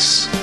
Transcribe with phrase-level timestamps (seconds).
[0.00, 0.39] Yes.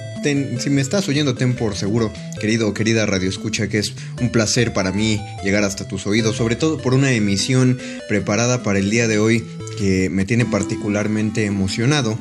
[0.58, 4.30] si me estás oyendo, ten por seguro, querido o querida radio escucha, que es un
[4.30, 7.78] placer para mí llegar hasta tus oídos, sobre todo por una emisión
[8.08, 9.44] preparada para el día de hoy
[9.78, 12.18] que me tiene particularmente emocionado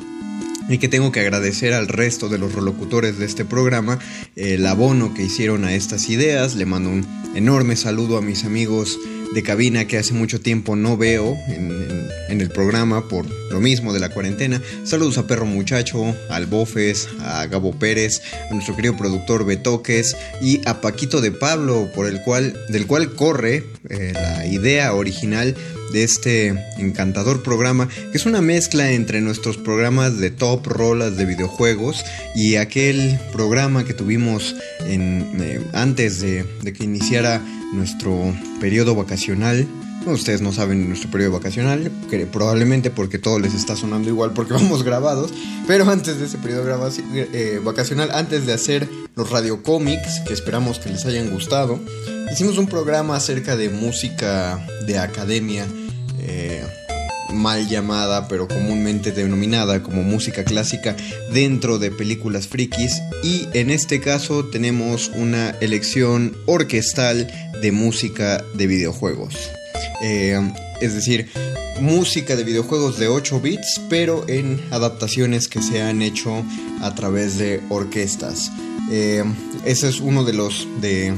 [0.68, 3.98] y que tengo que agradecer al resto de los relocutores de este programa
[4.36, 6.54] el abono que hicieron a estas ideas.
[6.54, 8.98] Le mando un enorme saludo a mis amigos
[9.34, 13.98] de cabina que hace mucho tiempo no veo en, el programa por lo mismo de
[13.98, 14.62] la cuarentena.
[14.84, 20.60] Saludos a Perro Muchacho, al Bofes, a Gabo Pérez, a nuestro querido productor Betoques y
[20.64, 25.56] a Paquito de Pablo, por el cual, del cual corre eh, la idea original
[25.92, 31.24] de este encantador programa, que es una mezcla entre nuestros programas de top rolas de
[31.24, 32.04] videojuegos
[32.34, 34.56] y aquel programa que tuvimos
[34.86, 39.66] en, eh, antes de, que iniciara nuestro periodo vacacional.
[40.06, 41.90] ustedes no saben nuestro periodo vacacional,
[42.32, 45.32] probablemente porque todo les está sonando igual porque vamos grabados,
[45.66, 46.64] pero antes de ese periodo
[47.06, 51.78] eh, vacacional, antes de hacer los radio cómics, que esperamos que les hayan gustado,
[52.32, 55.66] hicimos un programa acerca de música de academia,
[56.20, 56.62] eh,
[57.32, 60.96] mal llamada, pero comúnmente denominada como música clásica
[61.32, 63.00] dentro de películas frikis.
[63.22, 67.30] Y en este caso tenemos una elección orquestal
[67.60, 69.34] de música de videojuegos.
[70.02, 70.40] Eh,
[70.80, 71.28] es decir,
[71.80, 76.44] música de videojuegos de 8 bits, pero en adaptaciones que se han hecho
[76.80, 78.50] a través de orquestas.
[78.90, 79.24] Eh,
[79.64, 81.14] ese es uno de los de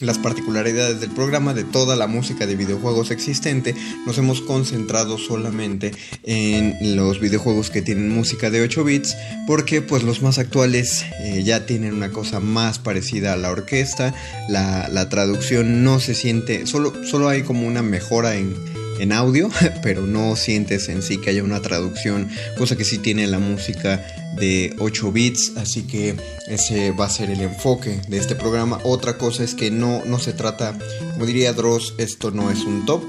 [0.00, 3.74] las particularidades del programa, de toda la música de videojuegos existente,
[4.06, 5.92] nos hemos concentrado solamente
[6.24, 9.16] en los videojuegos que tienen música de 8 bits,
[9.46, 14.14] porque pues los más actuales eh, ya tienen una cosa más parecida a la orquesta,
[14.48, 18.54] la, la traducción no se siente, solo, solo hay como una mejora en
[18.98, 19.50] en audio,
[19.82, 24.04] pero no sientes en sí que haya una traducción, cosa que sí tiene la música
[24.38, 26.16] de 8 bits, así que
[26.46, 28.78] ese va a ser el enfoque de este programa.
[28.84, 30.76] Otra cosa es que no, no se trata,
[31.12, 33.02] como diría Dross, esto no es un top,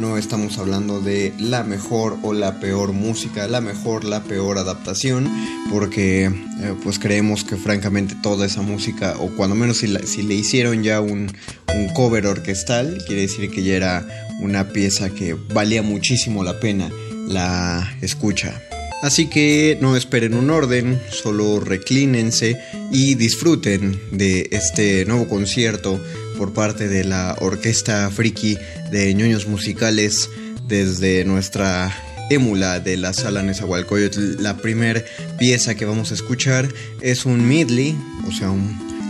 [0.00, 5.30] no estamos hablando de la mejor o la peor música, la mejor, la peor adaptación,
[5.70, 10.34] porque eh, pues creemos que francamente toda esa música, o cuando menos si, si le
[10.34, 11.30] hicieron ya un,
[11.74, 14.06] un cover orquestal, quiere decir que ya era
[14.40, 16.90] una pieza que valía muchísimo la pena
[17.30, 18.60] la escucha.
[19.02, 22.60] Así que no esperen un orden, solo reclínense
[22.92, 25.98] y disfruten de este nuevo concierto
[26.36, 28.58] por parte de la Orquesta Friki
[28.90, 30.28] de ñoños musicales
[30.68, 31.94] desde nuestra
[32.30, 34.42] émula de la sala Nezahualcóyotl.
[34.42, 35.02] La primera
[35.38, 36.68] pieza que vamos a escuchar
[37.00, 37.96] es un medley,
[38.28, 38.52] o sea,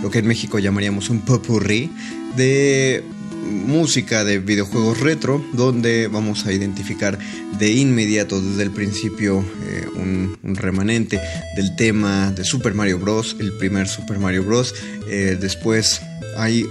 [0.02, 1.90] lo que en México llamaríamos un popurrí
[2.36, 3.02] de
[3.42, 7.18] música de videojuegos retro, donde vamos a identificar
[7.58, 11.20] de inmediato desde el principio eh, un, remanente
[11.56, 14.74] del tema de Super Mario Bros., el primer Super Mario Bros.
[15.08, 16.00] Eh, después
[16.36, 16.64] hay,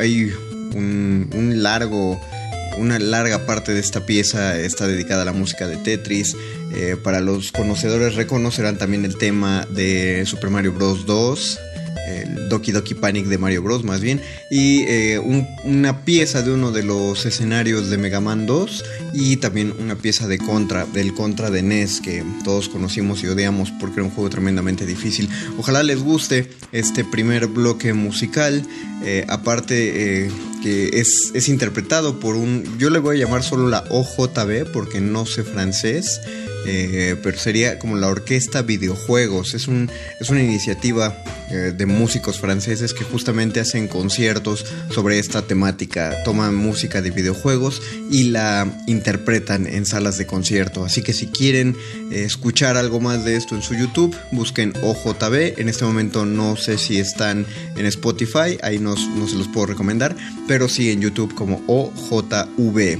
[0.74, 1.30] un,
[1.62, 2.20] largo
[2.78, 6.36] una larga parte de esta pieza está dedicada a la música de Tetris.
[6.76, 11.06] Eh, para los conocedores reconocerán también el tema de Super Mario Bros.
[11.06, 11.60] 2,
[12.50, 13.84] Doki Doki Panic de Mario Bros.
[13.84, 18.84] más bien, y eh, una pieza de uno de los escenarios de Mega Man 2
[19.14, 23.72] y también una pieza de Contra, del Contra de NES que todos conocimos y odiamos
[23.80, 25.30] porque era un juego tremendamente difícil.
[25.58, 28.66] Ojalá les guste este primer bloque musical,
[29.04, 30.32] eh, aparte eh,
[30.64, 35.02] que es, es interpretado por un, yo le voy a llamar solo la OJB porque
[35.02, 36.20] no sé francés.
[37.24, 39.56] Pero sería como la orquesta videojuegos.
[39.56, 39.90] Es, un,
[40.20, 41.18] es una iniciativa
[41.50, 46.16] de músicos franceses que justamente hacen conciertos sobre esta temática.
[46.24, 47.82] Toman música de videojuegos
[48.12, 50.86] y la interpretan en salas de concierto.
[50.86, 51.76] Así que si quieren
[52.12, 55.60] eh, escuchar algo más de esto en su YouTube, busquen OJB.
[55.60, 59.68] En este momento no sé si están en Spotify, ahí no, no se los puedo
[59.68, 60.16] recomendar,
[60.48, 63.00] pero sí en YouTube como OJV.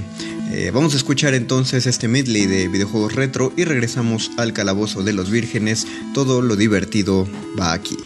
[0.52, 5.12] Eh, vamos a escuchar entonces este medley de videojuegos retro y regresamos al calabozo de
[5.12, 5.86] los vírgenes.
[6.12, 7.96] Todo lo divertido va aquí.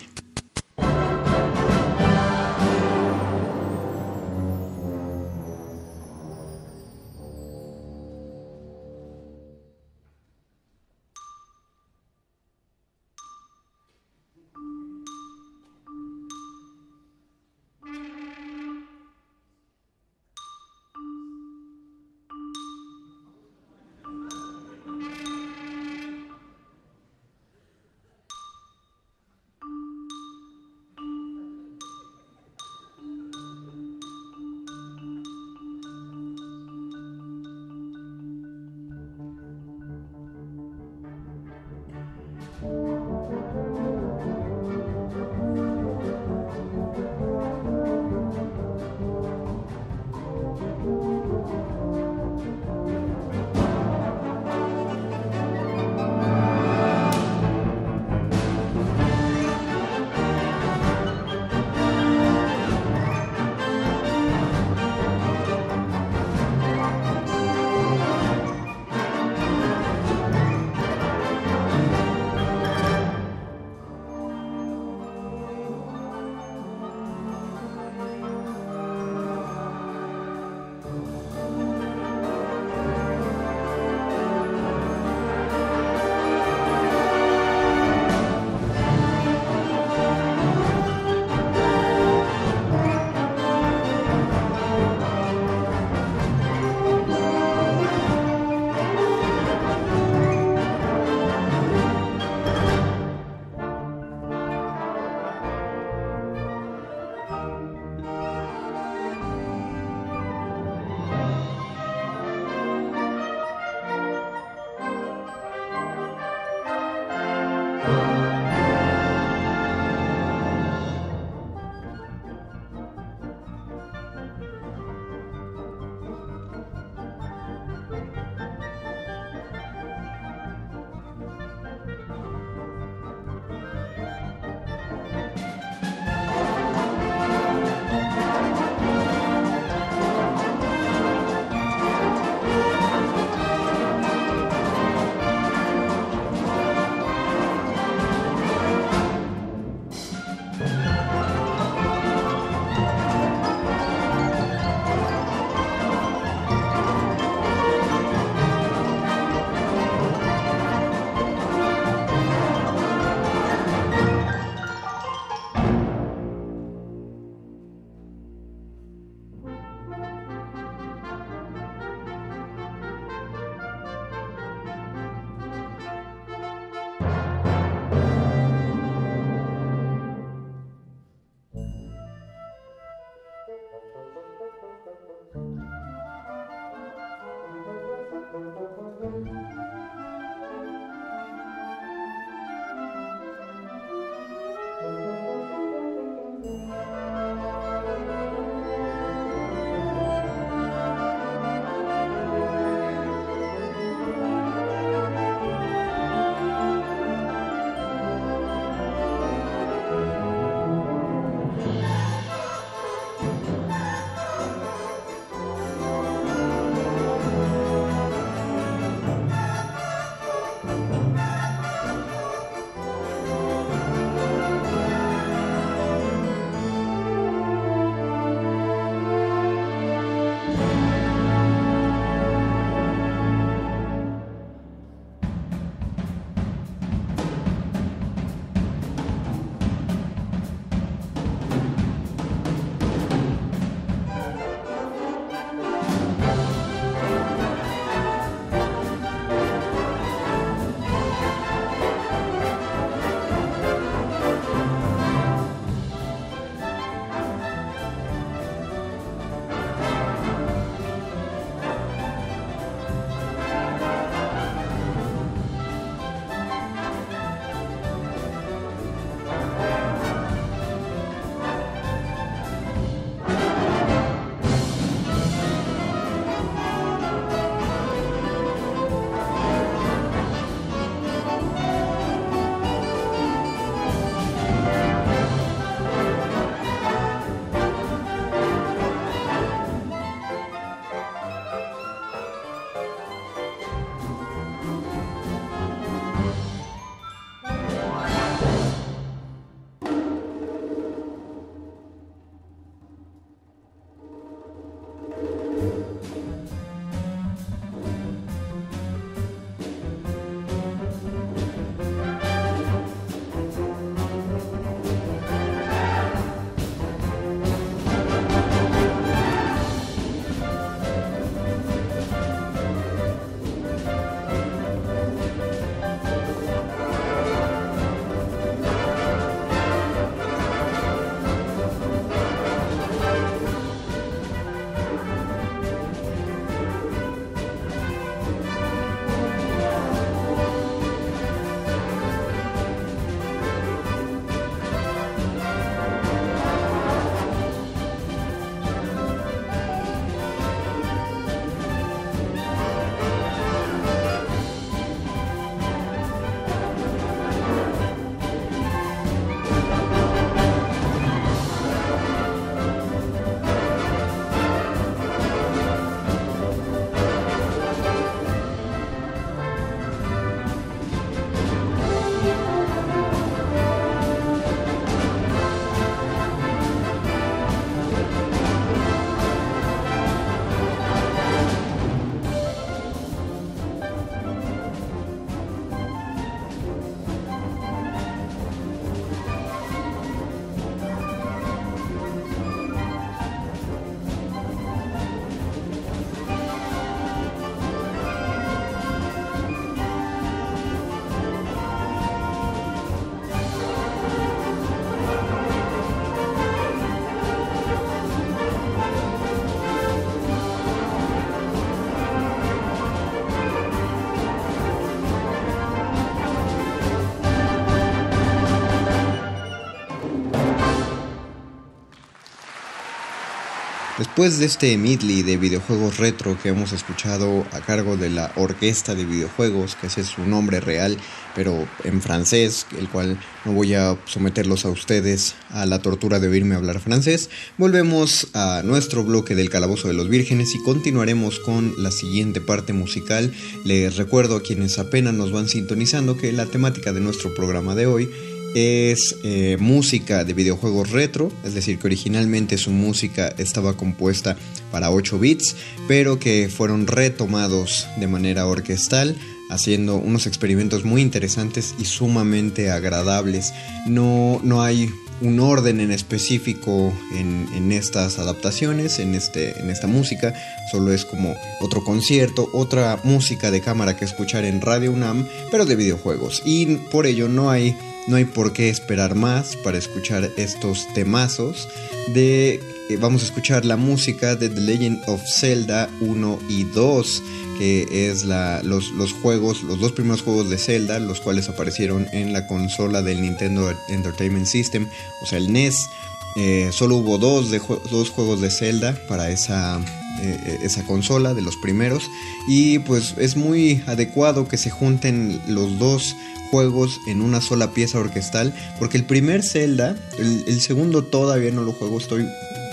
[424.15, 428.95] Después de este medley de videojuegos retro que hemos escuchado a cargo de la Orquesta
[428.95, 430.97] de Videojuegos, que ese es su nombre real,
[431.35, 436.29] pero en francés, el cual no voy a someterlos a ustedes a la tortura de
[436.29, 437.29] oírme hablar francés,
[437.59, 442.73] volvemos a nuestro bloque del Calabozo de los Vírgenes y continuaremos con la siguiente parte
[442.73, 443.35] musical.
[443.65, 447.87] Les recuerdo a quienes apenas nos van sintonizando que la temática de nuestro programa de
[447.87, 448.09] hoy
[448.55, 454.37] es eh, música de videojuegos retro, es decir, que originalmente su música estaba compuesta
[454.71, 455.57] para 8 bits,
[455.89, 459.17] pero que fueron retomados de manera orquestal,
[459.51, 463.53] haciendo unos experimentos muy interesantes y sumamente agradables.
[463.87, 464.89] No, no hay
[465.21, 470.35] un orden en específico en, estas adaptaciones, en, este, en esta música,
[470.71, 475.67] solo es como otro concierto, otra música de cámara que escuchar en Radio UNAM, pero
[475.67, 476.43] de videojuegos.
[476.45, 481.69] Y por ello no hay no hay por qué esperar más para escuchar estos temazos
[482.13, 487.23] de eh, vamos a escuchar la música de The Legend of Zelda 1 y 2
[487.59, 488.91] que es la, los,
[489.23, 493.73] juegos, los dos primeros juegos de Zelda, los cuales aparecieron en la consola del Nintendo
[493.89, 494.89] Entertainment System,
[495.23, 495.89] o sea, el NES.
[496.37, 499.81] Eh, solo hubo dos, de, dos juegos de Zelda para esa,
[500.21, 502.11] eh, esa consola, de los primeros,
[502.49, 506.17] y pues es muy adecuado que se junten los dos
[506.55, 511.73] juegos en una sola pieza orquestal, porque el primer Zelda, el, segundo todavía no lo
[511.73, 512.29] juego, estoy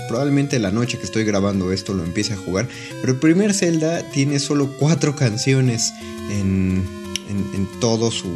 [0.07, 2.67] probablemente la noche que estoy grabando esto lo empiece a jugar,
[2.99, 5.91] pero el primer Zelda tiene solo cuatro canciones
[6.29, 6.87] en,
[7.31, 8.27] en, todo su,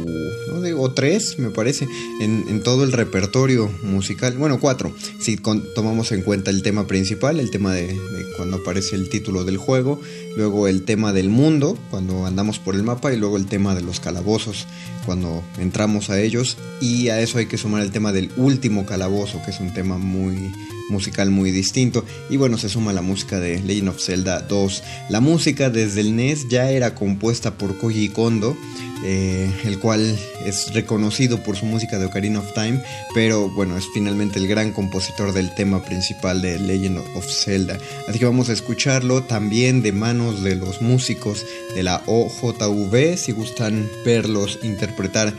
[0.48, 1.88] no digo tres, me parece,
[2.20, 7.50] en, todo el repertorio musical, bueno, cuatro, si tomamos en cuenta el tema principal, el
[7.50, 7.96] tema de,
[8.36, 10.00] cuando aparece el título del juego,
[10.36, 13.82] luego el tema del mundo, cuando andamos por el mapa, y luego el tema de
[13.82, 14.66] los calabozos,
[15.04, 19.40] cuando entramos a ellos, y a eso hay que sumar el tema del último calabozo,
[19.44, 20.50] que es un tema muy
[20.88, 22.04] musical muy distinto.
[22.30, 24.82] Y bueno, se suma la música de Legend of Zelda 2.
[25.10, 28.56] La música desde el NES ya era compuesta por Koji Kondo,
[29.04, 32.80] eh, el cual es reconocido por su música de Ocarina of Time,
[33.14, 37.78] pero bueno, es finalmente el gran compositor del tema principal de Legend of Zelda.
[38.08, 43.32] Así que vamos a escucharlo también de manos de los músicos de la OJV, si
[43.32, 45.34] gustan verlos interpretar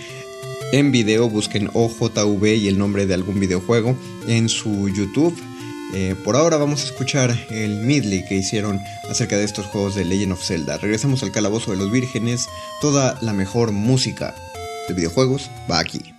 [0.73, 3.95] en video, busquen OJV y el nombre de algún videojuego
[4.27, 5.33] en su YouTube.
[5.93, 10.05] Eh, por ahora vamos a escuchar el medley que hicieron acerca de estos juegos de
[10.05, 10.77] Legend of Zelda.
[10.77, 12.47] Regresamos al calabozo de los vírgenes.
[12.81, 14.35] Toda la mejor música
[14.87, 16.13] de videojuegos va aquí.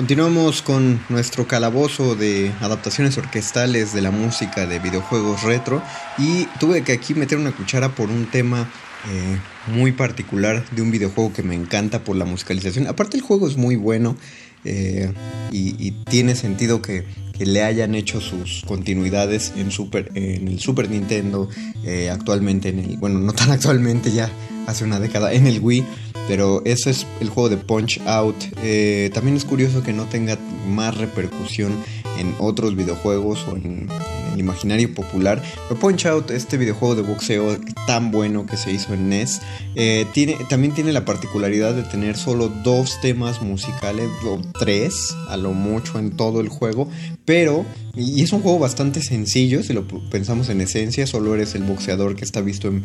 [0.00, 5.82] Continuamos con nuestro calabozo de adaptaciones orquestales de la música de videojuegos retro
[6.16, 8.66] y tuve que aquí meter una cuchara por un tema
[9.10, 12.86] eh, muy particular de un videojuego que me encanta por la musicalización.
[12.86, 14.16] Aparte el juego es muy bueno
[14.64, 15.12] eh,
[15.52, 17.04] y, tiene sentido que,
[17.38, 21.48] le hayan hecho sus continuidades en, Super, en el Super Nintendo,
[21.84, 24.30] eh, actualmente en el, bueno, no tan actualmente ya,
[24.66, 25.84] hace una década, en el Wii.
[26.28, 28.36] Pero ese es el juego de Punch Out.
[28.62, 31.72] Eh, también es curioso que no tenga más repercusión
[32.18, 33.88] en otros videojuegos o en,
[34.32, 35.42] el imaginario popular.
[35.68, 39.40] Pero Punch Out, este videojuego de boxeo tan bueno que se hizo en NES,
[39.74, 45.36] eh, tiene, también tiene la particularidad de tener solo dos temas musicales, o tres a
[45.36, 46.88] lo mucho en todo el juego.
[47.24, 47.64] Pero,
[47.96, 52.14] y es un juego bastante sencillo, si lo pensamos en esencia, solo eres el boxeador
[52.14, 52.84] que está visto en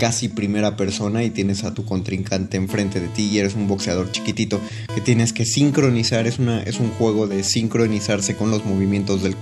[0.00, 4.10] casi primera persona y tienes a tu contrincante enfrente de ti y eres un boxeador
[4.10, 4.58] chiquitito
[4.94, 9.36] que tienes que sincronizar, es, una, es un juego de sincronizarse con los movimientos del,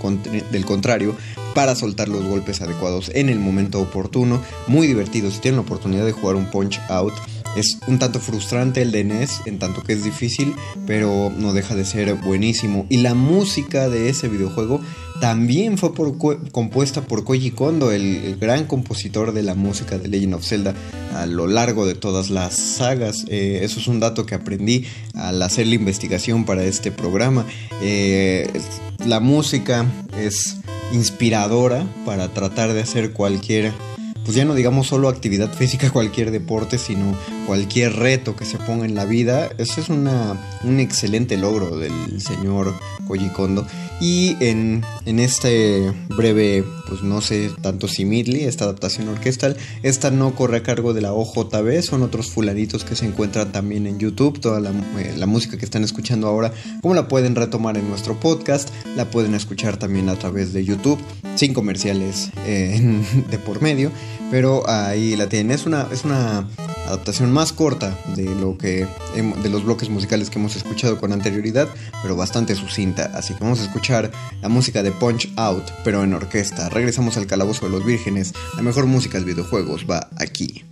[0.50, 1.16] del contrario
[1.54, 6.04] para soltar los golpes adecuados en el momento oportuno, muy divertido, si tienen la oportunidad
[6.04, 7.14] de jugar un punch out
[7.56, 10.54] es un tanto frustrante el de NES, en tanto que es difícil,
[10.86, 12.86] pero no deja de ser buenísimo.
[12.88, 14.80] Y la música de ese videojuego
[15.20, 15.92] también fue
[16.52, 20.74] compuesta por Koji Kondo, el, gran compositor de la música de Legend of Zelda
[21.14, 23.24] a lo largo de todas las sagas.
[23.28, 27.44] Eh, eso es un dato que aprendí al hacer la investigación para este programa.
[27.82, 28.48] Eh,
[29.06, 29.86] la música
[30.18, 30.56] es
[30.92, 33.72] inspiradora para tratar de hacer cualquier
[34.28, 38.84] pues ya no digamos solo actividad física, cualquier deporte, sino cualquier reto que se ponga
[38.84, 39.48] en la vida.
[39.56, 42.74] Eso es un excelente logro del señor
[43.06, 43.66] Koji Kondo.
[44.00, 50.36] Y en, en este breve, pues no sé, tanto simili, esta adaptación orquestal, esta no
[50.36, 54.40] corre a cargo de la OJB, son otros fulanitos que se encuentran también en YouTube.
[54.40, 58.18] Toda la, eh, la música que están escuchando ahora, como la pueden retomar en nuestro
[58.20, 60.98] podcast, la pueden escuchar también a través de YouTube,
[61.34, 63.90] sin comerciales eh, de por medio.
[64.30, 65.52] Pero ahí la tienen.
[65.52, 66.46] Es una, es una
[66.88, 71.68] adaptación más corta de lo que de los bloques musicales que hemos escuchado con anterioridad,
[72.02, 73.10] pero bastante sucinta.
[73.14, 74.10] Así que vamos a escuchar
[74.42, 76.68] la música de Punch Out, pero en orquesta.
[76.68, 78.34] Regresamos al calabozo de los vírgenes.
[78.56, 80.67] La mejor música de videojuegos va aquí.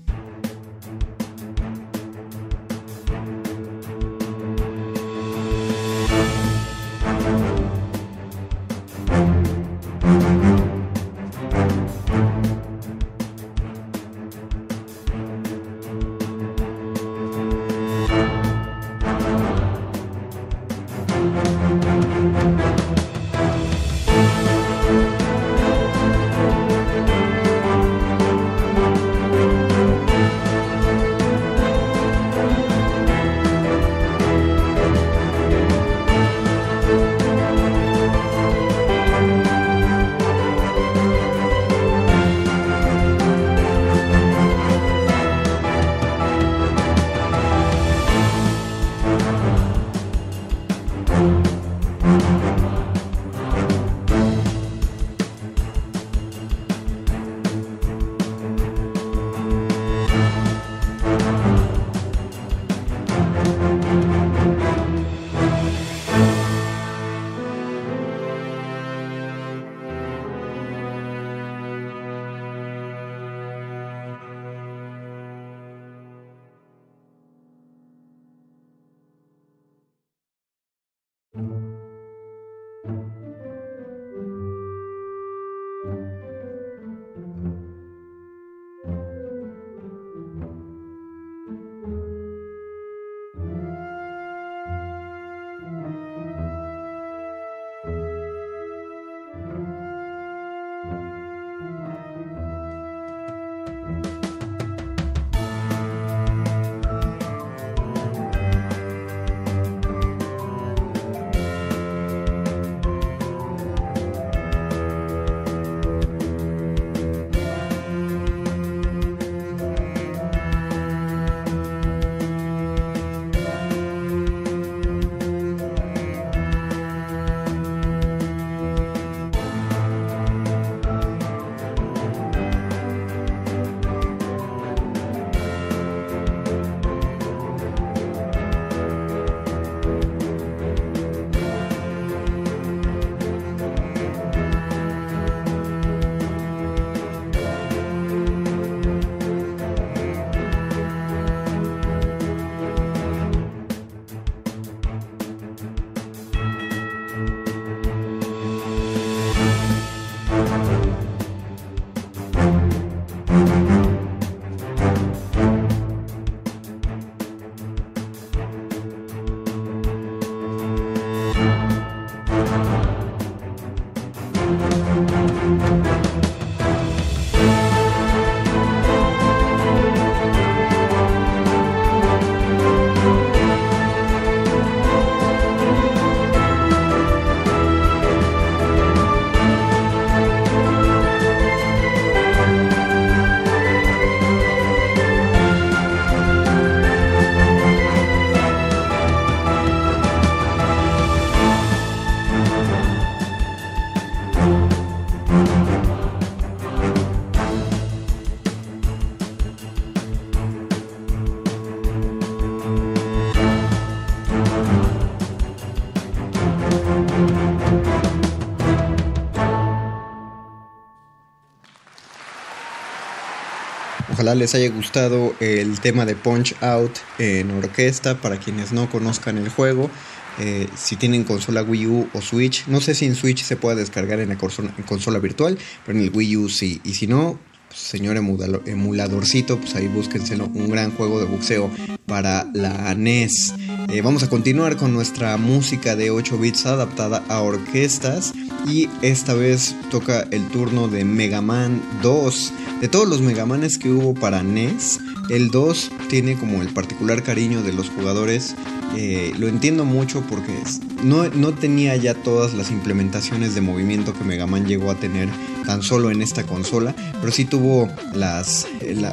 [224.37, 228.21] Les haya gustado el tema de Punch Out en orquesta.
[228.21, 229.91] Para quienes no conozcan el juego,
[230.39, 233.81] eh, si tienen consola Wii U o Switch, no sé si en Switch se puede
[233.81, 236.81] descargar en la consola virtual, pero en el Wii U sí.
[236.85, 240.47] Y si no, pues, señor emuladorcito, pues ahí búsquenselo.
[240.47, 241.71] Un gran juego de boxeo
[242.07, 243.55] para la NES.
[243.89, 248.33] Eh, vamos a continuar con nuestra música de 8 bits adaptada a orquestas.
[248.69, 252.53] Y esta vez toca el turno de Mega Man 2.
[252.81, 254.99] De todos los Mega Manes que hubo para NES,
[255.31, 258.57] el 2 tiene como el particular cariño de los jugadores.
[258.99, 260.55] Eh, lo entiendo mucho porque
[261.03, 265.29] no, no, tenía ya todas las implementaciones de movimiento que Mega Man llegó a tener
[265.67, 268.67] tan solo en esta consola, pero sí tuvo las,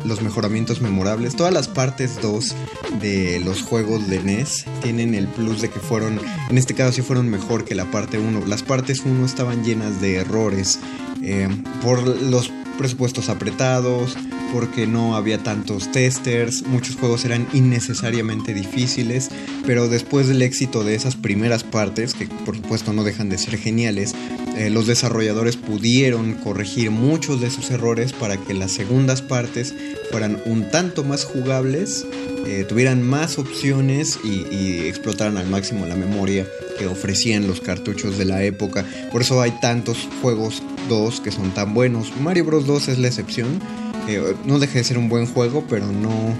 [0.05, 1.35] los mejoramientos memorables.
[1.35, 2.55] Todas las partes 2
[3.01, 6.17] de los juegos de NES tienen el plus de que fueron,
[6.49, 8.45] en este caso sí fueron mejor que la parte 1.
[8.45, 10.79] Las partes 1 estaban llenas de errores
[11.21, 11.49] eh,
[11.81, 14.15] por los presupuestos apretados,
[14.53, 19.29] porque no había tantos testers, muchos juegos eran innecesariamente difíciles,
[19.65, 23.57] pero después del éxito de esas primeras partes, que por supuesto no dejan de ser
[23.57, 24.13] geniales,
[24.55, 29.73] eh, los desarrolladores pudieron corregir muchos de sus errores para que las segundas partes
[30.11, 32.05] fueran un tanto más jugables,
[32.45, 36.45] eh, tuvieran más opciones y, explotaran al máximo la memoria
[36.77, 38.85] que ofrecían los cartuchos de la época.
[39.11, 42.15] Por eso hay tantos juegos 2 que son tan buenos.
[42.21, 43.59] Mario Bros 2 es la excepción.
[44.07, 46.35] Eh, no deja de ser un buen juego, pero no,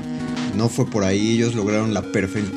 [0.56, 1.32] no fue por ahí.
[1.32, 2.04] Ellos lograron la,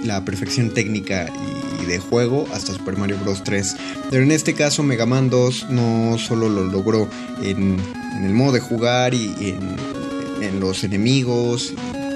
[0.05, 3.77] la perfección técnica y, de juego hasta Super Mario Bros 3.
[4.11, 7.09] Pero en este caso Mega Man 2 no solo lo logró
[7.43, 7.79] en,
[8.23, 11.73] el modo de jugar y en, los enemigos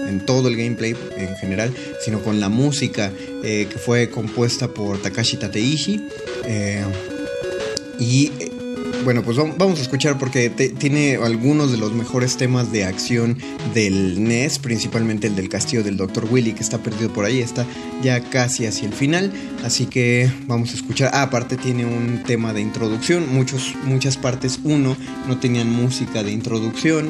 [0.08, 4.98] en todo el gameplay en general, sino con la música eh, que fue compuesta por
[4.98, 6.06] Takashi Tateishi.
[6.44, 6.84] Eh,
[7.98, 8.32] y
[9.04, 13.38] bueno, pues vamos a escuchar porque tiene algunos de los mejores temas de acción
[13.74, 16.26] del NES, principalmente el del castillo del Dr.
[16.30, 17.66] Willy, que está perdido por ahí, está
[18.02, 19.32] ya casi hacia el final,
[19.64, 21.10] así que vamos a escuchar.
[21.14, 26.32] Ah, aparte tiene un tema de introducción, Muchos, muchas partes 1 no tenían música de
[26.32, 27.08] introducción.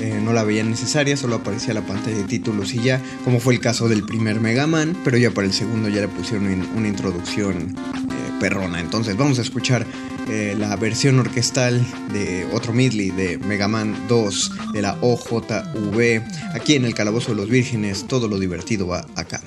[0.00, 3.54] Eh, no la veían necesaria, solo aparecía la pantalla de títulos y ya, como fue
[3.54, 6.86] el caso del primer Mega Man, pero ya para el segundo ya le pusieron una
[6.86, 8.78] introducción eh, perrona.
[8.78, 9.84] Entonces vamos a escuchar
[10.30, 16.22] eh, la versión orquestal de otro medley de Mega Man 2 de la OJV.
[16.54, 19.40] Aquí en el Calabozo de los Vírgenes, todo lo divertido va acá.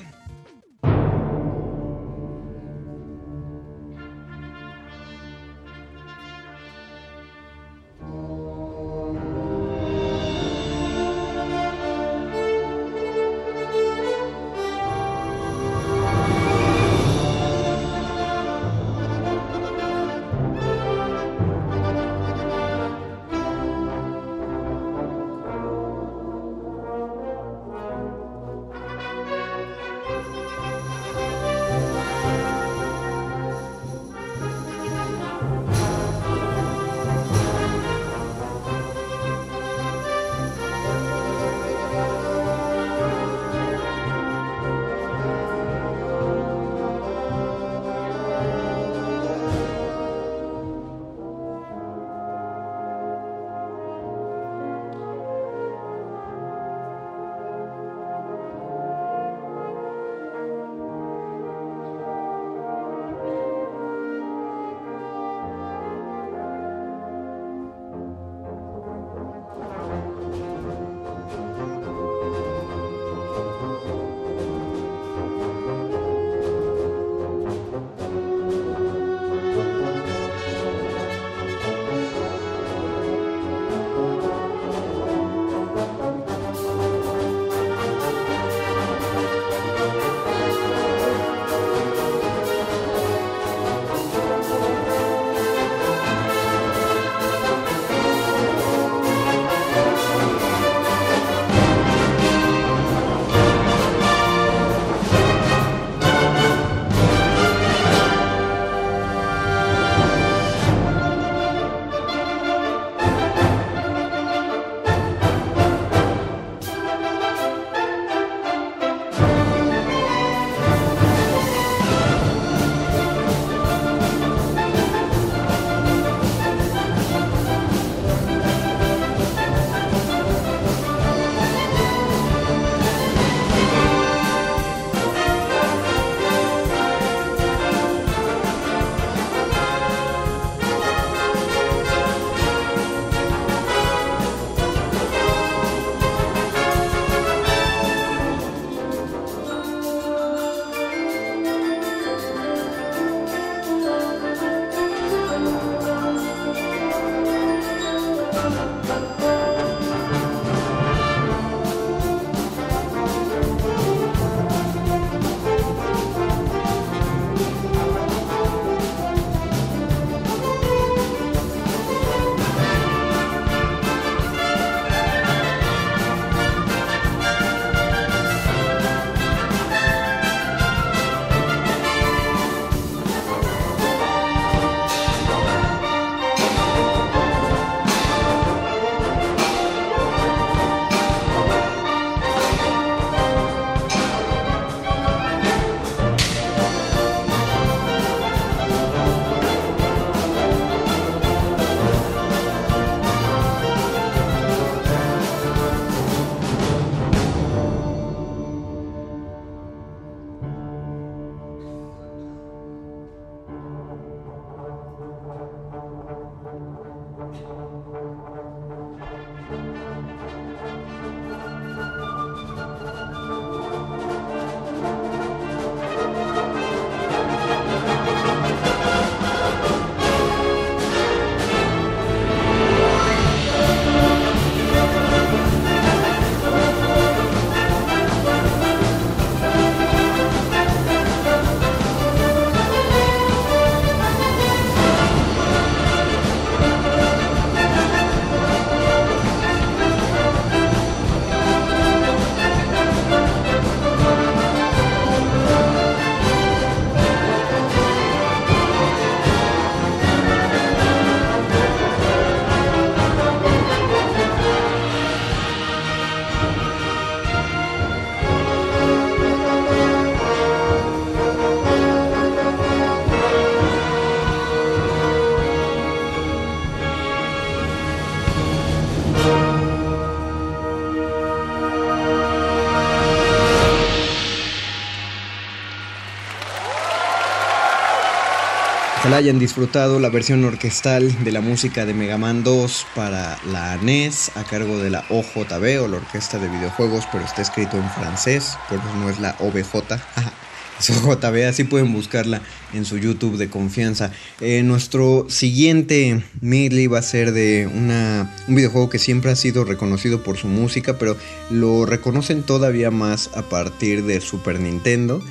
[289.14, 294.30] Hayan disfrutado la versión orquestal de la música de Mega Man 2 para la NES
[294.36, 298.56] a cargo de la OJB o la Orquesta de Videojuegos, pero está escrito en francés,
[298.70, 299.98] por eso no es la OBJ.
[300.80, 302.40] Es OJB, así pueden buscarla
[302.72, 304.10] en su YouTube de confianza.
[304.40, 310.24] Eh, nuestro siguiente medley va a ser de un videojuego que siempre ha sido reconocido
[310.24, 311.16] por su música, pero
[311.50, 315.22] lo reconocen todavía más a partir de Super Nintendo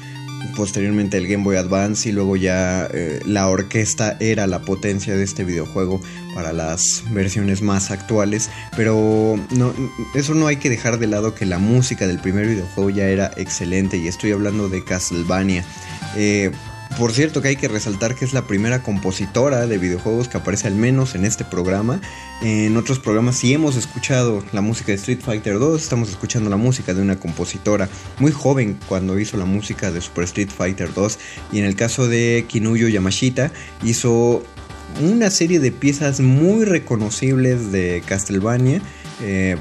[0.55, 5.23] posteriormente el Game Boy Advance y luego ya eh, la orquesta era la potencia de
[5.23, 6.01] este videojuego
[6.33, 9.73] para las versiones más actuales, pero no,
[10.15, 13.31] eso no hay que dejar de lado que la música del primer videojuego ya era
[13.37, 15.65] excelente y estoy hablando de Castlevania.
[16.15, 16.51] Eh,
[16.97, 20.67] por cierto que hay que resaltar que es la primera compositora de videojuegos que aparece
[20.67, 22.01] al menos en este programa.
[22.41, 26.57] En otros programas sí hemos escuchado la música de Street Fighter 2, estamos escuchando la
[26.57, 27.89] música de una compositora
[28.19, 31.19] muy joven cuando hizo la música de Super Street Fighter 2
[31.51, 33.51] y en el caso de Kinuyo Yamashita
[33.83, 34.43] hizo
[35.01, 38.81] una serie de piezas muy reconocibles de Castlevania.
[39.21, 39.55] Eh,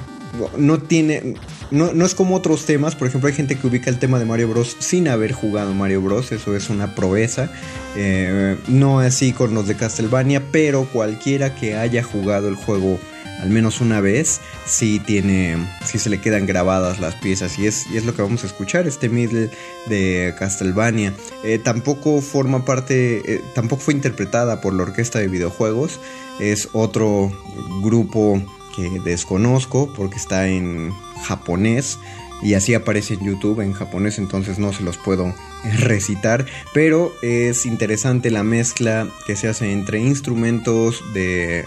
[0.56, 1.34] no tiene
[1.70, 4.24] no, no, es como otros temas, por ejemplo hay gente que ubica el tema de
[4.24, 4.76] Mario Bros.
[4.78, 7.50] sin haber jugado Mario Bros, eso es una proeza,
[7.96, 12.98] eh, no así con los de Castlevania, pero cualquiera que haya jugado el juego
[13.40, 17.86] al menos una vez, sí tiene, sí se le quedan grabadas las piezas y es,
[17.90, 19.50] y es lo que vamos a escuchar, este middle
[19.86, 21.14] de Castlevania.
[21.42, 26.00] Eh, tampoco forma parte, eh, tampoco fue interpretada por la orquesta de videojuegos,
[26.38, 27.32] es otro
[27.82, 28.42] grupo
[28.74, 30.92] que desconozco porque está en
[31.24, 31.98] japonés
[32.42, 35.34] y así aparece en YouTube en japonés, entonces no se los puedo
[35.78, 41.64] recitar, pero es interesante la mezcla que se hace entre instrumentos de,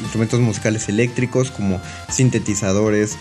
[0.00, 3.16] instrumentos musicales eléctricos como sintetizadores,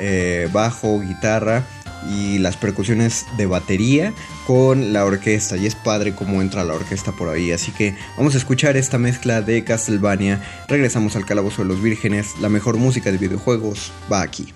[0.00, 1.64] eh, bajo, guitarra
[2.10, 4.12] y las percusiones de batería
[4.46, 5.56] con la orquesta.
[5.56, 7.52] Y es padre cómo entra la orquesta por ahí.
[7.52, 10.42] Así que vamos a escuchar esta mezcla de Castlevania.
[10.68, 12.38] Regresamos al calabozo de los vírgenes.
[12.40, 14.52] La mejor música de videojuegos va aquí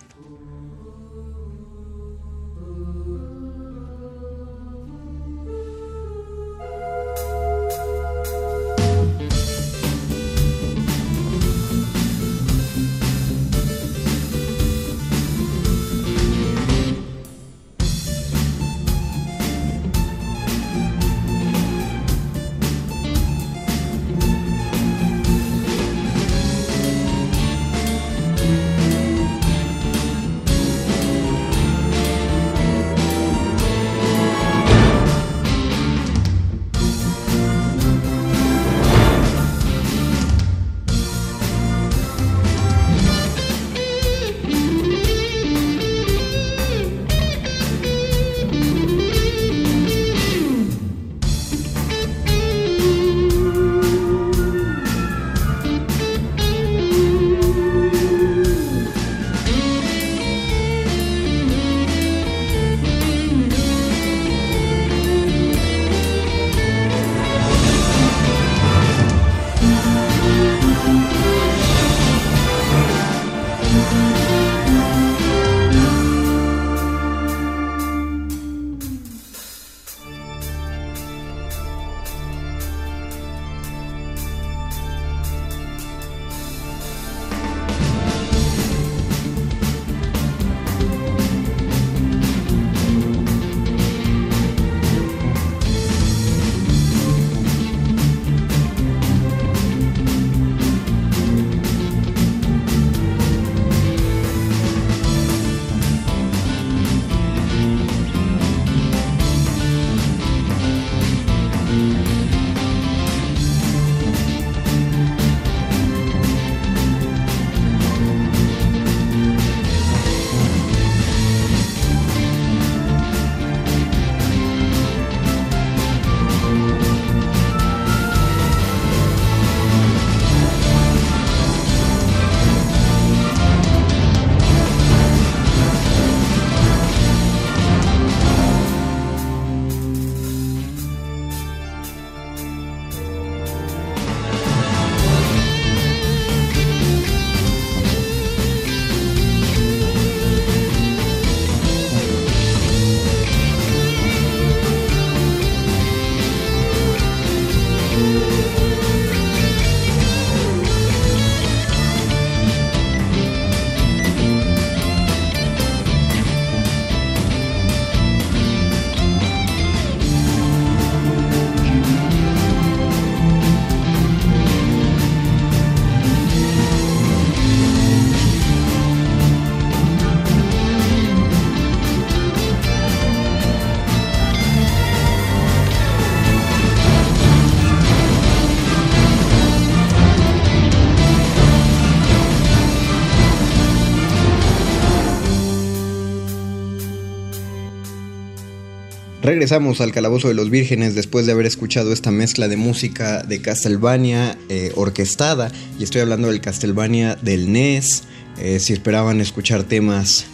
[199.38, 203.40] Regresamos al Calabozo de los Vírgenes después de haber escuchado esta mezcla de música de
[203.40, 205.52] Castlevania eh, orquestada.
[205.78, 208.02] Y estoy hablando del Castlevania del NES.
[208.38, 210.26] Eh, si esperaban escuchar temas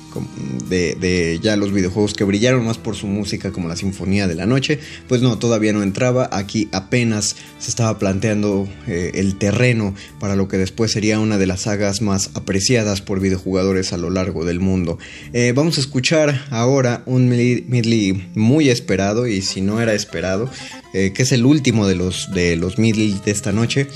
[0.71, 4.47] de, ya los videojuegos que brillaron más por su música como la Sinfonía de la
[4.47, 10.37] Noche, pues no, todavía no entraba, aquí apenas se estaba planteando eh, el terreno para
[10.37, 14.45] lo que después sería una de las sagas más apreciadas por videojugadores a lo largo
[14.45, 14.99] del mundo.
[15.33, 20.51] Eh, vamos a escuchar ahora un medley muy esperado y si no era esperado,
[20.93, 23.87] eh, que es el último de los, de los medley de esta noche.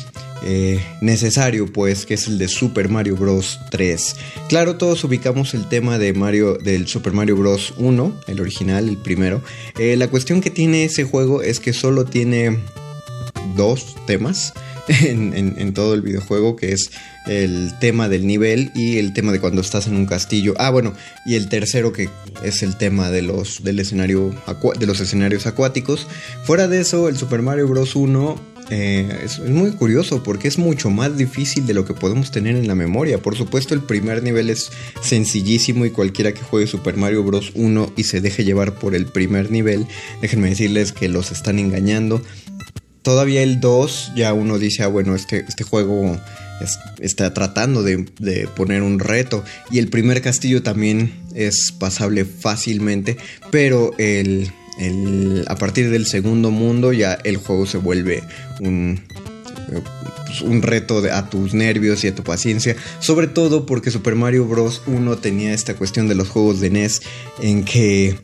[1.02, 3.58] Necesario, pues, que es el de Super Mario Bros.
[3.72, 4.16] 3.
[4.48, 7.74] Claro, todos ubicamos el tema de Mario, del Super Mario Bros.
[7.76, 9.42] 1, el original, el primero.
[9.76, 12.60] La cuestión que tiene ese juego es que solo tiene
[13.58, 14.54] dos temas
[14.88, 16.90] en, todo el videojuego, que es
[17.26, 20.54] el tema del nivel y el tema de cuando estás en un castillo.
[20.56, 20.94] Ah, bueno,
[21.26, 22.08] y el tercero que
[22.42, 24.34] es el tema de los, del escenario
[24.78, 26.06] de los escenarios acuáticos.
[26.44, 27.96] Fuera de eso, el Super Mario Bros.
[27.96, 32.56] 1 eh, es, muy curioso porque es mucho más difícil de lo que podemos tener
[32.56, 33.18] en la memoria.
[33.18, 34.70] Por supuesto, el primer nivel es
[35.02, 37.52] sencillísimo y cualquiera que juegue Super Mario Bros.
[37.54, 39.86] 1 y se deje llevar por el primer nivel,
[40.20, 42.22] déjenme decirles que los están engañando.
[43.08, 46.20] Todavía el 2, ya uno dice, ah, bueno, este, este juego
[47.00, 49.42] está tratando de, de, poner un reto.
[49.70, 53.16] Y el primer castillo también es pasable fácilmente,
[53.50, 54.52] pero el,
[55.46, 58.22] a partir del segundo mundo ya el juego se vuelve
[58.60, 59.00] un,
[60.26, 62.76] pues, un reto a tus nervios y a tu paciencia.
[63.00, 64.82] Sobre todo porque Super Mario Bros.
[64.86, 67.00] 1 tenía esta cuestión de los juegos de NES
[67.40, 68.18] en que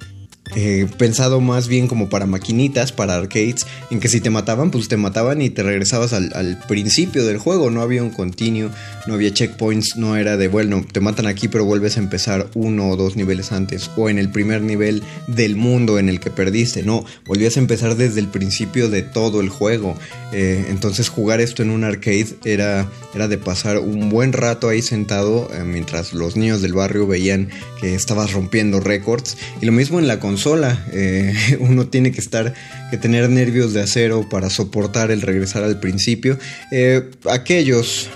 [0.56, 4.88] eh, pensado más bien como para maquinitas, para arcades, en que si te mataban, pues
[4.88, 8.70] te mataban y te regresabas al, principio del juego, no había un continuo,
[9.06, 12.90] no había checkpoints, no era de, bueno, te matan aquí pero vuelves a empezar uno
[12.90, 16.82] o dos niveles antes, o en el primer nivel del mundo en el que perdiste,
[16.82, 19.96] no, volvías a empezar desde el principio de todo el juego,
[20.32, 24.82] eh, entonces jugar esto en un arcade era, era de pasar un buen rato ahí
[24.82, 27.48] sentado eh, mientras los niños del barrio veían
[27.80, 30.43] que estabas rompiendo récords, y lo mismo en la consola.
[30.92, 32.52] Eh, uno tiene que estar,
[32.90, 36.38] que tener nervios de acero para soportar el regresar al principio.
[36.70, 38.10] Eh, aquellos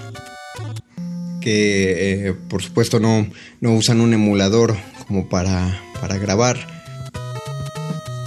[1.41, 3.27] que, eh, por supuesto, no,
[3.61, 4.77] no usan un emulador
[5.07, 6.59] como para, para grabar.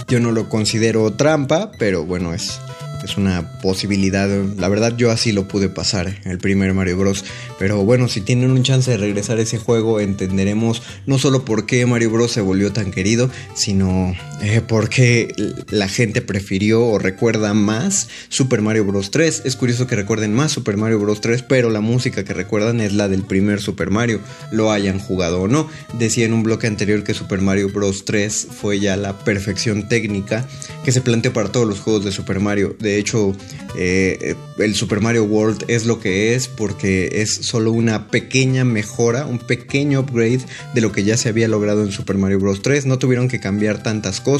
[0.08, 2.58] Yo no lo considero trampa, pero bueno, es,
[3.02, 4.28] es una posibilidad.
[4.56, 7.24] La verdad yo así lo pude pasar el primer Mario Bros.
[7.58, 11.66] Pero bueno, si tienen un chance de regresar a ese juego, entenderemos no solo por
[11.66, 12.32] qué Mario Bros.
[12.32, 14.14] se volvió tan querido, sino
[14.44, 15.32] eh, por qué
[15.70, 19.12] la gente prefirió o recuerda más Super Mario Bros.
[19.12, 19.42] 3.
[19.44, 21.20] Es curioso que recuerden más Super Mario Bros.
[21.20, 24.18] 3, pero la música que recuerdan es la del primer Super Mario,
[24.50, 25.68] lo hayan jugado o no.
[25.96, 28.04] Decía en un bloque anterior que Super Mario Bros.
[28.04, 30.44] 3 fue ya la perfección técnica
[30.84, 32.74] que se planteó para todos los juegos de Super Mario.
[32.80, 33.36] De hecho,
[33.76, 39.24] eh, el Super Mario World es lo que es porque es solo una pequeña mejora,
[39.24, 40.40] un pequeño upgrade
[40.74, 42.60] de lo que ya se había logrado en Super Mario Bros.
[42.60, 42.86] 3.
[42.86, 44.31] No tuvieron que cambiar tantas cosas.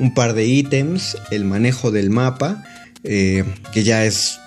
[0.00, 2.64] Un par de ítems, el manejo del mapa,
[3.04, 4.38] eh, que ya es.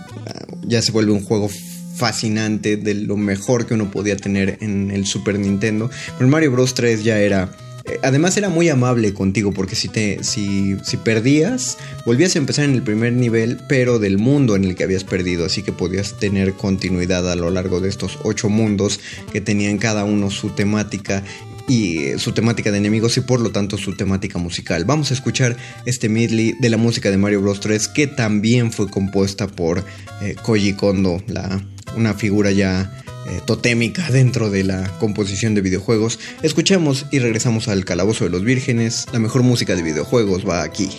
[0.64, 1.50] ya se vuelve un juego
[1.96, 5.90] fascinante de lo mejor que uno podía tener en el Super Nintendo.
[6.18, 6.74] Pero Mario Bros.
[6.74, 7.52] 3 ya era
[7.86, 12.66] eh, además era muy amable contigo porque si te si, si perdías, volvías a empezar
[12.66, 16.20] en el primer nivel, pero del mundo en el que habías perdido, así que podías
[16.20, 19.00] tener continuidad a lo largo de estos ocho mundos
[19.32, 21.24] que tenían cada uno su temática
[21.68, 24.86] y su temática de enemigos y por lo tanto su temática musical.
[24.86, 28.90] Vamos a escuchar este medley de la música de Mario Bros 3 que también fue
[28.90, 29.84] compuesta por
[30.22, 31.62] eh, Koji Kondo, la,
[31.96, 32.92] una figura ya
[33.28, 36.20] eh, totémica dentro de la composición de videojuegos.
[36.42, 39.06] Escuchemos y regresamos al Calabozo de los Vírgenes.
[39.14, 40.90] La mejor música de videojuegos va aquí.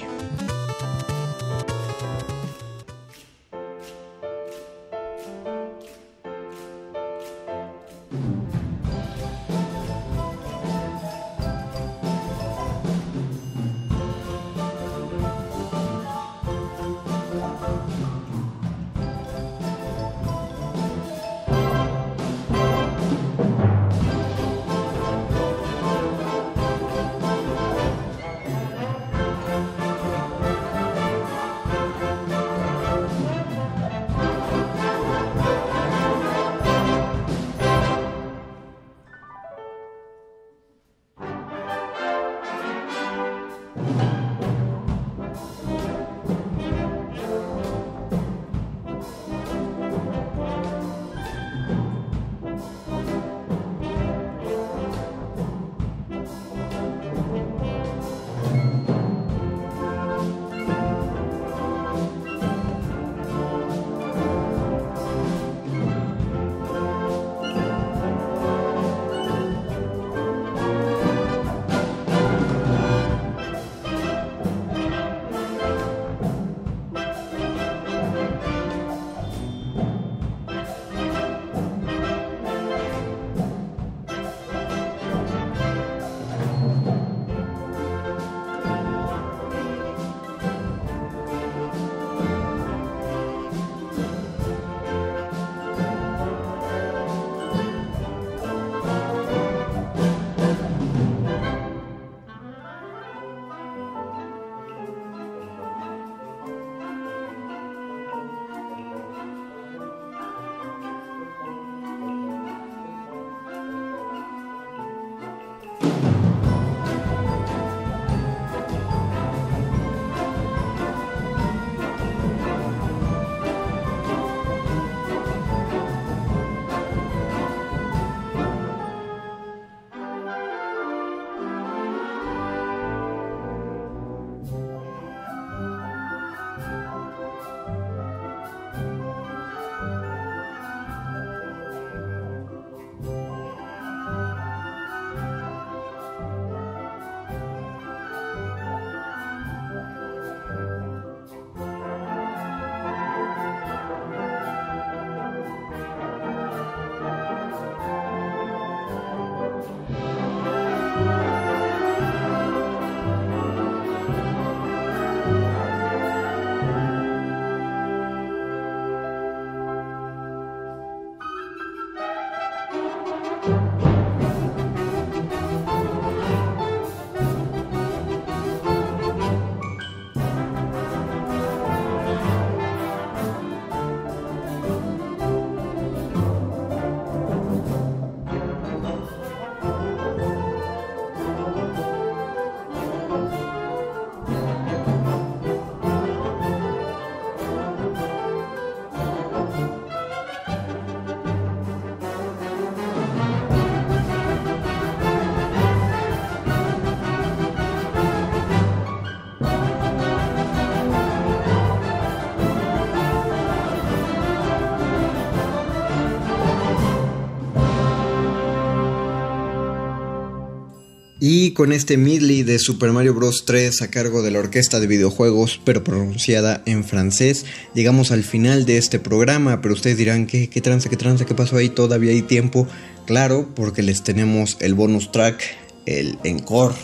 [221.63, 223.45] Con este medley de Super Mario Bros.
[223.47, 228.67] 3 a cargo de la orquesta de videojuegos, pero pronunciada en francés, llegamos al final
[228.67, 229.61] de este programa.
[229.61, 231.69] Pero ustedes dirán, ¿qué, qué tranza, qué tranza, qué pasó ahí?
[231.69, 232.67] Todavía hay tiempo.
[233.07, 235.41] Claro, porque les tenemos el bonus track,
[235.87, 236.75] el encore.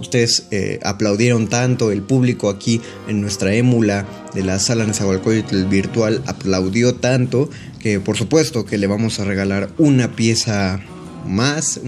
[0.00, 6.22] Ustedes eh, aplaudieron tanto, el público aquí en nuestra émula de la sala Nezahualcóyotl virtual
[6.26, 7.48] aplaudió tanto
[7.80, 10.78] que por supuesto que le vamos a regalar una pieza
[11.26, 11.80] más,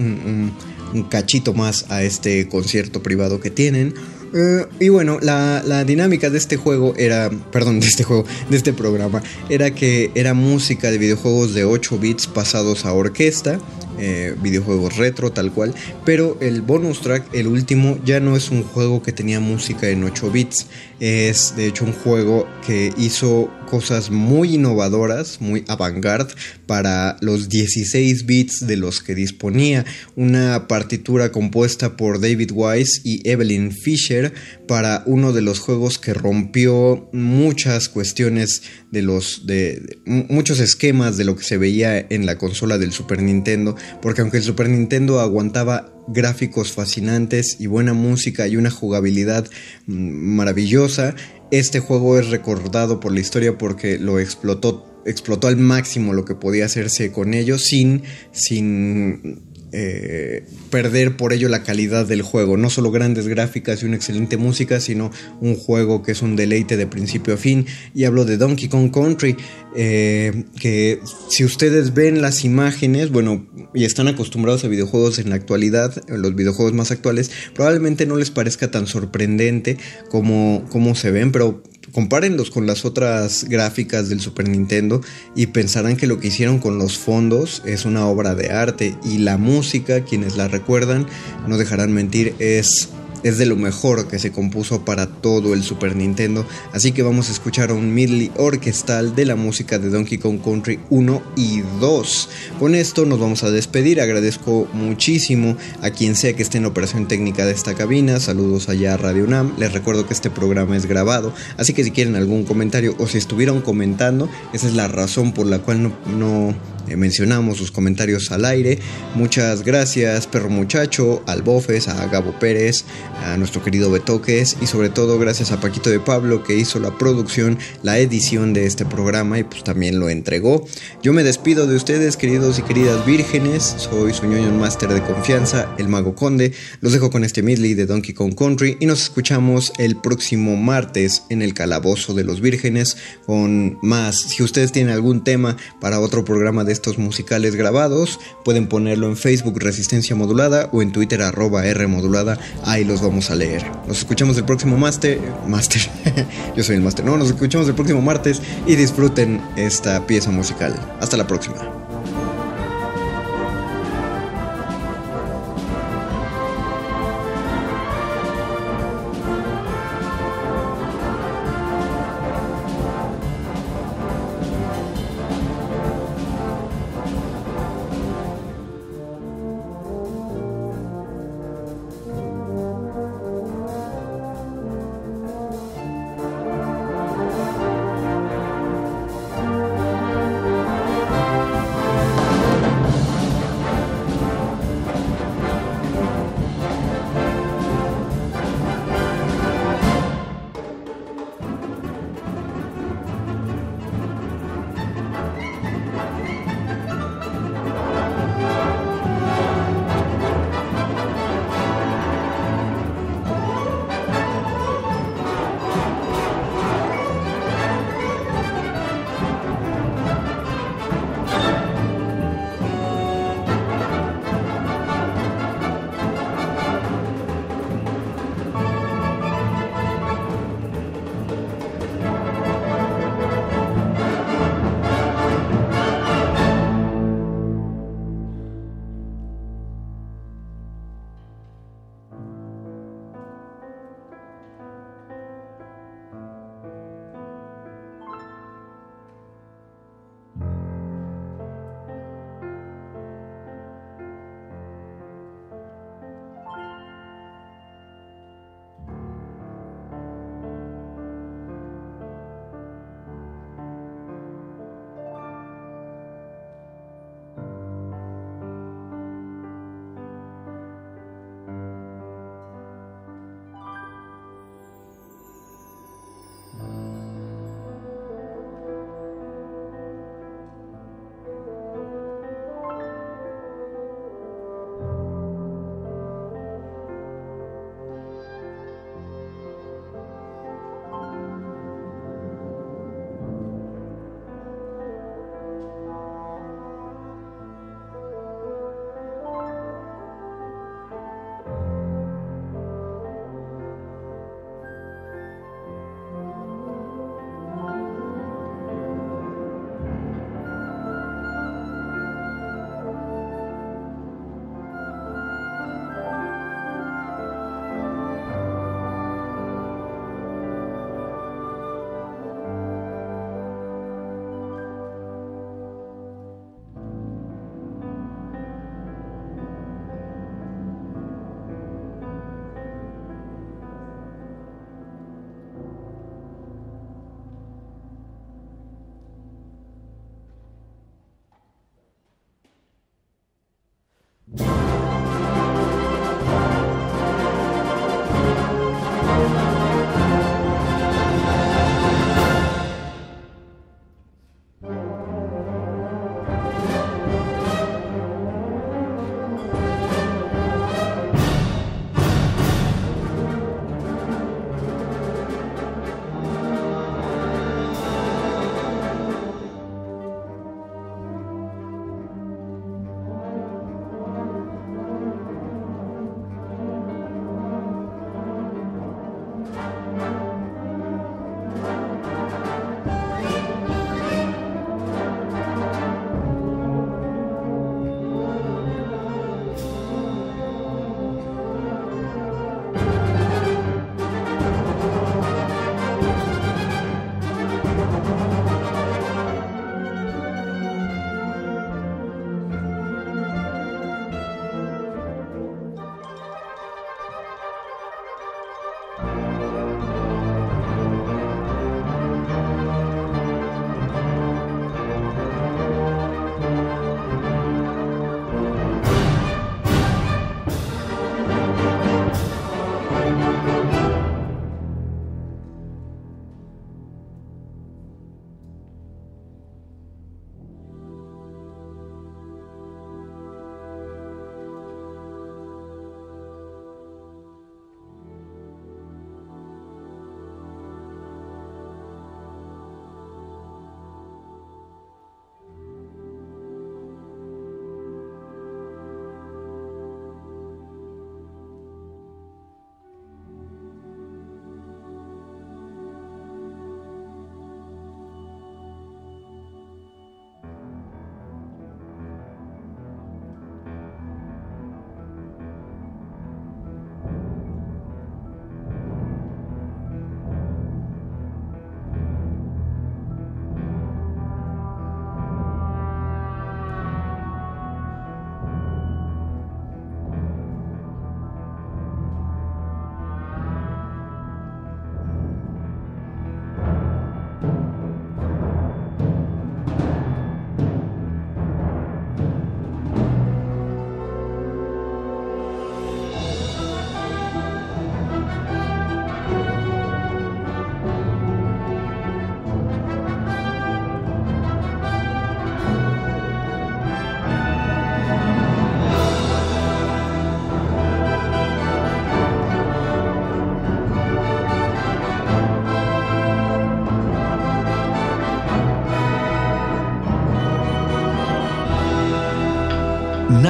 [1.09, 3.93] cachito más a este concierto privado que tienen.
[4.33, 8.57] Eh, y bueno, la, la, dinámica de este juego era, perdón, de este juego, de
[8.57, 13.59] este programa, era que era música de videojuegos de 8 bits pasados a orquesta
[13.99, 15.73] eh, videojuegos retro tal cual,
[16.05, 20.03] pero el bonus track, el último, ya no es un juego que tenía música en
[20.03, 20.67] 8 bits,
[20.99, 26.33] es de hecho un juego que hizo cosas muy innovadoras, muy avant-garde
[26.65, 29.85] para los 16 bits de los que disponía,
[30.15, 34.33] una partitura compuesta por David Wise y Evelyn Fisher
[34.67, 41.25] para uno de los juegos que rompió muchas cuestiones de los de, muchos esquemas de
[41.25, 45.19] lo que se veía en la consola del Super Nintendo, porque aunque el Super Nintendo
[45.19, 49.47] aguantaba gráficos fascinantes y buena música y una jugabilidad
[49.87, 51.15] mm, maravillosa,
[51.51, 56.35] este juego es recordado por la historia porque lo explotó explotó al máximo lo que
[56.35, 62.57] podía hacerse con ello sin sin eh, perder por ello la calidad del juego.
[62.57, 65.11] No solo grandes gráficas y una excelente música, sino
[65.41, 67.65] un juego que es un deleite de principio a fin.
[67.93, 69.35] Y hablo de Donkey Kong Country,
[69.75, 70.99] eh, que
[71.29, 76.35] si ustedes ven las imágenes, bueno, y están acostumbrados a videojuegos en la actualidad, los
[76.35, 79.77] videojuegos más actuales, probablemente no les parezca tan sorprendente
[80.09, 85.01] como, como se ven, pero compárenlos con las otras gráficas del Super Nintendo
[85.35, 89.19] y pensarán que lo que hicieron con los fondos es una obra de arte y
[89.19, 91.07] la música, quienes la recuerdan,
[91.47, 92.89] no dejarán mentir, es
[93.23, 97.29] es de lo mejor que se compuso para todo el Super Nintendo, así que vamos
[97.29, 102.29] a escuchar un medley orquestal de la música de Donkey Kong Country 1 y 2.
[102.59, 106.69] Con esto nos vamos a despedir, agradezco muchísimo a quien sea que esté en la
[106.69, 110.77] operación técnica de esta cabina, saludos allá a Radio UNAM, les recuerdo que este programa
[110.77, 114.87] es grabado, así que si quieren algún comentario o si estuvieron comentando, esa es la
[114.87, 116.55] razón por la cual no, no
[116.89, 118.79] eh, mencionamos sus comentarios al aire.
[119.15, 122.85] Muchas gracias, perro muchacho, al Bofes, a Gabo Pérez,
[123.25, 126.97] a nuestro querido Betoques y sobre todo gracias a Paquito de Pablo que hizo la
[126.97, 130.65] producción, la edición de este programa y pues también lo entregó.
[131.03, 133.75] Yo me despido de ustedes, queridos y queridas vírgenes.
[133.77, 136.53] Soy su ñoño master de confianza, el Mago Conde.
[136.81, 141.23] Los dejo con este medley de Donkey Kong Country y nos escuchamos el próximo martes
[141.29, 144.17] en el Calabozo de los Vírgenes con más.
[144.21, 149.17] Si ustedes tienen algún tema para otro programa de estos musicales grabados, pueden ponerlo en
[149.17, 152.39] Facebook Resistencia Modulada o en Twitter arroba R Modulada.
[152.63, 153.65] Ahí los vamos a leer.
[153.87, 155.19] Nos escuchamos el próximo máster.
[155.47, 155.81] Master.
[156.55, 157.03] Yo soy el máster.
[157.03, 160.75] No, nos escuchamos el próximo martes y disfruten esta pieza musical.
[160.99, 161.78] Hasta la próxima.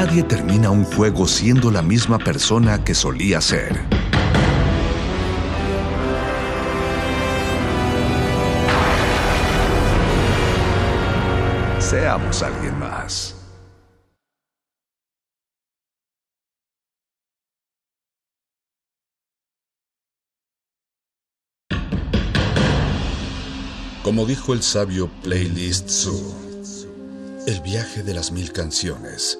[0.09, 3.79] Nadie termina un juego siendo la misma persona que solía ser.
[11.79, 13.35] Seamos alguien más.
[24.01, 26.33] Como dijo el sabio Playlist Zoo,
[27.45, 29.39] el viaje de las mil canciones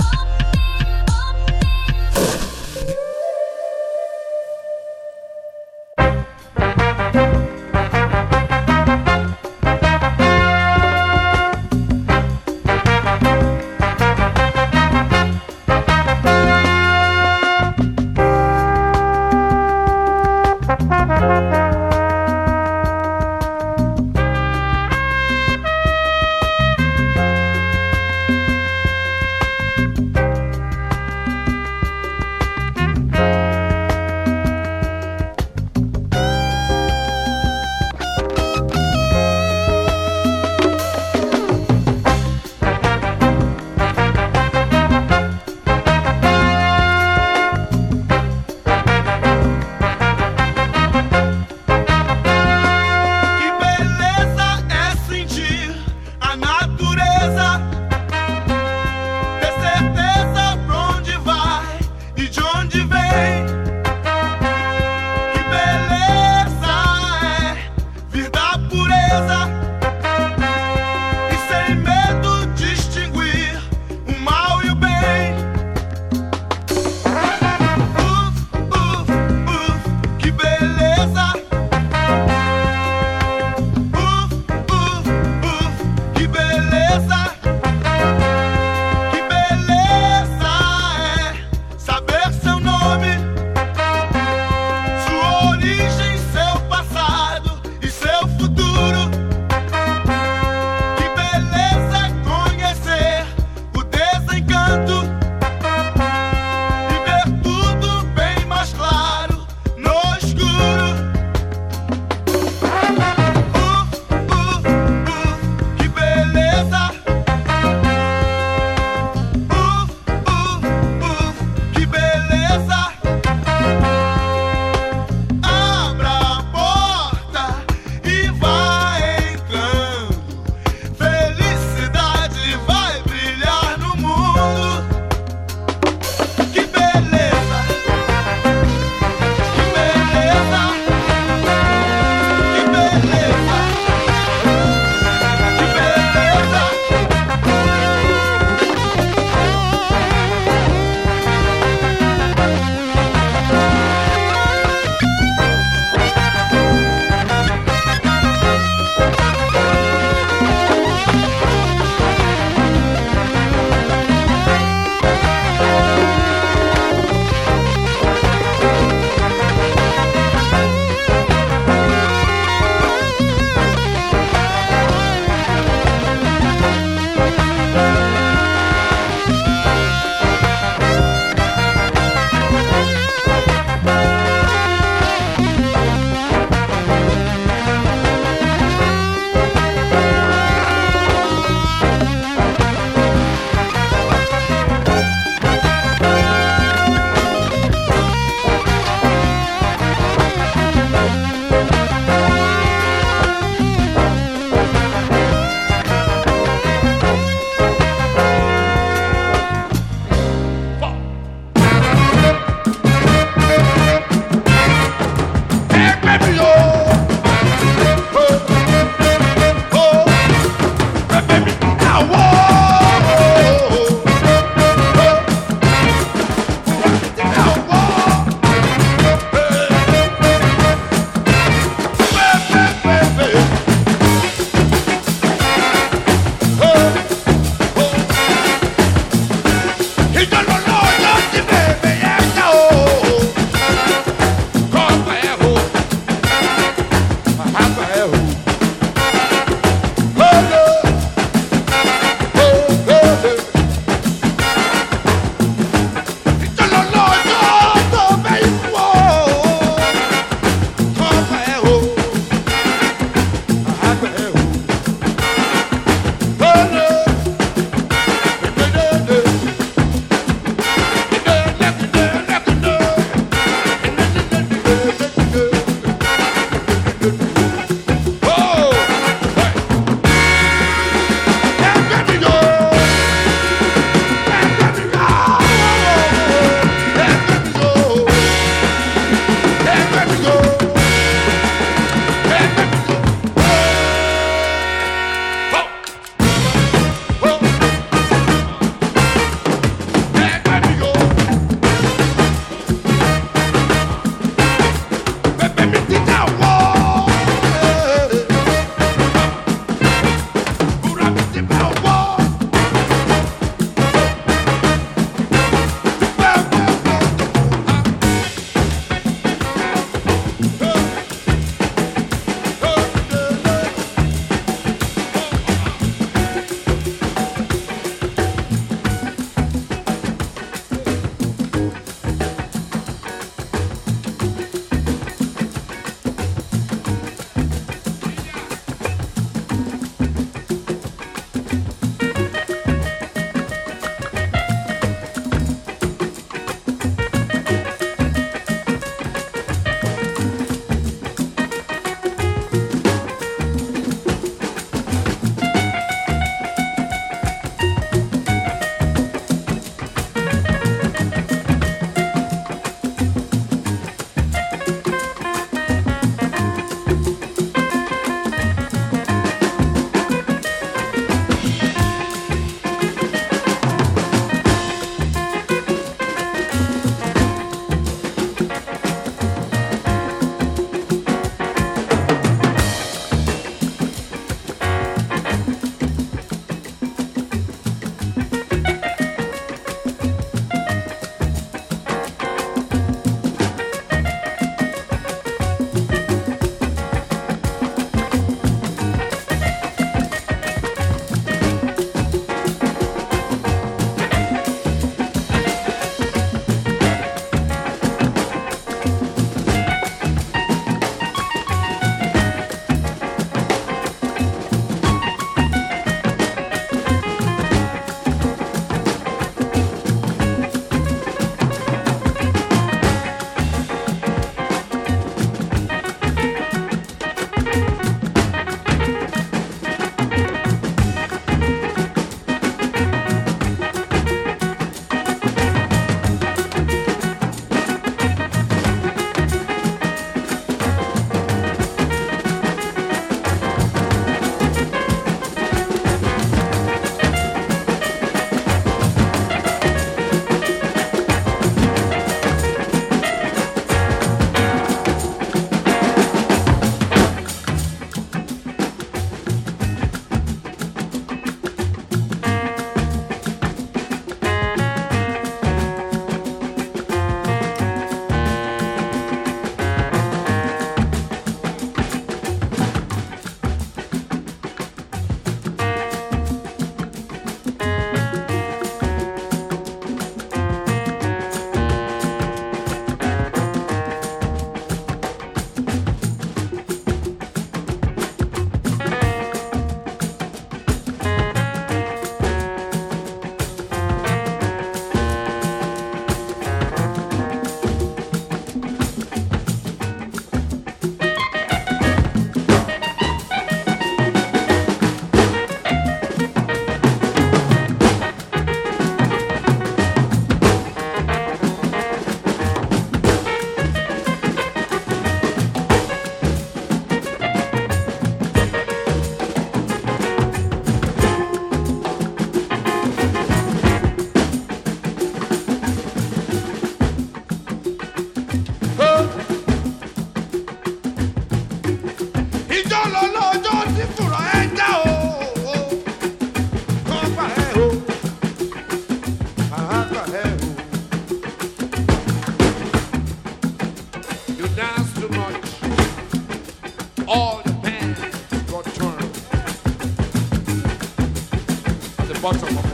[552.37, 552.70] 什么？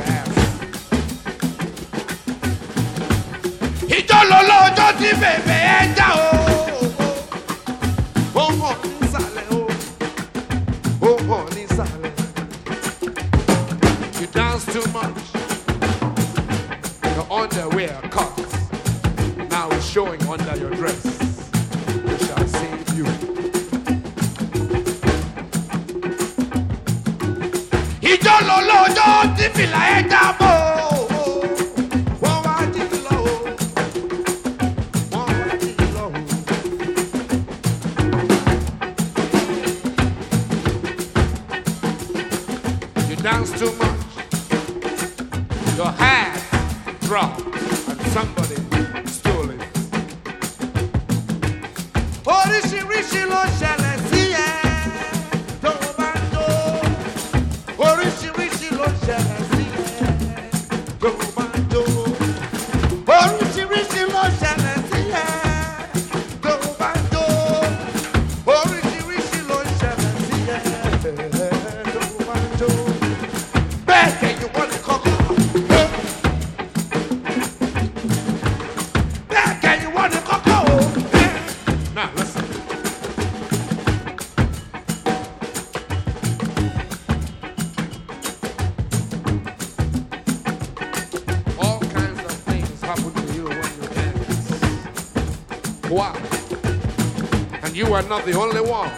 [98.10, 98.90] I'm not the only one.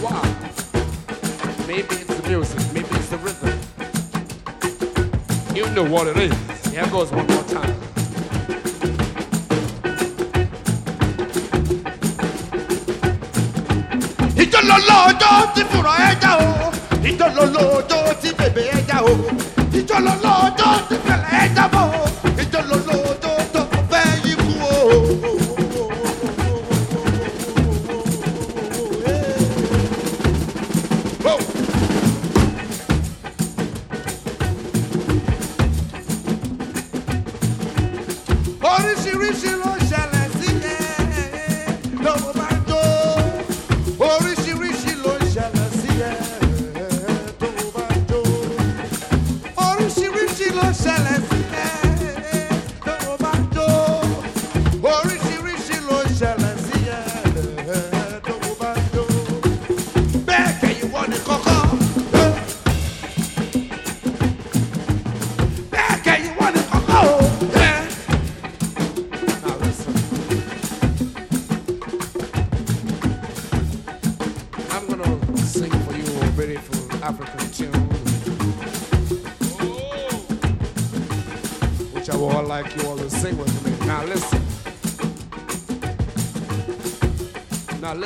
[0.00, 0.22] Wow.
[1.66, 3.58] Maybe it's the music, maybe it's the rhythm.
[5.56, 6.39] You know what it is.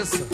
[0.04, 0.33] dança.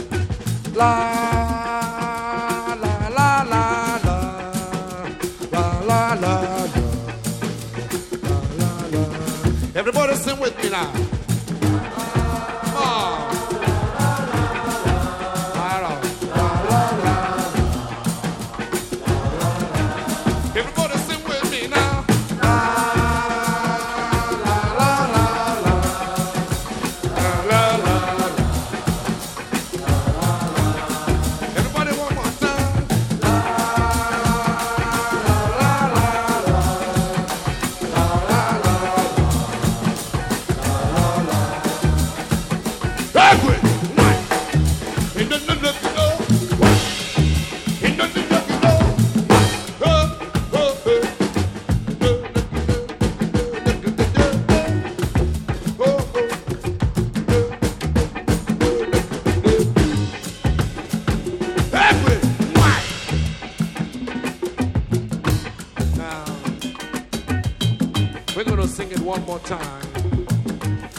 [69.11, 69.83] one more time,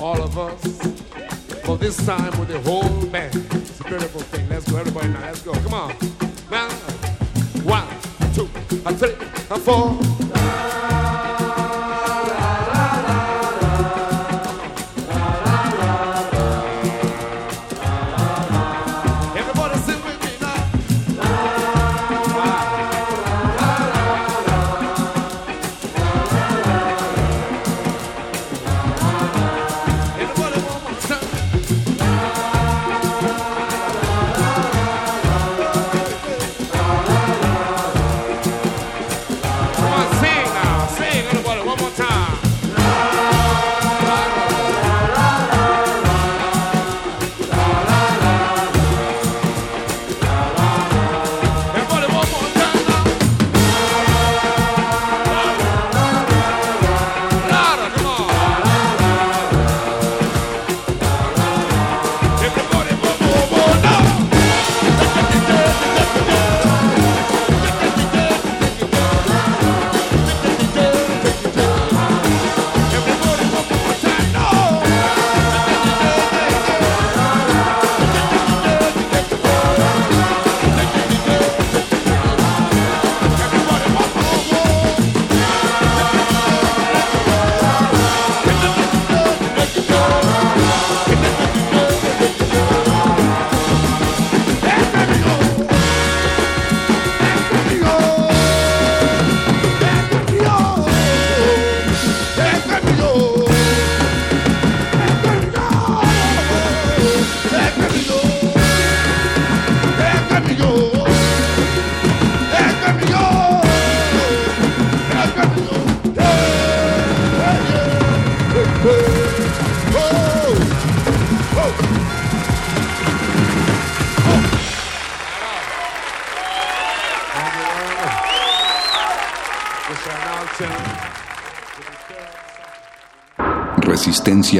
[0.02, 0.62] all of us,
[1.64, 3.34] for this time with the whole band.
[3.34, 4.50] It's a beautiful thing.
[4.50, 5.22] Let's go, everybody now.
[5.22, 5.54] Let's go.
[5.54, 5.96] Come on.
[6.52, 6.72] Now.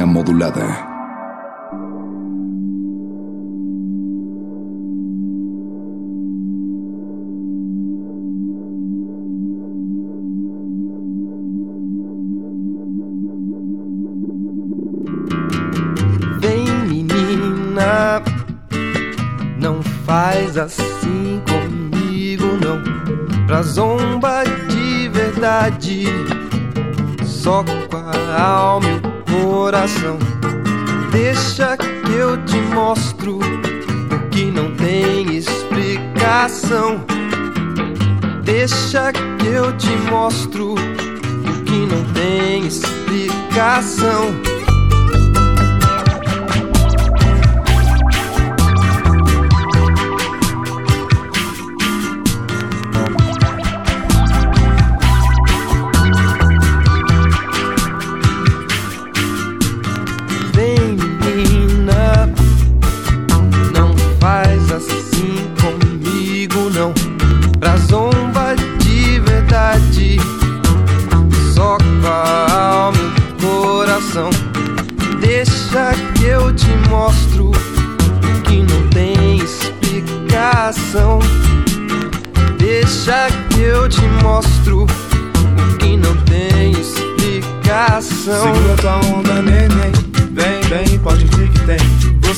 [0.00, 0.91] modulada.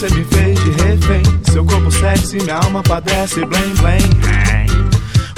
[0.04, 1.22] Você me fez de refém.
[1.50, 4.02] Seu corpo sexy, minha alma padece, blém, blém.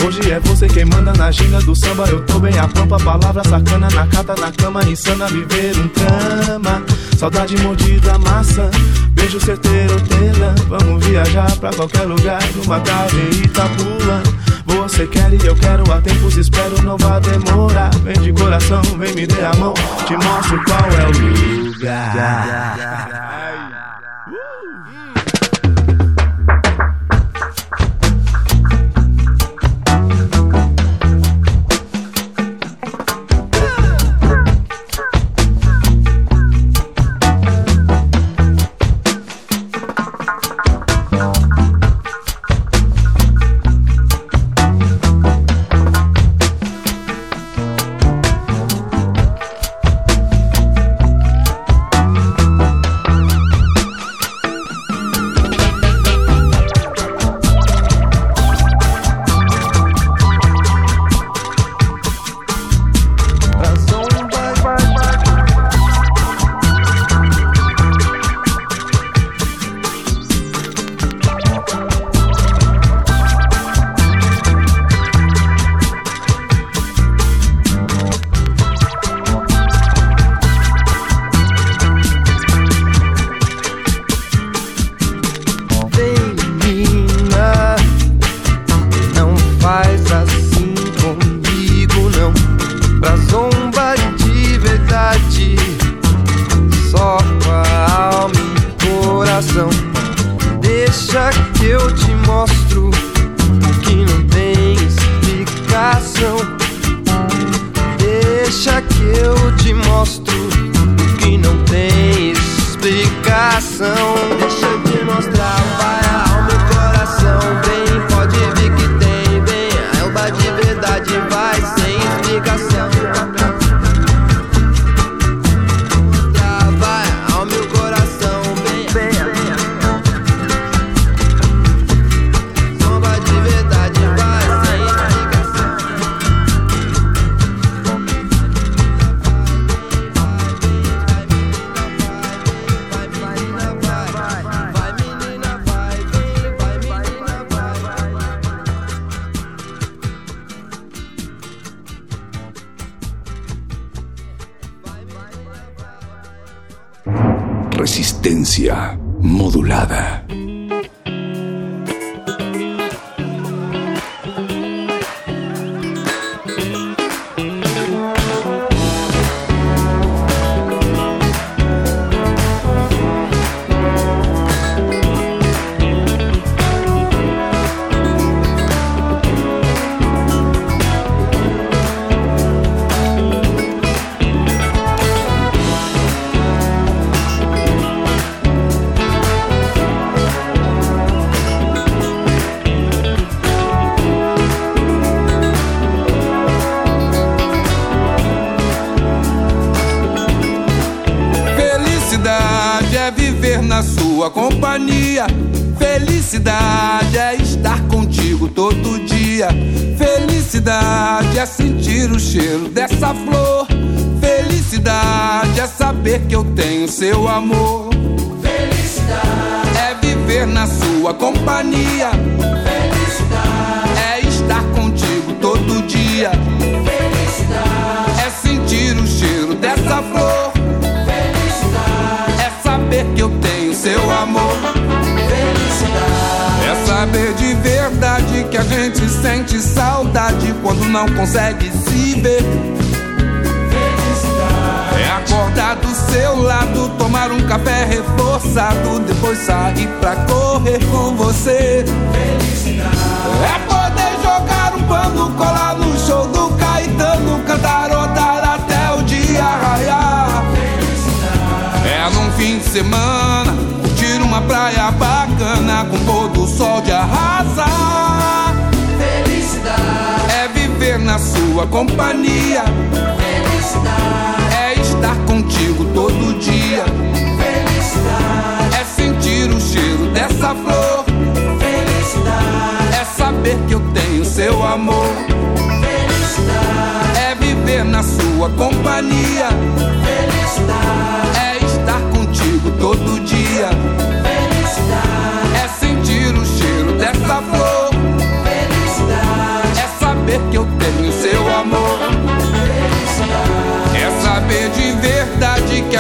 [0.05, 2.05] Hoje é você quem manda na ginga do samba.
[2.09, 3.89] Eu tô bem a pampa, palavra sacana.
[3.95, 6.83] Na cata, na cama, insana, viver um drama.
[7.17, 8.69] Saudade mordida, maçã.
[9.11, 10.53] Beijo certeiro, hortelã.
[10.69, 12.43] Vamos viajar pra qualquer lugar.
[12.57, 14.23] Numa tarde em Itapuã.
[14.67, 17.91] Você quer e eu quero há tempos, espero, não vá demorar.
[18.03, 19.75] Vem de coração, vem me dê a mão,
[20.07, 23.26] te mostro qual é o lugar.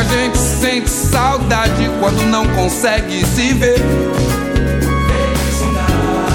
[0.08, 3.80] gente sente saudade quando não consegue se ver.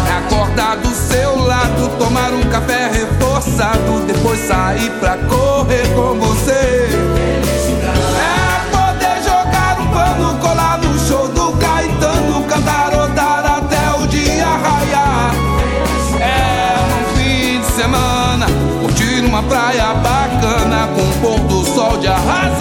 [0.07, 6.89] É acordar do seu lado, tomar um café reforçado, depois sair pra correr com você.
[8.19, 8.41] É
[8.71, 15.33] poder jogar um pano, colar no show do Caetano, cantarodar até o dia raiar.
[16.19, 18.47] É um fim de semana,
[18.81, 22.60] curtir uma praia bacana com um pôr do sol de arrasa.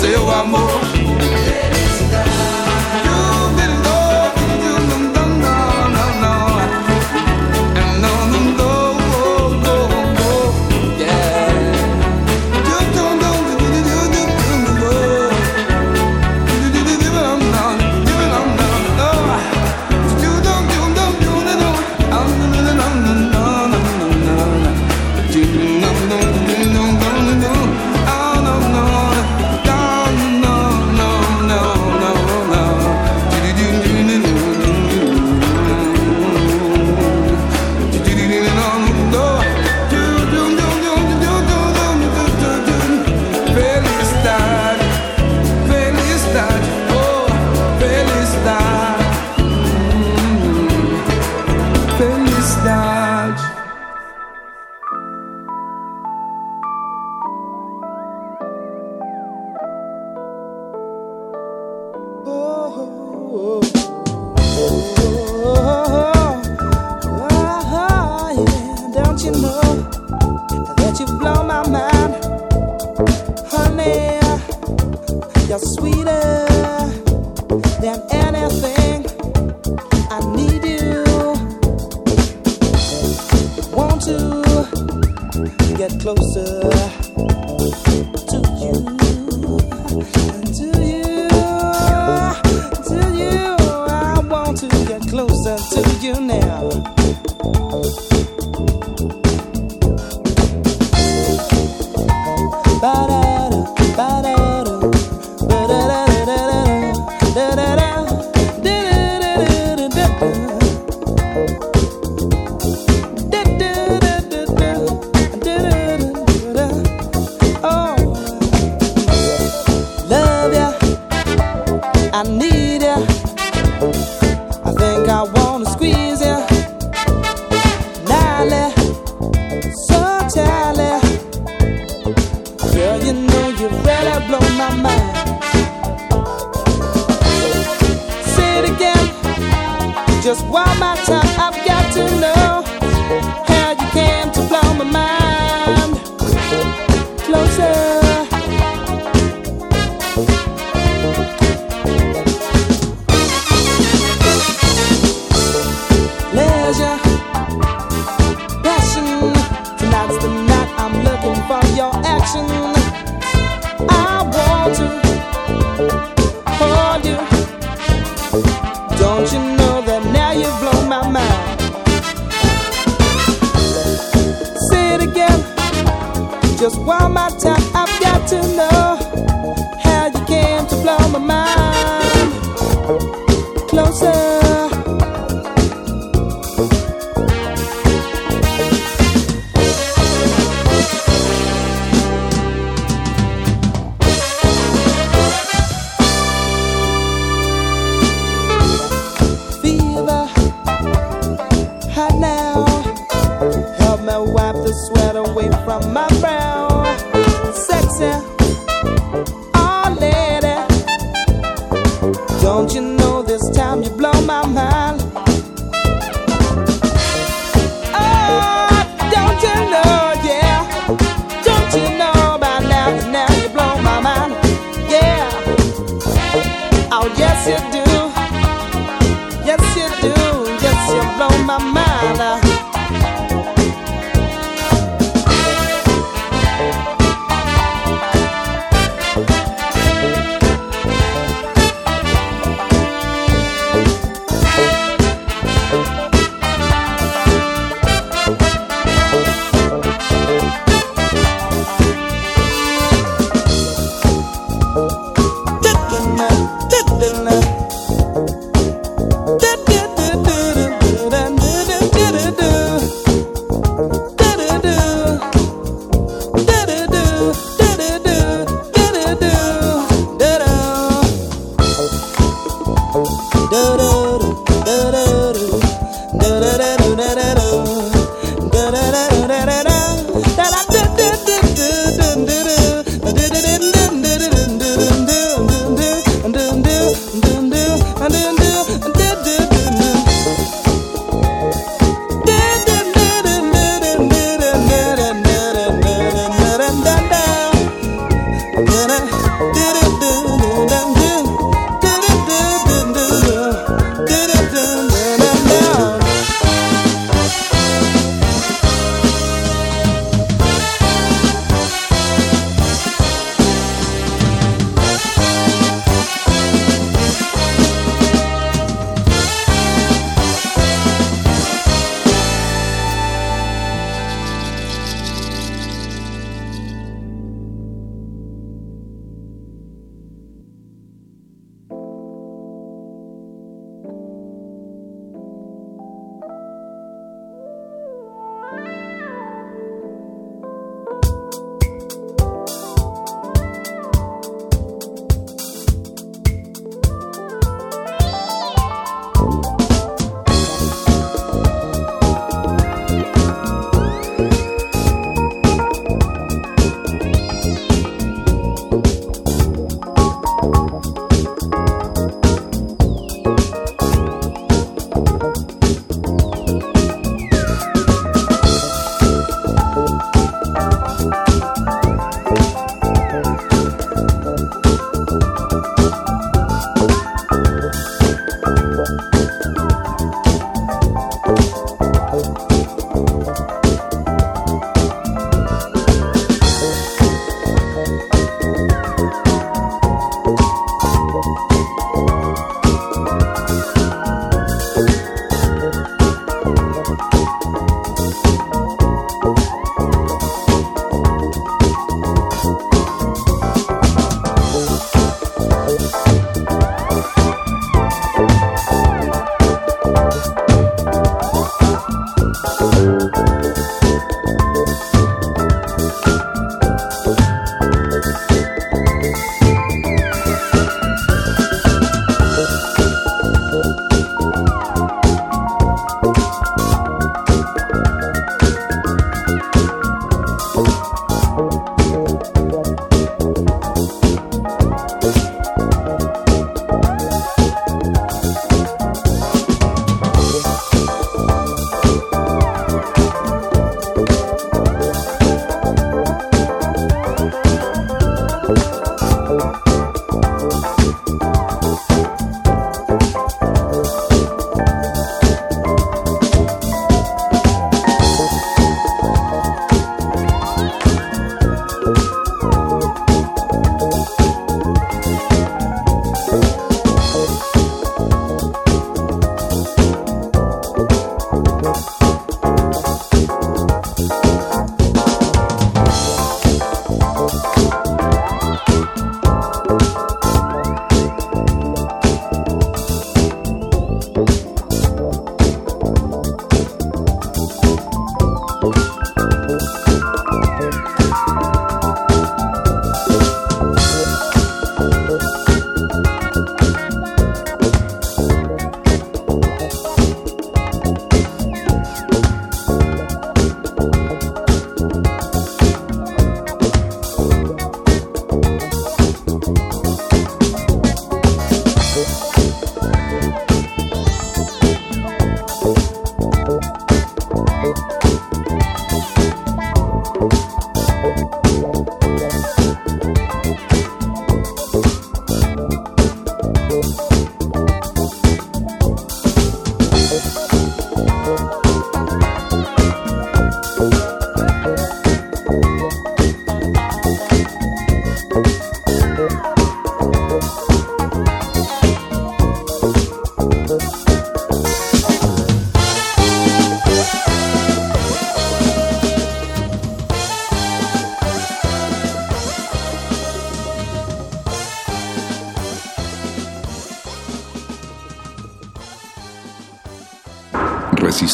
[0.00, 0.80] seu amor.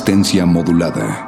[0.06, 1.26] Resistencia modulada.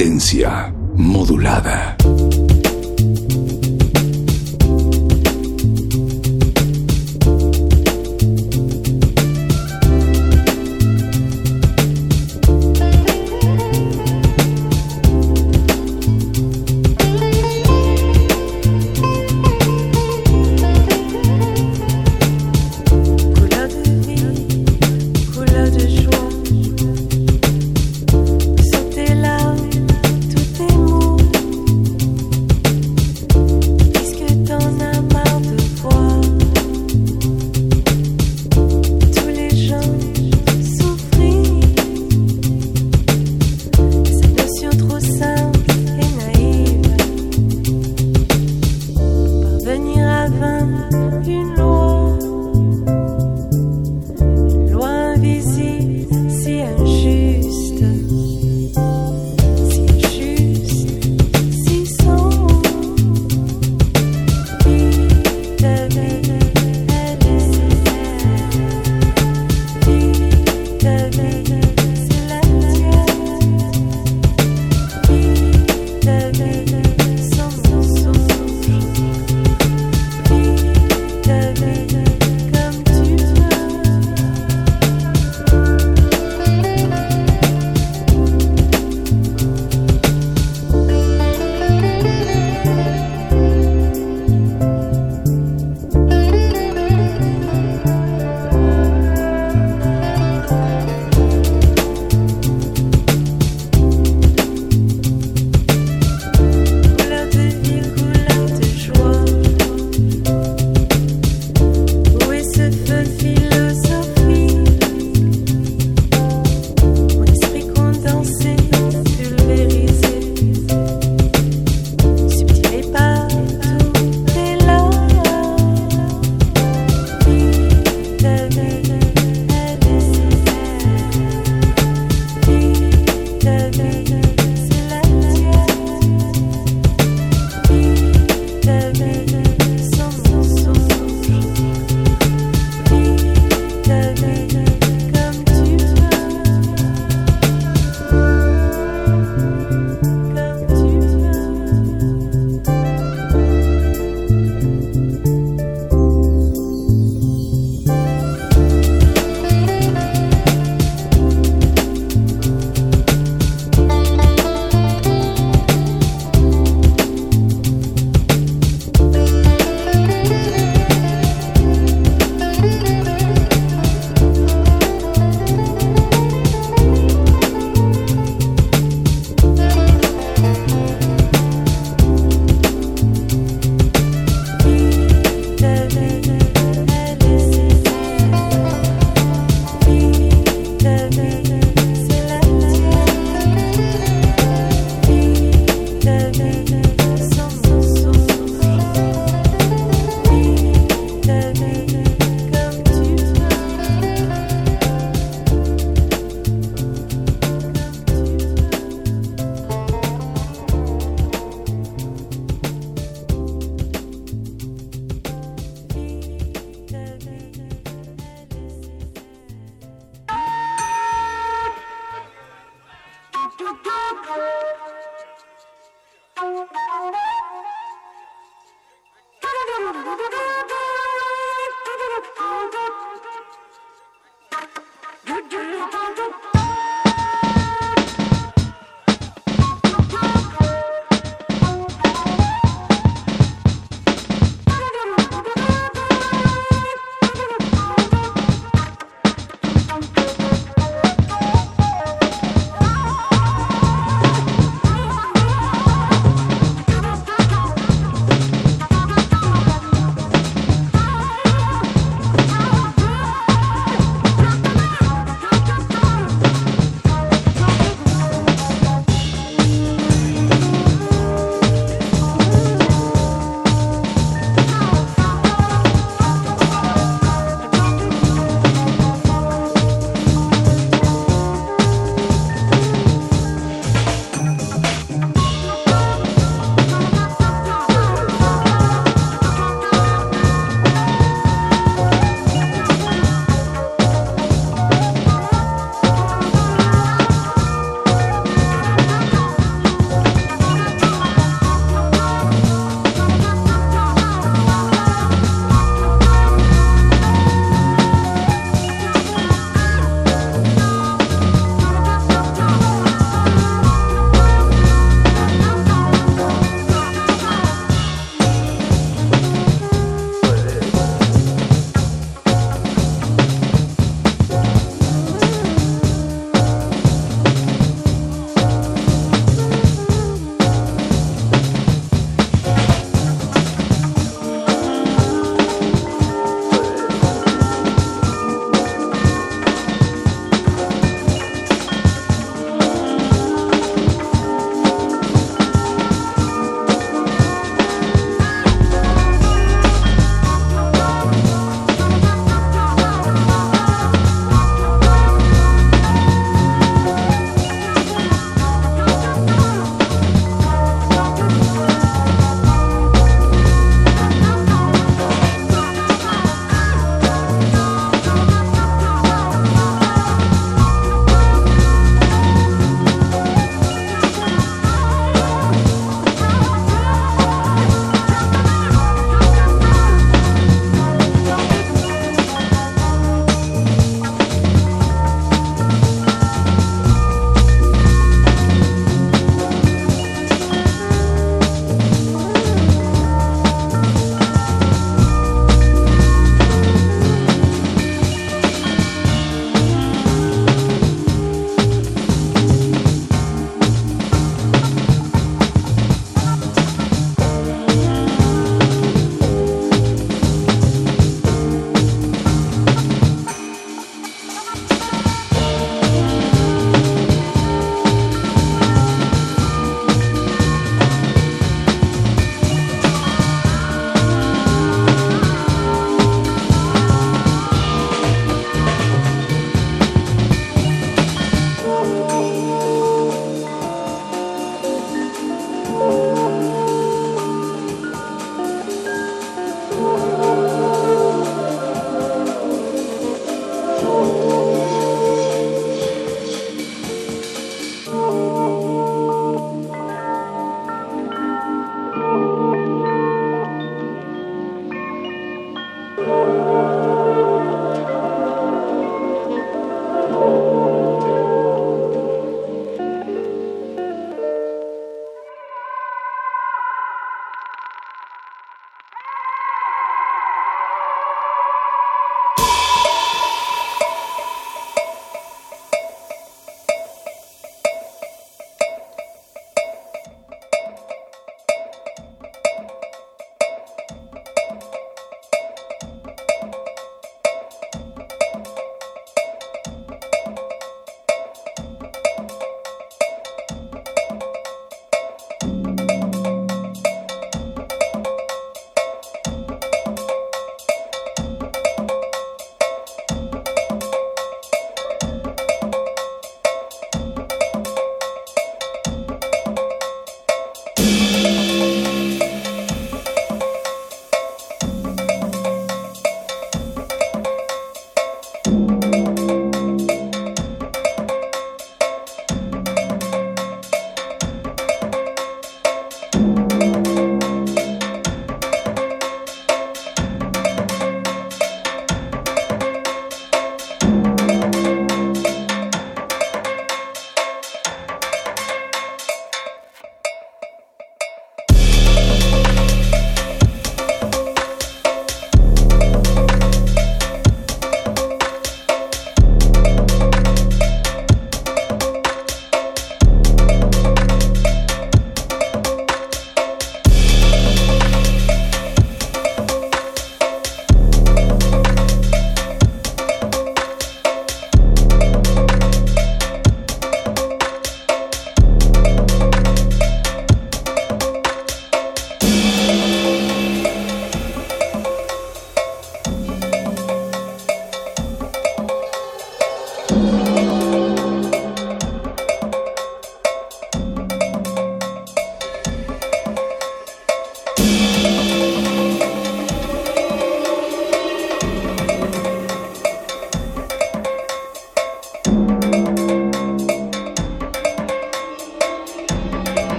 [0.00, 1.89] Resistencia modulada.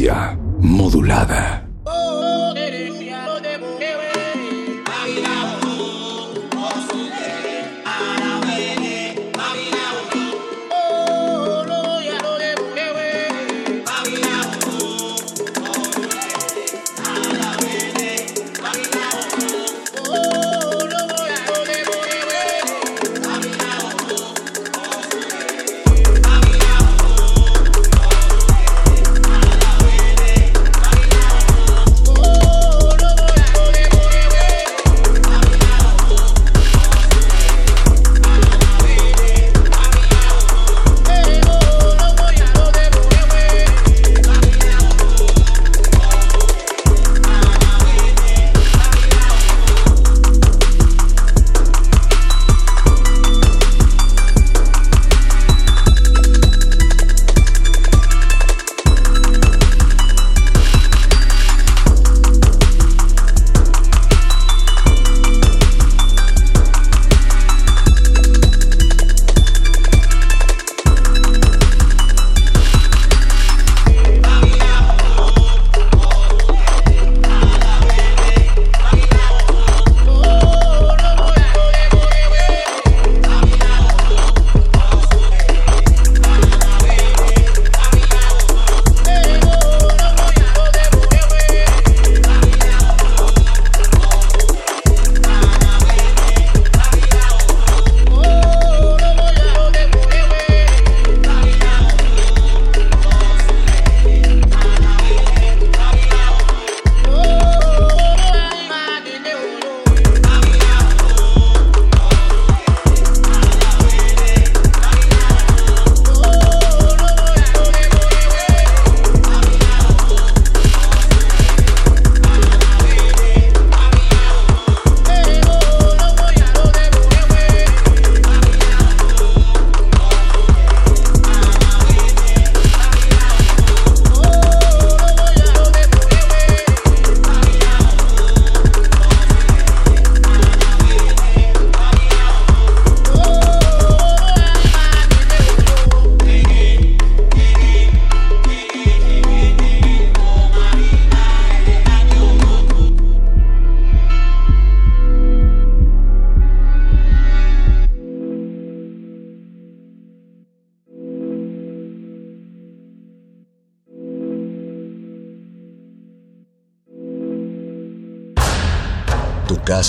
[0.00, 0.29] Resistencia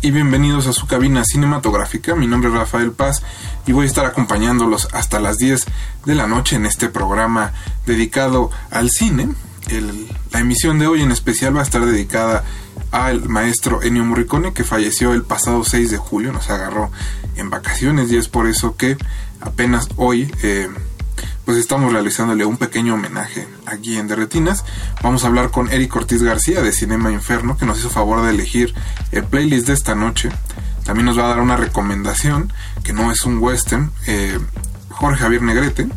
[0.00, 2.14] Y bienvenidos a su cabina cinematográfica.
[2.14, 3.20] Mi nombre es Rafael Paz
[3.66, 5.66] y voy a estar acompañándolos hasta las 10
[6.06, 7.52] de la noche en este programa
[7.84, 9.30] dedicado al cine.
[10.30, 12.44] La emisión de hoy en especial va a estar dedicada
[12.92, 16.92] al maestro Ennio Morricone que falleció el pasado 6 de julio, nos agarró
[17.34, 18.96] en vacaciones y es por eso que
[19.40, 20.68] apenas hoy eh,
[21.44, 24.64] pues estamos realizándole un pequeño homenaje aquí en Derretinas.
[25.02, 28.30] Vamos a hablar con Eric Ortiz García de Cinema Inferno que nos hizo favor de
[28.30, 28.74] elegir
[29.10, 30.30] el playlist de esta noche.
[30.84, 32.52] También nos va a dar una recomendación
[32.84, 34.38] que no es un western, eh,
[34.90, 35.88] Jorge Javier Negrete.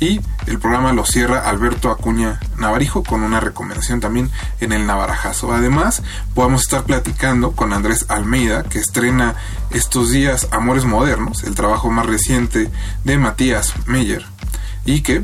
[0.00, 4.30] Y el programa lo cierra Alberto Acuña Navarijo con una recomendación también
[4.60, 5.52] en el Navarajazo.
[5.52, 6.02] Además,
[6.34, 9.36] podemos estar platicando con Andrés Almeida, que estrena
[9.70, 12.70] estos días Amores Modernos, el trabajo más reciente
[13.04, 14.33] de Matías Meyer.
[14.84, 15.22] Y que,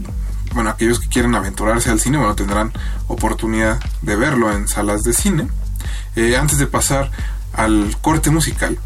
[0.54, 2.72] bueno, aquellos que quieren aventurarse al cine, bueno, tendrán
[3.06, 5.48] oportunidad de verlo en salas de cine.
[6.16, 7.10] Eh, antes de pasar
[7.52, 8.78] al corte musical,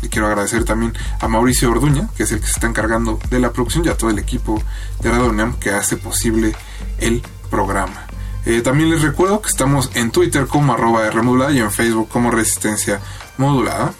[0.00, 3.38] le quiero agradecer también a Mauricio Orduña, que es el que se está encargando de
[3.38, 4.62] la producción, y a todo el equipo
[5.00, 6.54] de Radio que hace posible
[6.98, 8.06] el programa.
[8.44, 12.30] Eh, también les recuerdo que estamos en Twitter como arroba Rmodulada y en Facebook como
[12.30, 13.00] Resistencia
[13.38, 13.92] Modulada.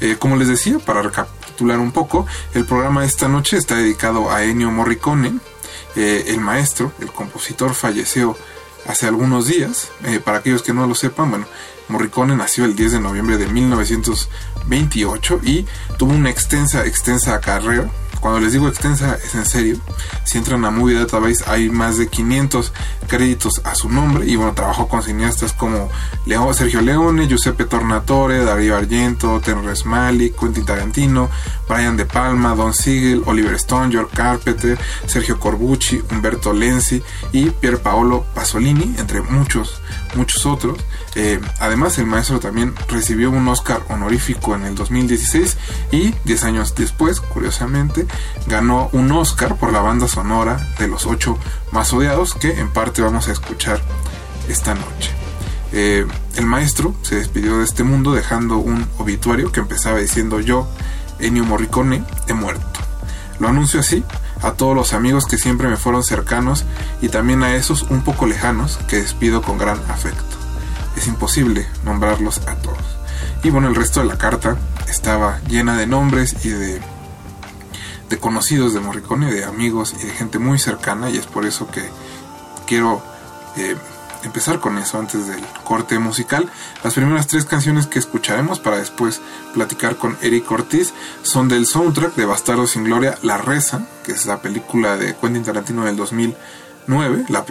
[0.00, 4.30] Eh, como les decía, para recapitular un poco, el programa de esta noche está dedicado
[4.30, 5.38] a Ennio Morricone,
[5.98, 8.36] eh, el maestro, el compositor, falleció
[8.86, 9.90] hace algunos días.
[10.24, 11.46] para aquellos que no lo sepan, bueno,
[11.88, 15.66] Morricone nació el 10 de noviembre de 1928 y
[15.98, 17.90] tuvo una extensa, extensa carrera.
[18.20, 19.78] Cuando les digo extensa es en serio.
[20.24, 22.72] Si entran a Movie Database hay más de 500
[23.06, 25.88] créditos a su nombre y bueno, trabajó con cineastas como
[26.52, 31.30] Sergio Leone, Giuseppe Tornatore, Darío Argento, Terrence Malick, Quentin Tarantino,
[31.68, 37.80] Brian De Palma, Don Siegel, Oliver Stone, George Carpenter, Sergio Corbucci, Umberto Lenzi y Pier
[37.80, 39.80] Paolo Pasolini, entre muchos,
[40.14, 40.78] muchos otros.
[41.14, 45.56] Eh, además, el maestro también recibió un Oscar honorífico en el 2016
[45.92, 48.06] y 10 años después, curiosamente,
[48.46, 51.38] ganó un Oscar por la banda sonora de los ocho
[51.72, 53.80] más odiados que en parte vamos a escuchar
[54.48, 55.10] esta noche.
[55.72, 56.06] Eh,
[56.36, 60.68] el maestro se despidió de este mundo dejando un obituario que empezaba diciendo yo,
[61.18, 62.66] Ennio Morricone, he muerto.
[63.38, 64.04] Lo anuncio así
[64.42, 66.64] a todos los amigos que siempre me fueron cercanos
[67.02, 70.38] y también a esos un poco lejanos que despido con gran afecto
[70.98, 72.78] es imposible nombrarlos a todos.
[73.42, 74.56] Y bueno, el resto de la carta
[74.88, 76.80] estaba llena de nombres y de,
[78.10, 81.70] de conocidos de Morricone, de amigos y de gente muy cercana y es por eso
[81.70, 81.88] que
[82.66, 83.02] quiero
[83.56, 83.76] eh,
[84.24, 86.50] empezar con eso antes del corte musical.
[86.82, 89.20] Las primeras tres canciones que escucharemos para después
[89.54, 90.92] platicar con Eric Ortiz
[91.22, 95.44] son del soundtrack de Bastardo sin Gloria, La Reza, que es la película de Quentin
[95.44, 96.36] Tarantino del 2000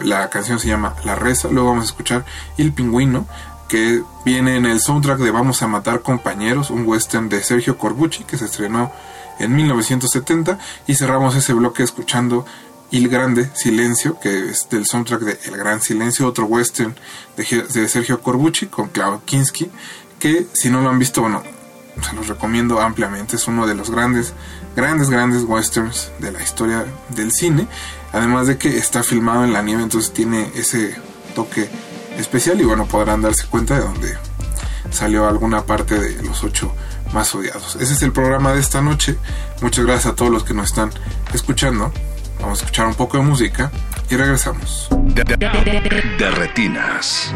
[0.04, 1.48] la, canción se llama La Reza.
[1.48, 2.24] Luego vamos a escuchar
[2.56, 3.26] El Pingüino,
[3.68, 8.24] que viene en el soundtrack de Vamos a Matar Compañeros, un western de Sergio Corbucci
[8.24, 8.90] que se estrenó
[9.38, 10.58] en 1970.
[10.88, 12.44] Y cerramos ese bloque escuchando
[12.90, 16.94] El Grande Silencio, que es del soundtrack de El Gran Silencio, otro western
[17.36, 19.70] de, Sergio Corbucci con Claude Kinski,
[20.18, 21.42] que si no lo han visto, bueno,
[22.02, 23.36] se los recomiendo ampliamente.
[23.36, 24.32] Es uno de los grandes,
[24.74, 27.68] grandes, grandes westerns de la historia del cine.
[28.12, 30.96] Además de que está filmado en la nieve, entonces tiene ese
[31.34, 31.68] toque
[32.16, 34.18] especial y bueno, podrán darse cuenta de dónde
[34.90, 36.72] salió alguna parte de los ocho
[37.12, 37.76] más odiados.
[37.76, 39.18] Ese es el programa de esta noche.
[39.60, 40.90] Muchas gracias a todos los que nos están
[41.32, 41.92] escuchando.
[42.40, 43.70] Vamos a escuchar un poco de música
[44.10, 44.88] y regresamos.
[44.90, 47.34] De, retinas.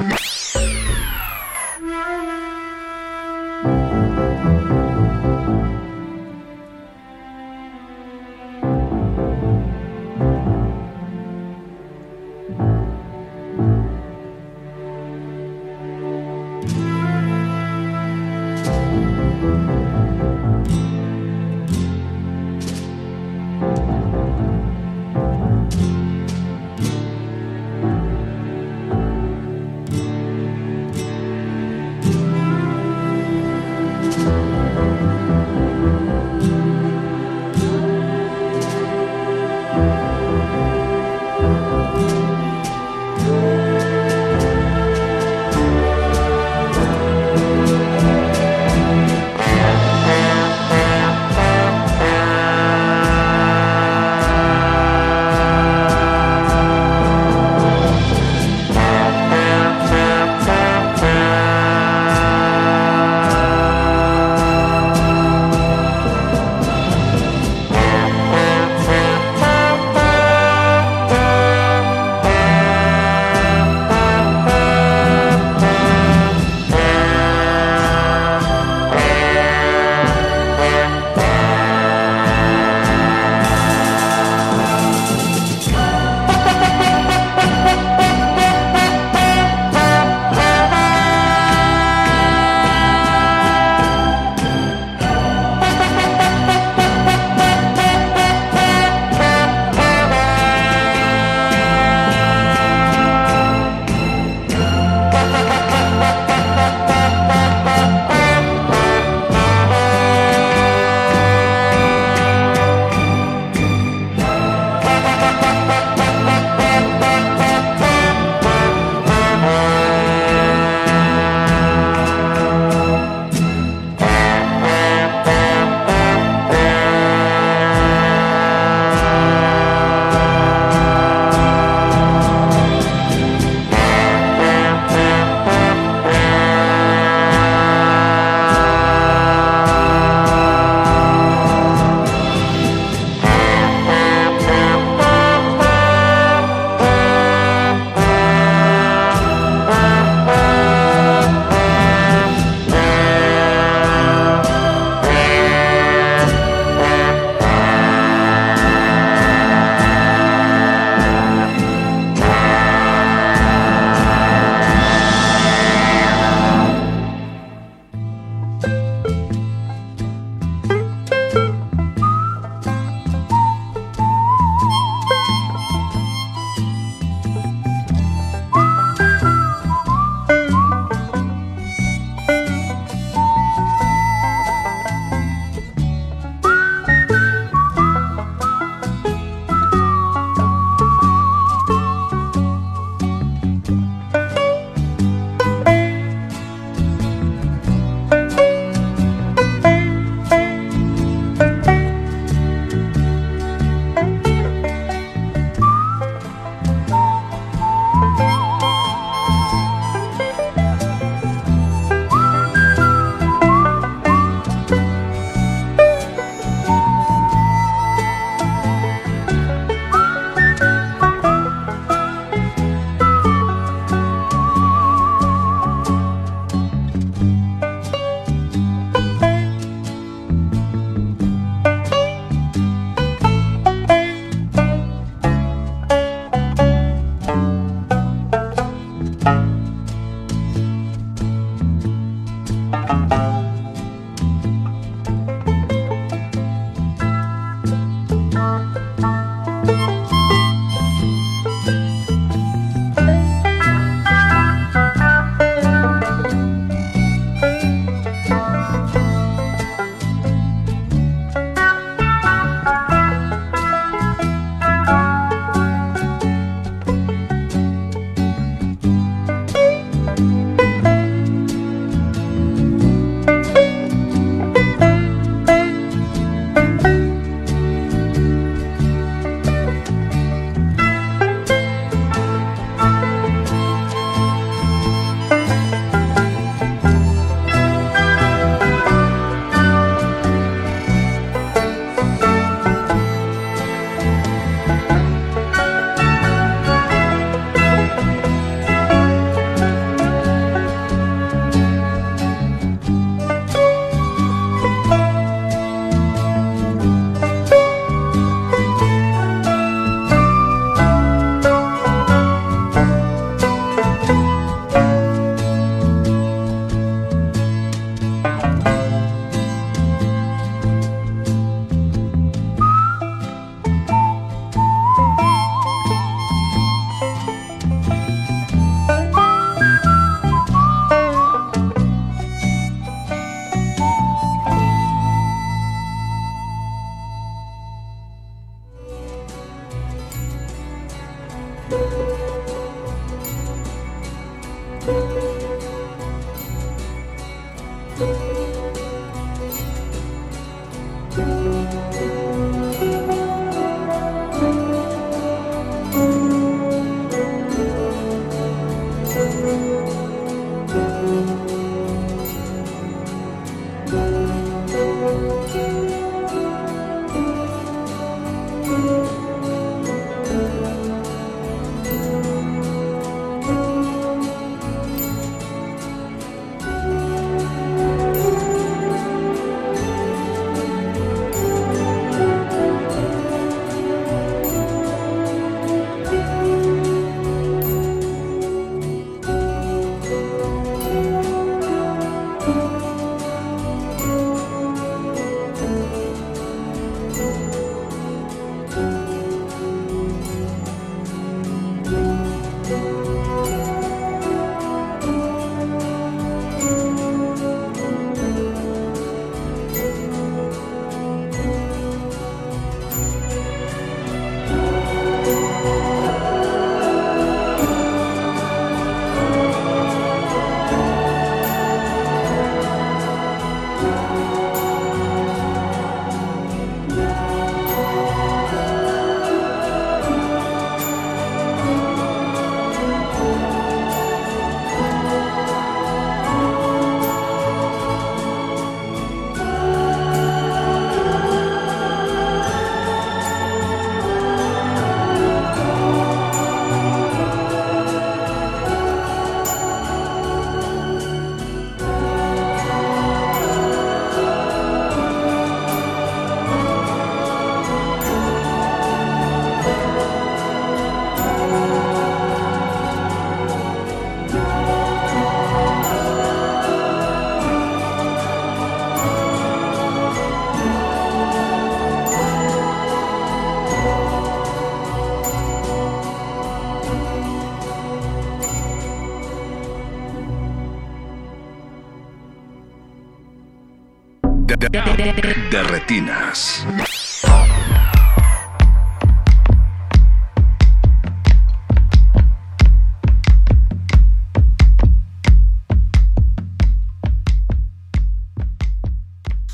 [485.02, 486.64] De retinas.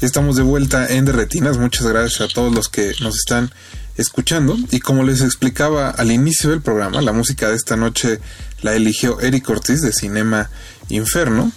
[0.02, 1.56] Estamos de vuelta en De Retinas.
[1.56, 3.50] Muchas gracias a todos los que nos están
[3.96, 4.54] escuchando.
[4.70, 8.20] Y como les explicaba al inicio del programa, la música de esta noche
[8.60, 10.50] la eligió Eric Ortiz de Cinema
[10.90, 11.52] Inferno.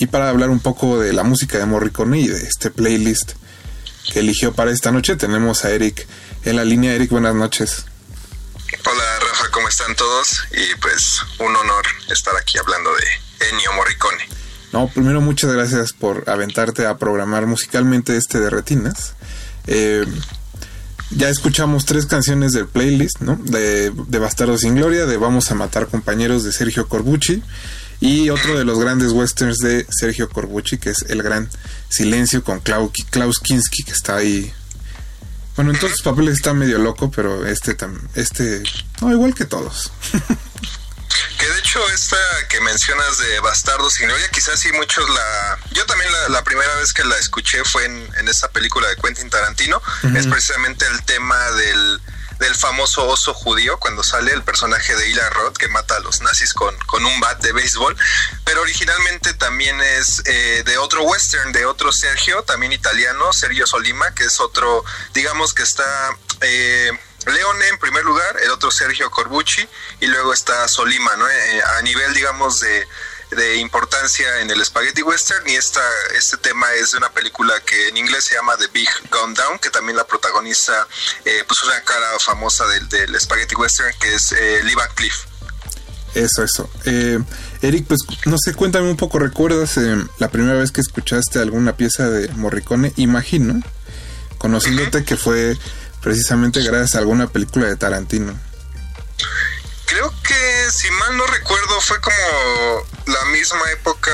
[0.00, 3.32] Y para hablar un poco de la música de Morricone y de este playlist
[4.10, 6.06] que eligió para esta noche, tenemos a Eric
[6.46, 6.94] en la línea.
[6.94, 7.84] Eric, buenas noches.
[8.82, 10.46] Hola Rafa, ¿cómo están todos?
[10.52, 14.26] Y pues un honor estar aquí hablando de Ennio Morricone.
[14.72, 19.16] No, primero muchas gracias por aventarte a programar musicalmente este de Retinas.
[19.66, 20.06] Eh,
[21.10, 23.36] ya escuchamos tres canciones del playlist, ¿no?
[23.36, 27.42] De, de Bastardos sin Gloria, de Vamos a matar compañeros de Sergio Corbucci
[28.00, 31.50] y otro de los grandes westerns de Sergio Corbucci, que es El Gran
[31.90, 34.52] Silencio con Klaus Kinski, que está ahí.
[35.56, 37.76] Bueno, en todos sus papeles está medio loco, pero este,
[38.14, 38.62] este,
[39.00, 39.92] no, igual que todos.
[41.38, 42.18] Que de hecho esta
[42.50, 45.58] que mencionas de Bastardos sin Gloria, quizás sí muchos la...
[45.72, 48.96] Yo también la, la primera vez que la escuché fue en, en esta película de
[48.96, 49.80] Quentin Tarantino.
[50.14, 52.00] Es precisamente el tema del,
[52.40, 56.20] del famoso oso judío, cuando sale el personaje de Ila Roth que mata a los
[56.22, 57.96] nazis con, con un bat de béisbol.
[58.44, 64.12] Pero originalmente también es eh, de otro western, de otro Sergio, también italiano, Sergio Solima,
[64.14, 64.84] que es otro,
[65.14, 66.16] digamos que está...
[66.40, 66.90] eh,
[67.26, 69.68] Leone en primer lugar, el otro Sergio Corbucci
[70.00, 71.28] y luego está Solima, ¿no?
[71.28, 72.88] Eh, a nivel, digamos, de,
[73.30, 75.82] de importancia en el Spaghetti Western y esta,
[76.16, 79.58] este tema es de una película que en inglés se llama The Big Gun Down,
[79.58, 80.86] que también la protagoniza
[81.24, 85.14] eh, pues una cara famosa del, del Spaghetti Western que es eh, Lee Van Cleef.
[86.14, 86.68] Eso, eso.
[86.86, 87.20] Eh,
[87.62, 91.76] Eric, pues no sé, cuéntame un poco, ¿recuerdas eh, la primera vez que escuchaste alguna
[91.76, 92.92] pieza de Morricone?
[92.96, 93.62] Imagino,
[94.38, 95.56] conociéndote que fue
[96.02, 98.36] precisamente gracias a alguna película de Tarantino.
[99.90, 104.12] Creo que, si mal no recuerdo, fue como la misma época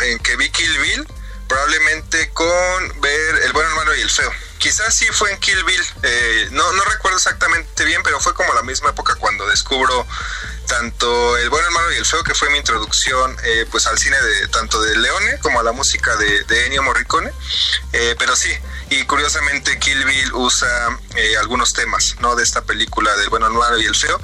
[0.00, 1.06] en que vi Kill Bill,
[1.46, 4.32] probablemente con ver El bueno, el malo y el feo.
[4.56, 8.54] Quizás sí fue en Kill Bill, eh, no, no recuerdo exactamente bien, pero fue como
[8.54, 10.06] la misma época cuando descubro
[10.66, 13.98] tanto El bueno, el malo y el feo, que fue mi introducción eh, pues al
[13.98, 17.30] cine de tanto de Leone como a la música de, de Ennio Morricone.
[17.92, 18.50] Eh, pero sí,
[18.88, 20.98] y curiosamente Kill Bill usa
[21.38, 22.34] algunos temas, ¿no?
[22.34, 24.18] De esta película del bueno, el malo y el feo,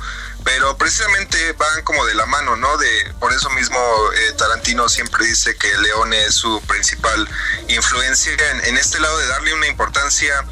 [0.49, 2.79] pero precisamente van como de la mano, ¿no?
[2.79, 3.79] De por eso mismo
[4.17, 7.29] eh, Tarantino siempre dice que Leone es su principal
[7.69, 10.43] influencia en, en este lado de darle una importancia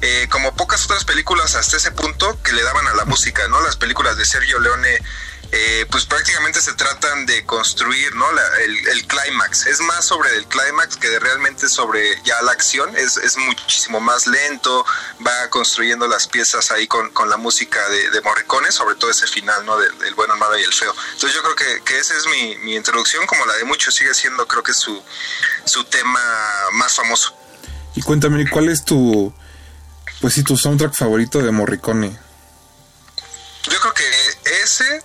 [0.00, 3.60] eh, como pocas otras películas hasta ese punto que le daban a la música, ¿no?
[3.60, 4.98] Las películas de Sergio Leone
[5.50, 8.30] eh, pues prácticamente se tratan de construir ¿no?
[8.32, 9.66] La- el, el clímax.
[9.66, 12.96] Es más sobre el clímax que de realmente sobre ya la acción.
[12.96, 14.84] Es, es muchísimo más lento,
[15.26, 19.26] va construyendo las piezas ahí con, con la música de, de Morricone, sobre todo ese
[19.26, 19.76] final ¿no?
[19.78, 20.94] del, del bueno, el malo y el feo.
[21.12, 24.14] Entonces yo creo que, que esa es mi, mi introducción, como la de muchos sigue
[24.14, 25.02] siendo creo que su,
[25.64, 26.20] su tema
[26.72, 27.36] más famoso.
[27.94, 29.34] Y cuéntame, ¿cuál es tu,
[30.22, 32.18] pues sí, tu soundtrack favorito de Morricone?
[33.64, 34.04] Yo creo que
[34.64, 35.02] ese,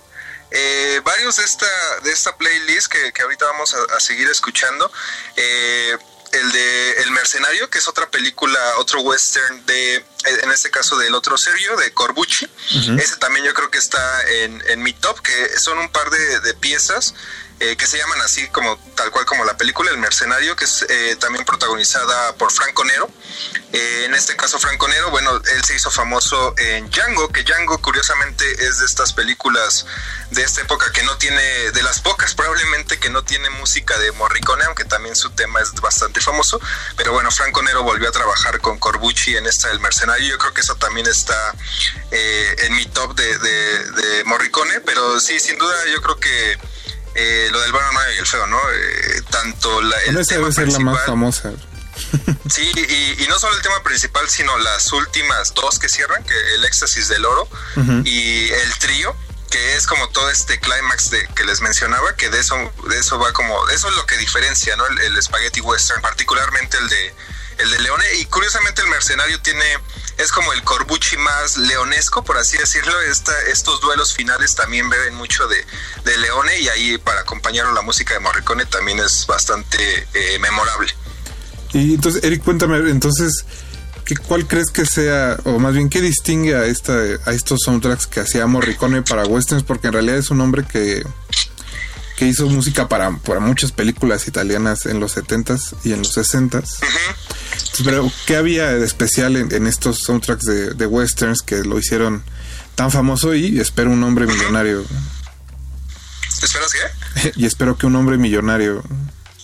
[0.50, 4.90] eh, varios de esta, de esta playlist que, que ahorita vamos a, a seguir escuchando,
[5.36, 5.96] eh,
[6.32, 11.14] el de El Mercenario, que es otra película, otro western de, en este caso del
[11.14, 12.46] otro Sergio, de Corbucci.
[12.98, 16.40] Ese también yo creo que está en, en mi top, que son un par de,
[16.40, 17.14] de piezas
[17.60, 20.86] eh, que se llaman así como tal cual como la película El Mercenario, que es
[20.88, 23.10] eh, también protagonizada por Franco Nero.
[23.72, 27.78] Eh, en este caso Franco Nero, bueno, él se hizo famoso en Django, que Django
[27.78, 29.86] curiosamente es de estas películas
[30.30, 34.12] de esta época que no tiene, de las pocas probablemente que no tiene música de
[34.12, 36.60] Morricone, aunque también su tema es bastante famoso.
[36.96, 40.28] Pero bueno, Franco Nero volvió a trabajar con Corbucci en esta El Mercenario.
[40.28, 41.54] Yo creo que eso también está
[42.10, 46.58] eh, en mi top de, de, de Morricone, pero sí, sin duda yo creo que
[47.18, 48.60] eh, lo del bueno, malo y el feo, ¿no?
[48.72, 51.52] Eh, tanto la, el esa tema debe ser la más famosa.
[52.48, 56.54] Sí, y, y no solo el tema principal, sino las últimas dos que cierran, que
[56.54, 57.48] el éxtasis del oro
[58.04, 59.16] y el trío,
[59.50, 62.54] que es como todo este clímax de que les mencionaba, que de eso,
[62.88, 64.86] de eso va como, eso es lo que diferencia, ¿no?
[64.86, 67.14] El, el spaghetti western, particularmente el de
[67.58, 69.64] el de Leone, y curiosamente el mercenario tiene,
[70.18, 75.46] es como el Corbucci más leonesco, por así decirlo, estos duelos finales también beben mucho
[75.46, 75.56] de,
[76.04, 79.78] de Leone, y ahí para acompañarlo la música de Morricone también es bastante
[80.14, 80.92] eh, memorable.
[81.72, 83.44] Y entonces, Eric, cuéntame, entonces,
[84.04, 88.08] ¿qué, ¿cuál crees que sea, o más bien, qué distingue a, esta, a estos soundtracks
[88.08, 89.62] que hacía Morricone para westerns?
[89.62, 91.04] Porque en realidad es un hombre que,
[92.18, 96.80] que hizo música para, para muchas películas italianas en los 70s y en los 60s.
[97.84, 102.24] Pero, ¿qué había de especial en, en estos soundtracks de, de westerns que lo hicieron
[102.74, 104.84] tan famoso y espero un hombre millonario?
[106.42, 107.32] ¿Esperas qué?
[107.36, 108.82] y espero que un hombre millonario.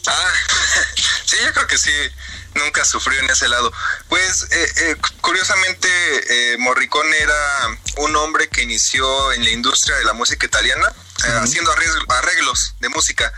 [0.09, 0.33] Ah,
[1.27, 1.93] sí, yo creo que sí.
[2.57, 3.73] Nunca sufrió en ese lado.
[4.09, 5.89] Pues, eh, eh, curiosamente,
[6.29, 7.69] eh, Morricone era
[7.99, 10.93] un hombre que inició en la industria de la música italiana,
[11.27, 13.33] eh, haciendo arreglos, de música.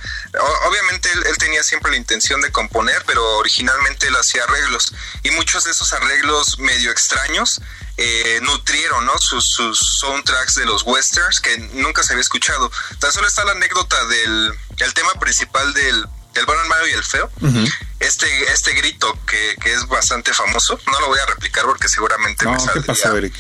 [0.67, 4.93] Obviamente, él, él tenía siempre la intención de componer, pero originalmente él hacía arreglos.
[5.23, 7.61] Y muchos de esos arreglos medio extraños
[7.97, 9.13] eh, nutrieron ¿no?
[9.19, 12.71] sus, sus soundtracks de los westerns que nunca se había escuchado.
[12.99, 16.93] Tan solo está la anécdota del el tema principal del, del bueno, el malo y
[16.93, 17.31] el feo.
[18.01, 22.45] Este, este grito que, que es bastante famoso, no lo voy a replicar porque seguramente
[22.45, 23.35] No, me ¿qué saldría, pasa, Eric?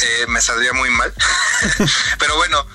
[0.00, 1.12] eh, me saldría muy mal.
[2.18, 2.66] Pero bueno,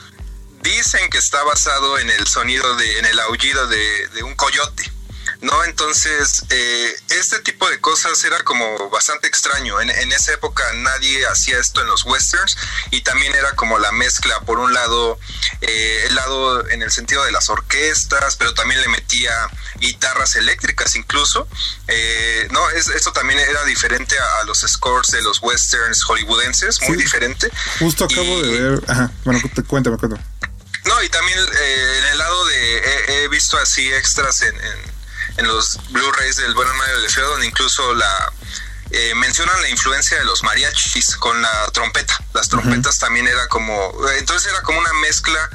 [0.63, 4.91] dicen que está basado en el sonido de, en el aullido de, de un coyote.
[5.41, 5.63] ¿No?
[5.63, 9.81] Entonces, eh, este tipo de cosas era como bastante extraño.
[9.81, 12.55] En, en esa época nadie hacía esto en los westerns
[12.91, 15.17] y también era como la mezcla, por un lado,
[15.61, 19.31] eh, el lado en el sentido de las orquestas, pero también le metía
[19.79, 21.47] guitarras eléctricas incluso.
[21.87, 26.79] Eh, no, es, esto también era diferente a, a los scores de los westerns hollywoodenses,
[26.83, 27.03] muy Sí.
[27.03, 27.49] diferente.
[27.79, 28.83] Justo acabo de ver.
[28.87, 30.23] Ajá, bueno, te- cuéntame, cuéntame.
[30.85, 32.77] No, y también eh, en el lado de.
[32.77, 34.79] He, he visto así extras en, en,
[35.37, 38.31] en los Blu-rays del Bueno Mario del Feo, donde incluso la.
[38.89, 42.17] eh, mencionan la influencia de los mariachis con la trompeta.
[42.33, 43.93] Las trompetas también era como.
[44.17, 45.49] Entonces era como una mezcla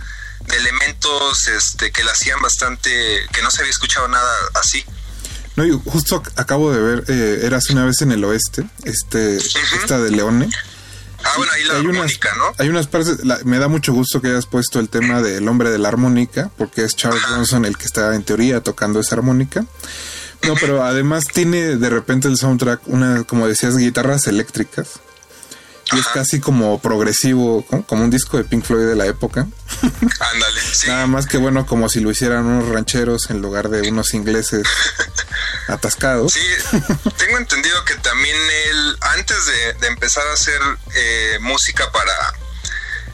[0.46, 3.26] de elementos este que la hacían bastante.
[3.32, 4.84] que no se había escuchado nada así.
[5.56, 9.38] No, y justo ac- acabo de ver, eh, eras una vez en el oeste, este,
[9.38, 10.50] esta de Leone.
[11.26, 12.44] Ah, bueno, ahí la hay unas, armónica, ¿no?
[12.58, 15.70] hay unas partes, la- me da mucho gusto que hayas puesto el tema del hombre
[15.70, 19.64] de la armónica, porque es Charles Bronson el que está en teoría tocando esa armónica.
[20.46, 25.00] No, pero además tiene de repente el soundtrack una, como decías, guitarras eléctricas.
[25.92, 29.46] Y es casi como progresivo, como un disco de Pink Floyd de la época.
[29.82, 30.88] Ándale, sí.
[30.88, 34.66] Nada más que bueno, como si lo hicieran unos rancheros en lugar de unos ingleses
[35.68, 36.32] atascados.
[36.32, 36.46] Sí,
[37.18, 38.36] tengo entendido que también
[38.70, 40.60] él, antes de, de empezar a hacer
[40.94, 42.34] eh, música para,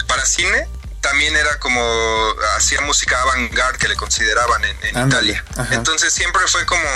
[0.06, 0.66] para cine,
[1.02, 5.44] también era como, hacía música avant-garde que le consideraban en, Italia.
[5.56, 5.74] ajá.
[5.74, 6.88] Entonces siempre fue como,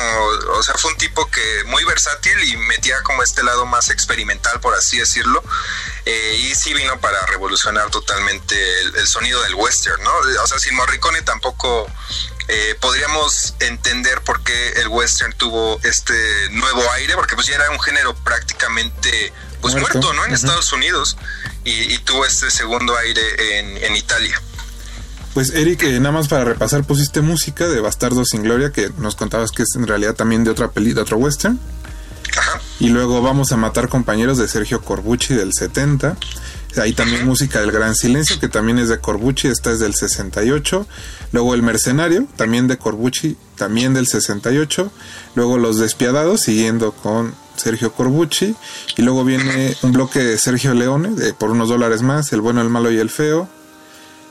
[0.54, 4.60] o sea, fue un tipo que muy versátil y metía como este lado más experimental,
[4.60, 5.42] por así decirlo.
[6.04, 10.12] Eh, y sí vino para revolucionar totalmente el, el sonido del western, ¿no?
[10.42, 11.90] O sea, sin Morricone tampoco
[12.48, 17.70] eh, podríamos entender por qué el western tuvo este nuevo aire, porque pues ya era
[17.70, 19.98] un género prácticamente pues Muerto.
[19.98, 20.24] muerto, ¿no?
[20.24, 20.34] En.
[20.34, 21.16] Estados Unidos
[21.64, 24.40] y, y tuvo este segundo aire en, en Italia.
[25.36, 29.16] Pues Eric, eh, nada más para repasar, pusiste música de Bastardos sin Gloria, que nos
[29.16, 31.60] contabas que es en realidad también de otra peli, de otro western.
[32.80, 36.16] Y luego vamos a matar compañeros de Sergio Corbucci del 70.
[36.80, 40.86] Ahí también música del Gran Silencio, que también es de Corbucci, esta es del 68.
[41.32, 44.90] Luego El Mercenario, también de Corbucci, también del 68.
[45.34, 48.54] Luego Los Despiadados, siguiendo con Sergio Corbucci.
[48.96, 52.60] Y luego viene un bloque de Sergio Leone, de Por unos dólares más, El bueno,
[52.60, 53.48] el malo y el feo.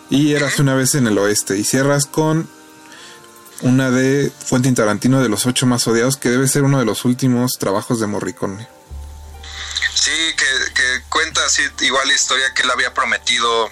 [0.09, 1.57] Y eras una vez en el oeste.
[1.57, 2.47] Y cierras con
[3.61, 7.05] una de Fuentin Tarantino de los ocho más odiados, que debe ser uno de los
[7.05, 8.67] últimos trabajos de Morricone.
[9.93, 13.69] Sí, que, que cuenta así igual la historia que él había prometido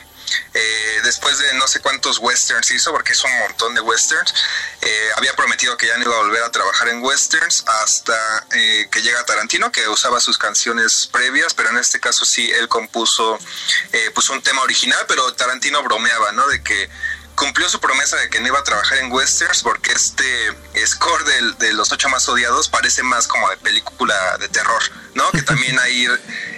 [0.54, 4.34] eh, después de no sé cuántos westerns hizo, porque hizo un montón de westerns,
[4.82, 8.88] eh, había prometido que ya no iba a volver a trabajar en westerns hasta eh,
[8.92, 13.38] que llega Tarantino, que usaba sus canciones previas, pero en este caso sí, él compuso
[13.92, 16.48] eh, pues un tema original, pero Tarantino bromeaba, ¿no?
[16.48, 16.90] De que
[17.36, 20.26] cumplió su promesa de que no iba a trabajar en westerns porque este
[20.86, 24.82] score del- de, los ocho más odiados parece más como de película de terror,
[25.16, 25.30] ¿no?
[25.32, 26.08] Que también ahí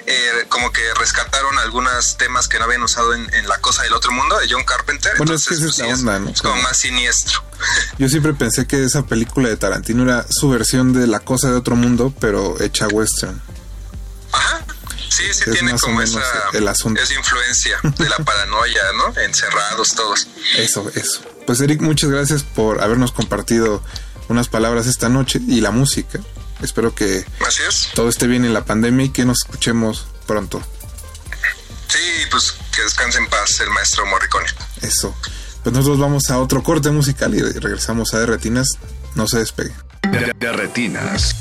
[0.07, 3.93] eh, como que rescataron algunos temas que no habían usado en, en La Cosa del
[3.93, 5.14] Otro Mundo de John Carpenter.
[5.18, 6.30] Bueno, es que entonces, esa pues, es sí, la onda, ¿no?
[6.35, 7.43] es como más siniestro.
[7.97, 11.56] Yo siempre pensé que esa película de Tarantino era su versión de La cosa de
[11.56, 13.41] otro mundo, pero hecha western.
[15.16, 17.02] Sí, sí Es tiene más o como menos esa, el asunto.
[17.02, 19.22] esa influencia de la paranoia, ¿no?
[19.22, 20.28] Encerrados todos.
[20.58, 21.22] Eso, eso.
[21.46, 23.84] Pues Eric, muchas gracias por habernos compartido
[24.28, 26.20] unas palabras esta noche y la música.
[26.62, 27.90] Espero que Así es.
[27.94, 30.62] todo esté bien en la pandemia y que nos escuchemos pronto.
[31.88, 32.00] Sí,
[32.32, 34.48] pues que descanse en paz el maestro Morricone.
[34.82, 35.16] Eso.
[35.64, 38.68] Pues nosotros vamos a otro corte musical y regresamos a De Retinas.
[39.16, 39.72] No se despegue.
[40.12, 41.36] De, de retinas.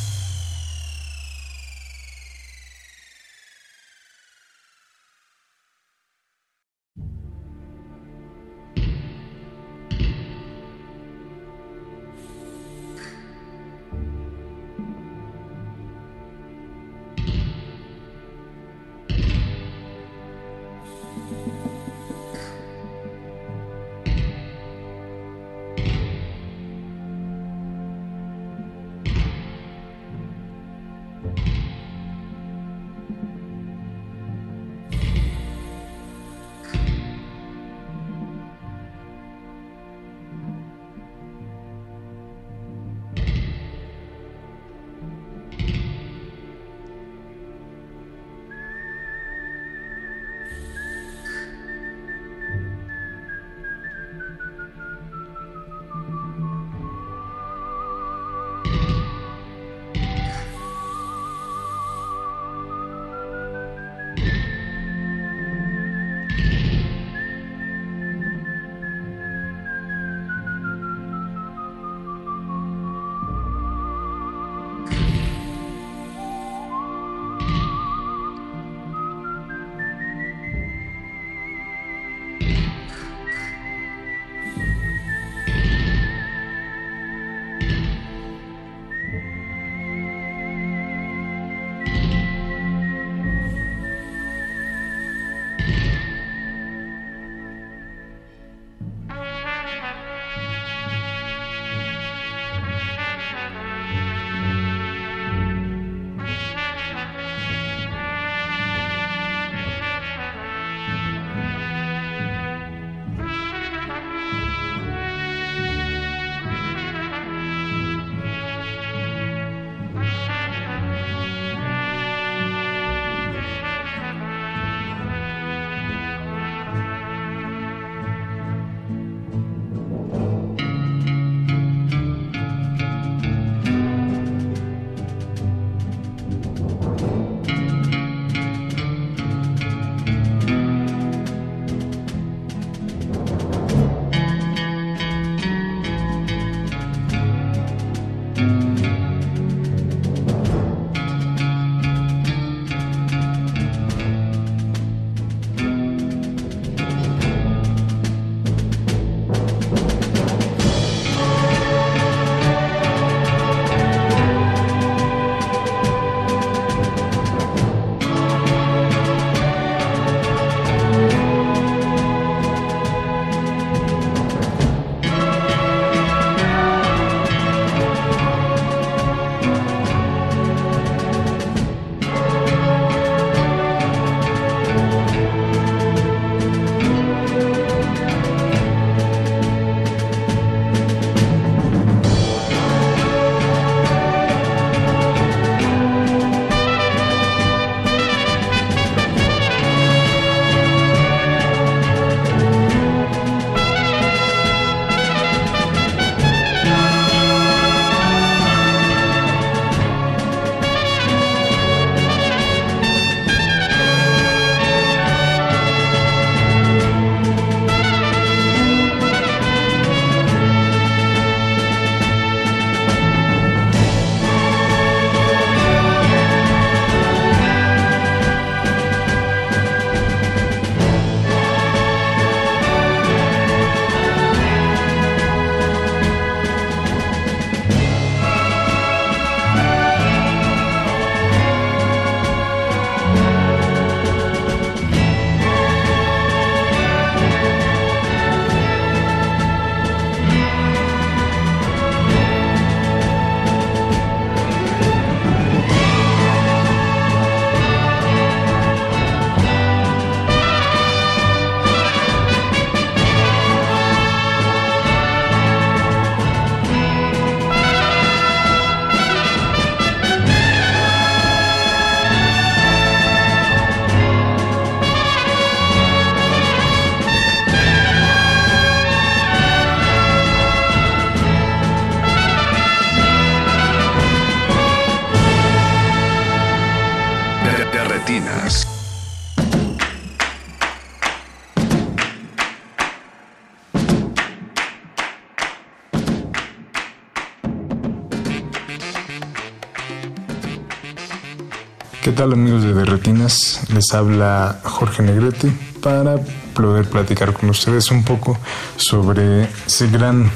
[302.25, 303.61] Tal amigos de Derretinas?
[303.69, 306.17] Les habla Jorge Negrete para
[306.55, 308.39] poder platicar con ustedes un poco
[308.77, 310.31] sobre ese gran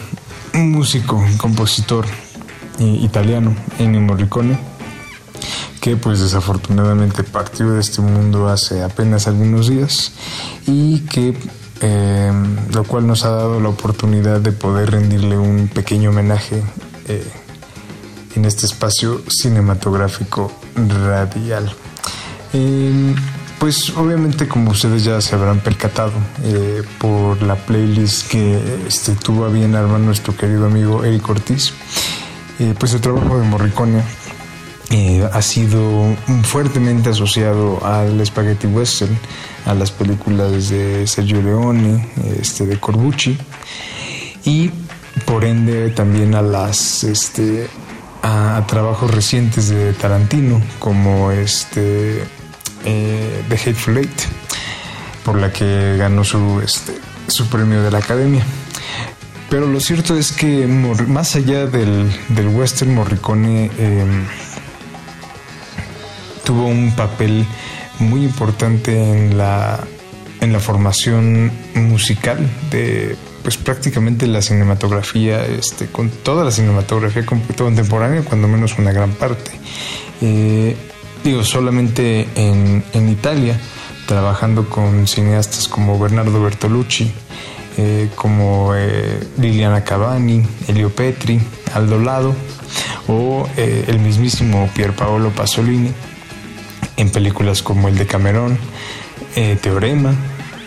[0.53, 2.05] músico, compositor
[2.79, 4.59] eh, italiano, Ennio Morricone,
[5.81, 10.13] que pues desafortunadamente partió de este mundo hace apenas algunos días
[10.67, 11.39] y que
[11.81, 12.33] eh,
[12.75, 16.63] lo cual nos ha dado la oportunidad de poder rendirle un pequeño homenaje
[17.07, 17.27] eh,
[18.37, 20.53] en este espacio cinematográfico
[20.87, 21.75] radial.
[22.53, 23.15] Eh,
[23.59, 26.13] pues obviamente como ustedes ya se habrán percatado
[26.45, 31.73] eh, por la playlist que este, tuvo a bien armar nuestro querido amigo Eric Ortiz,
[32.61, 34.03] eh, pues el trabajo de Morricone
[34.91, 39.19] eh, ha sido fuertemente asociado al spaghetti western,
[39.67, 42.09] a las películas de Sergio Leone,
[42.41, 43.37] este, de Corbucci
[44.45, 44.71] y
[45.27, 47.69] por ende también a las este,
[48.29, 52.23] a, trabajos recientes de Tarantino como este
[52.85, 54.21] eh, The Hateful Eight
[55.25, 56.95] por la que ganó su este,
[57.27, 58.45] su premio de la Academia.
[59.51, 64.05] Pero lo cierto es que más allá del, del western, Morricone eh,
[66.45, 67.47] tuvo un papel
[67.99, 69.81] muy importante en la,
[70.41, 72.39] en la formación musical
[72.71, 78.93] de pues prácticamente la cinematografía, este, con toda la cinematografía con- contemporánea, cuando menos una
[78.93, 79.51] gran parte.
[80.21, 80.77] Eh,
[81.25, 83.59] digo, solamente en, en Italia,
[84.07, 87.11] trabajando con cineastas como Bernardo Bertolucci,
[87.77, 91.41] eh, como eh, Liliana Cavani, Elio Petri,
[91.75, 92.35] Aldo Lado
[93.07, 95.91] o el mismísimo Pier Paolo Pasolini
[96.97, 98.59] en películas como el de Camerón,
[99.63, 100.15] Teorema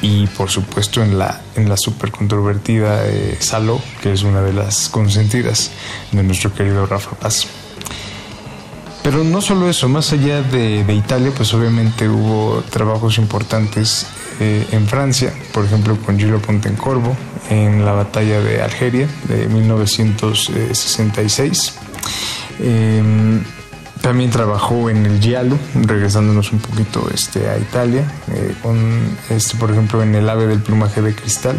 [0.01, 1.75] y por supuesto en la, en la
[2.11, 5.71] controvertida eh, Saló, que es una de las consentidas
[6.11, 7.47] de nuestro querido Rafa Paz.
[9.03, 14.05] Pero no solo eso, más allá de, Italia, pues obviamente hubo trabajos importantes
[14.39, 17.17] eh, en Francia, por ejemplo con Gillo Pontecorvo
[17.49, 21.73] en la batalla de Algeria de 1966.
[22.59, 23.41] Eh,
[24.01, 28.77] también trabajó en el Giallo, regresándonos un poquito este, a Italia, eh, con,
[29.29, 31.57] este, por ejemplo, en El ave del plumaje de cristal.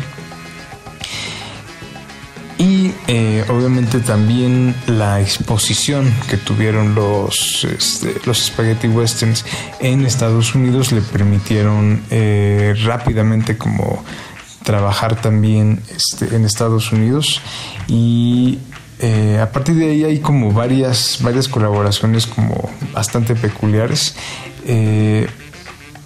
[2.58, 9.44] Y eh, obviamente también la exposición que tuvieron los, este, los spaghetti westerns
[9.80, 14.04] en Estados Unidos le permitieron eh, rápidamente como
[14.62, 17.40] trabajar también este, en Estados Unidos
[17.88, 18.58] y
[19.02, 24.14] eh, a partir de ahí hay como varias, varias colaboraciones como bastante peculiares.
[24.64, 25.26] Eh,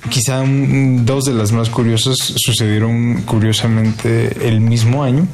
[0.08, 5.28] quizá dos de las más curiosas sucedieron curiosamente el mismo año.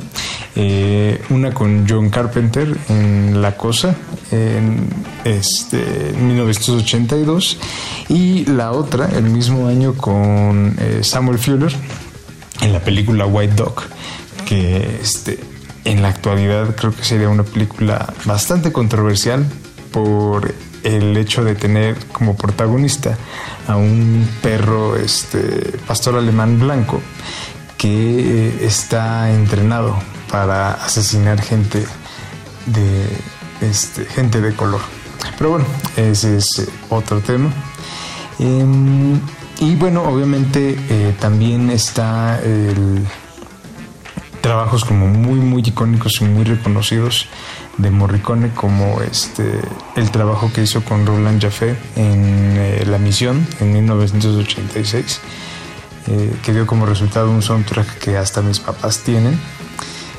[0.57, 3.95] Eh, una con John Carpenter en La Cosa
[4.33, 4.89] en
[5.25, 7.59] este, en 1982
[8.09, 11.73] y la otra el mismo año con Samuel Fuller
[12.61, 13.83] en la película White Dog
[14.45, 15.39] que este,
[15.85, 19.45] en la actualidad creo que sería una película bastante controversial
[19.93, 23.17] por el hecho de tener como protagonista
[23.69, 27.01] a un perro este pastor alemán blanco
[27.79, 29.97] que está entrenado
[30.31, 31.85] para asesinar gente
[32.67, 33.07] de
[33.61, 34.81] este gente de color.
[35.39, 37.51] Pero bueno ese es eh, otro tema.
[38.39, 39.21] Em,
[39.61, 43.07] y bueno obviamente eh, también está el
[44.43, 47.29] trabajos como muy muy icónicos y muy reconocidos
[47.79, 49.61] de Morricone como este
[49.97, 55.21] el trabajo que hizo con Roland Jaffe en eh, La Misión en 1986
[56.09, 59.39] eh, que dio como resultado un soundtrack que hasta mis papás tienen.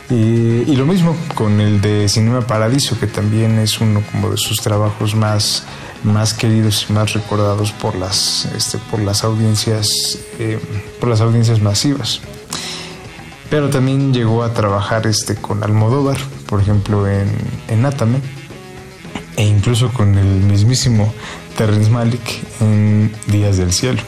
[0.09, 4.61] Y, lo mismo con el de Cinema Paradiso que también es uno como de sus
[4.61, 5.63] trabajos más
[6.03, 9.87] más queridos y más recordados por las este, por las audiencias
[10.39, 10.59] eh,
[10.99, 12.21] por las audiencias masivas
[13.53, 16.17] pero también llegó a trabajar este con Almodóvar,
[16.48, 17.30] por ejemplo en,
[17.67, 18.17] en Atame,
[19.35, 21.14] e incluso con el mismísimo
[21.56, 24.01] Terrence Malick en Días del Cielo.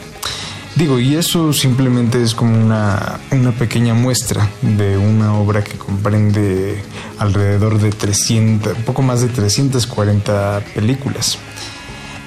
[0.74, 6.82] Digo, y eso simplemente es como una, una pequeña muestra de una obra que comprende
[7.18, 11.38] alrededor de 300, un poco más de 340 películas.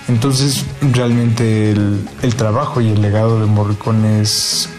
[0.07, 4.69] Entonces, realmente el, el trabajo y el legado de Morricone es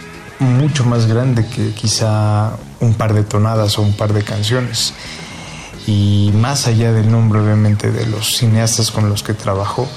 [0.41, 4.95] mucho más grande que quizá un par de tonadas o un par de canciones.
[5.87, 9.89] Y más allá del nombre, obviamente, de los cineastas con los que trabajó,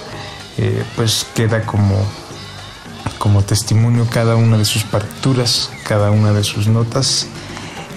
[0.57, 1.95] eh, pues queda como,
[3.17, 7.27] como testimonio cada una de sus partituras, cada una de sus notas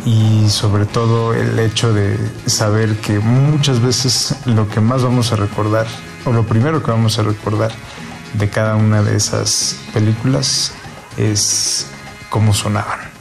[0.05, 2.16] y sobre todo el hecho de
[2.47, 5.86] saber que muchas veces lo que más vamos a recordar,
[6.25, 7.73] o lo primero que vamos a recordar
[8.34, 10.73] de cada una de esas películas
[11.16, 11.86] es
[12.30, 13.15] cómo sonaban.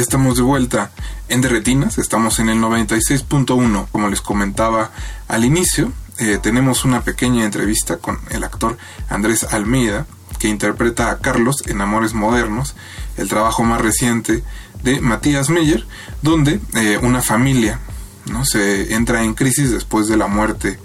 [0.00, 0.92] Estamos de vuelta
[1.28, 4.92] en Derretinas, estamos en el 96.1, como les comentaba
[5.28, 5.92] al inicio.
[6.18, 8.78] eh, tenemos una pequeña entrevista con el actor
[9.10, 10.06] Andrés Almeida,
[10.38, 12.74] que interpreta a Carlos en Amores Modernos,
[13.18, 14.42] el trabajo más reciente
[14.82, 15.86] de Matías Meyer,
[16.22, 17.78] donde eh, una familia
[18.24, 18.46] ¿no?
[18.46, 20.78] se entra en crisis después de la muerte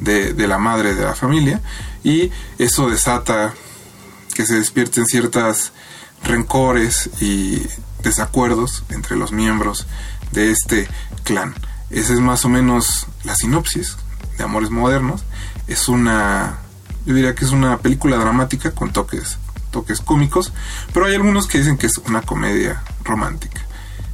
[0.00, 1.62] de, de la madre de la familia
[2.02, 3.54] y eso desata
[4.34, 5.70] que se despierten ciertas
[6.24, 7.62] rencores y
[8.02, 9.86] desacuerdos entre los miembros
[10.32, 10.88] de este
[11.24, 11.54] clan.
[11.90, 13.96] Esa es más o menos la sinopsis
[14.36, 15.24] de Amores Modernos.
[15.66, 16.58] Es una,
[17.06, 19.38] yo diría que es una película dramática con toques,
[19.70, 20.52] toques cómicos,
[20.92, 23.62] pero hay algunos que dicen que es una comedia romántica.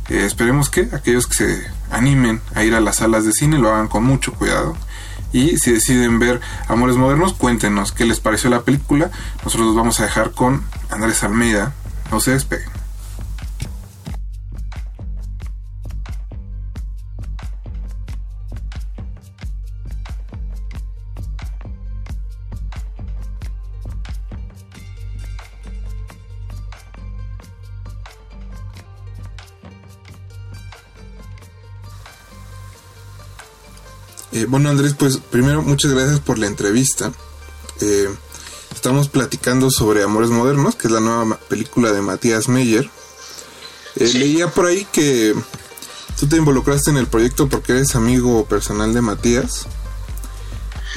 [0.09, 3.71] Eh, esperemos que aquellos que se animen a ir a las salas de cine lo
[3.71, 4.77] hagan con mucho cuidado.
[5.33, 9.11] Y si deciden ver Amores Modernos, cuéntenos qué les pareció la película.
[9.45, 11.73] Nosotros los vamos a dejar con Andrés Almeida.
[12.13, 12.74] No se despeguen.
[34.45, 37.13] Eh, bueno, Andrés, pues primero muchas gracias por la entrevista.
[37.81, 38.09] Eh,
[38.75, 42.91] estamos platicando sobre Amores Modernos, que es la nueva película de Matías Meyer.
[43.97, 45.35] Eh, Leía por ahí que
[46.21, 49.67] tú te involucraste en el proyecto porque eres amigo personal de Matías.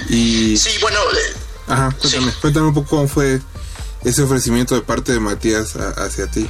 [0.09, 0.57] Y...
[0.57, 0.99] Sí, bueno,
[1.67, 3.41] Ajá, cuéntame, cuéntame un poco cómo fue
[4.03, 6.49] ese ofrecimiento de parte de Matías a- hacia ti.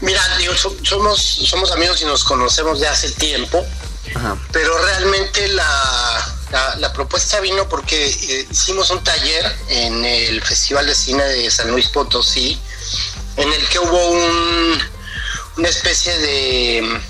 [0.00, 3.64] mira, digo, so- somos, somos amigos y nos conocemos de hace tiempo,
[4.52, 6.34] Pero realmente la,
[6.78, 11.70] la, propuesta vino porque eh, hicimos un taller en el Festival de Cine de San
[11.70, 12.60] Luis Potosí,
[13.36, 14.82] en el que hubo un,
[15.56, 17.00] una especie de,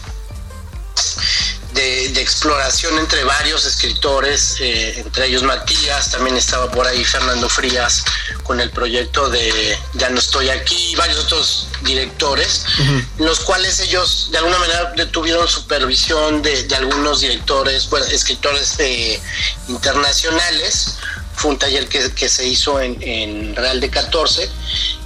[1.75, 7.49] de, de exploración entre varios escritores, eh, entre ellos Matías, también estaba por ahí Fernando
[7.49, 8.05] Frías
[8.42, 13.81] con el proyecto de Ya no estoy aquí, y varios otros directores, en los cuales
[13.81, 19.20] ellos de alguna manera tuvieron supervisión de, de algunos directores, bueno, escritores eh,
[19.68, 20.97] internacionales.
[21.34, 24.49] Fue un taller que, que se hizo en, en Real de 14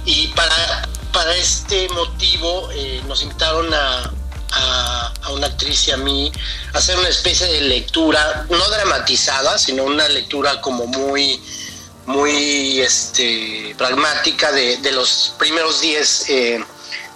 [0.05, 4.11] y para, para este motivo eh, nos invitaron a,
[4.51, 6.31] a, a una actriz y a mí
[6.73, 11.41] hacer una especie de lectura, no dramatizada, sino una lectura como muy
[12.05, 16.63] muy este, pragmática de, de los primeros 10, eh,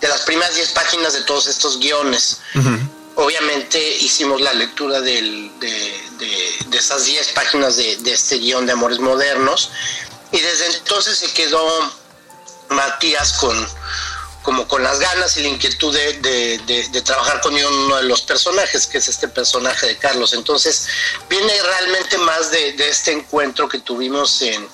[0.01, 2.39] de las primeras 10 páginas de todos estos guiones.
[3.15, 8.65] Obviamente hicimos la lectura del- de, de- de esas 10 páginas de, de este guion
[8.65, 9.69] de Amores Modernos
[10.33, 11.65] y desde entonces se quedó
[12.69, 13.67] Matías con
[14.41, 18.03] como con las ganas y la inquietud de, de- de- de trabajar con uno de
[18.03, 20.33] los personajes, que es este personaje de Carlos.
[20.33, 20.87] Entonces,
[21.29, 24.67] viene realmente más de, este encuentro que tuvimos en,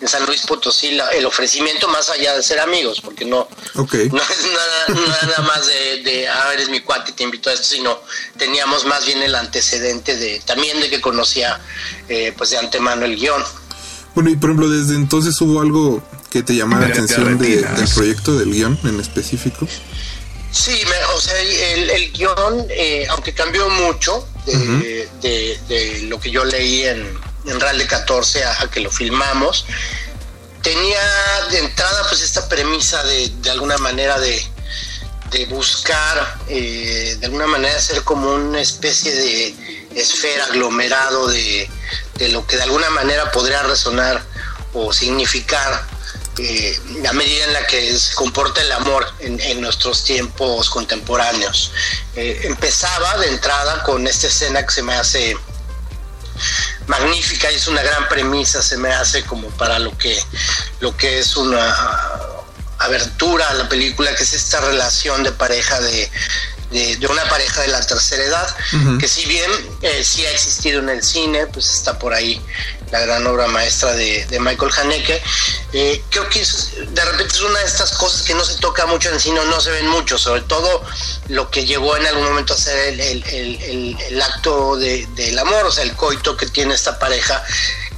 [0.00, 3.48] en San Luis Potosí, la- el ofrecimiento más allá de ser amigos, porque no,
[4.08, 8.00] no es nada, más de, ah, eres mi cuate y te invito a esto, sino
[8.36, 11.60] teníamos más bien el antecedente de también de que conocía
[12.08, 13.44] eh, pues de antemano el guion.
[14.16, 16.02] Bueno, y por ejemplo, desde entonces hubo algo
[16.34, 19.68] que te llamara la atención de- del proyecto, del guion en específico.
[20.50, 26.18] Sí, me- o sea, el, el guion, eh, aunque cambió mucho de, de- de lo
[26.18, 27.08] que yo leí en,
[27.46, 29.64] en Real de 14 a, a que lo filmamos,
[30.60, 31.00] tenía
[31.52, 34.44] de entrada pues esta premisa de, de alguna manera de,
[35.30, 39.54] de buscar, eh, de alguna manera ser como una especie de
[39.94, 41.70] esfera, aglomerado de,
[42.18, 44.20] de lo que de alguna manera podría resonar
[44.72, 45.93] o significar
[46.38, 51.72] eh, la medida en la que se comporta el amor en, nuestros tiempos contemporáneos.
[52.16, 55.36] Eh, empezaba de entrada con esta escena que se me hace
[56.86, 60.20] magnífica y es una gran premisa, se me hace como para lo que,
[60.80, 61.74] lo que es una
[62.78, 66.10] abertura a la película, que es esta relación de pareja de,
[66.70, 68.56] de, de una pareja de la tercera edad,
[68.98, 69.50] que si bien
[69.82, 72.40] eh, sí ha existido en el cine, pues está por ahí
[72.90, 75.22] la gran obra maestra de, de Michael Haneke.
[75.72, 78.86] Eh, creo que es- de repente es una de estas cosas que no se toca
[78.86, 80.82] mucho en el cine, no se ven mucho, sobre todo
[81.28, 85.06] lo que llegó en algún momento a ser el, el- el- el- el acto de-
[85.16, 87.42] del amor, o sea, el coito que tiene esta pareja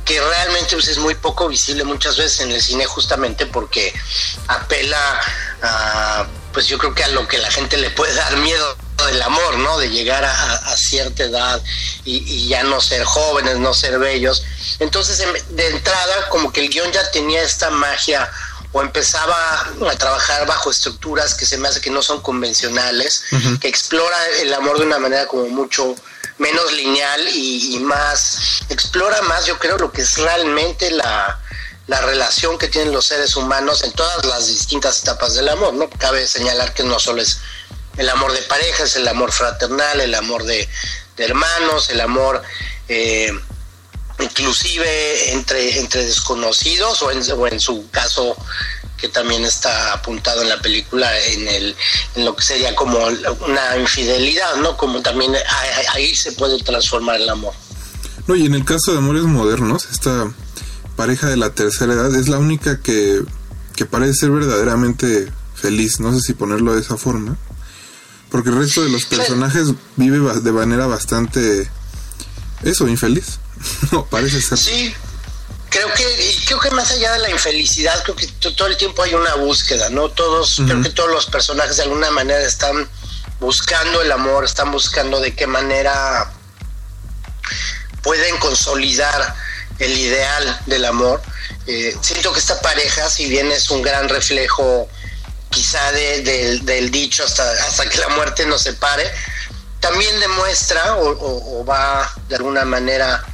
[0.07, 3.93] que realmente pues, es muy poco visible muchas veces en el cine justamente porque
[4.47, 5.21] apela
[5.63, 8.77] a, pues yo creo que a lo que la gente le puede dar miedo
[9.09, 9.77] del amor, ¿no?
[9.79, 11.61] De llegar a, cierta edad
[12.05, 14.43] y, y ya no ser jóvenes, no ser bellos.
[14.79, 18.31] Entonces, en- de entrada, como que el guion ya tenía esta magia
[18.73, 19.61] o empezaba
[19.91, 23.23] a trabajar bajo estructuras que se me hace que no son convencionales,
[23.61, 25.95] que explora el amor de una manera como mucho
[26.39, 31.41] menos lineal y, más, explora más yo creo lo que es realmente la,
[31.87, 35.89] la relación que tienen los seres humanos en todas las distintas etapas del amor, ¿no?
[35.91, 37.41] Cabe señalar que no solo es
[37.97, 40.69] el amor de pareja, es el amor fraternal, el amor de,
[41.17, 42.43] hermanos, el amor
[42.89, 43.33] eh,
[44.19, 48.37] inclusive entre, entre desconocidos o en su caso
[48.97, 51.77] que también está apuntado en la película en, el,
[52.15, 52.99] en lo que sería como
[53.47, 54.77] una infidelidad, ¿no?
[54.77, 55.35] Como también
[55.93, 57.55] ahí, se puede transformar el amor.
[58.27, 60.33] No, y en el caso de Amores Modernos, esta
[60.97, 63.23] pareja de la tercera edad es la única que,
[63.77, 67.37] que parece ser verdaderamente feliz, no sé si ponerlo de esa forma,
[68.31, 71.71] porque el resto de los personajes vive de manera bastante,
[72.63, 73.39] eso, infeliz,
[73.93, 74.59] no, parece ser.
[74.59, 74.95] Sí,
[75.71, 79.03] creo que creo que más allá de la infelicidad, creo que to- todo el tiempo
[79.03, 80.09] hay una búsqueda, ¿no?
[80.11, 82.89] Todos, creo que todos los personajes de alguna manera están
[83.41, 86.31] buscando el amor, están buscando de qué manera
[88.03, 89.35] pueden consolidar
[89.79, 91.21] el ideal del amor.
[91.67, 94.89] Eh, siento que esta pareja, si bien es un gran reflejo
[95.51, 99.11] quizá de- del- del dicho hasta, hasta que la muerte nos separe,
[99.81, 103.25] también demuestra o, o- o va de alguna manera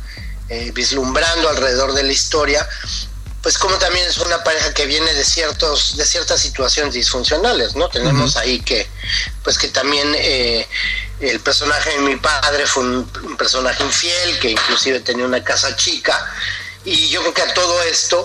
[0.52, 2.68] eh, vislumbrando alrededor de la historia,
[3.42, 7.88] pues como también es una pareja que viene de ciertos de ciertas situaciones disfuncionales, ¿no?
[7.88, 8.86] Tenemos ahí que
[9.42, 10.68] pues que también eh,
[11.20, 15.74] el personaje de mi padre fue un, un personaje infiel que inclusive tenía una casa
[15.76, 16.14] chica
[16.84, 18.18] y yo creo que a todo esto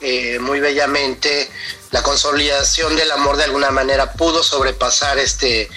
[0.00, 1.50] eh, muy bellamente
[1.92, 5.68] la consolidación del amor de alguna manera pudo sobrepasar este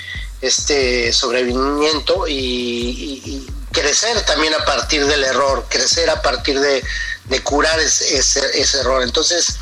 [0.41, 6.83] este sobrevivimiento y, y- y crecer también a partir del error, crecer a partir de,
[7.25, 9.03] de curar ese, ese- error.
[9.03, 9.57] Entonces,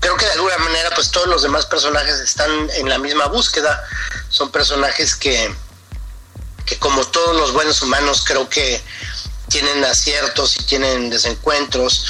[0.00, 3.82] creo que de alguna manera, pues todos los demás personajes están en la misma búsqueda.
[4.28, 5.54] Son personajes que,
[6.66, 8.82] que como todos los buenos humanos, creo que
[9.48, 12.06] tienen aciertos y tienen desencuentros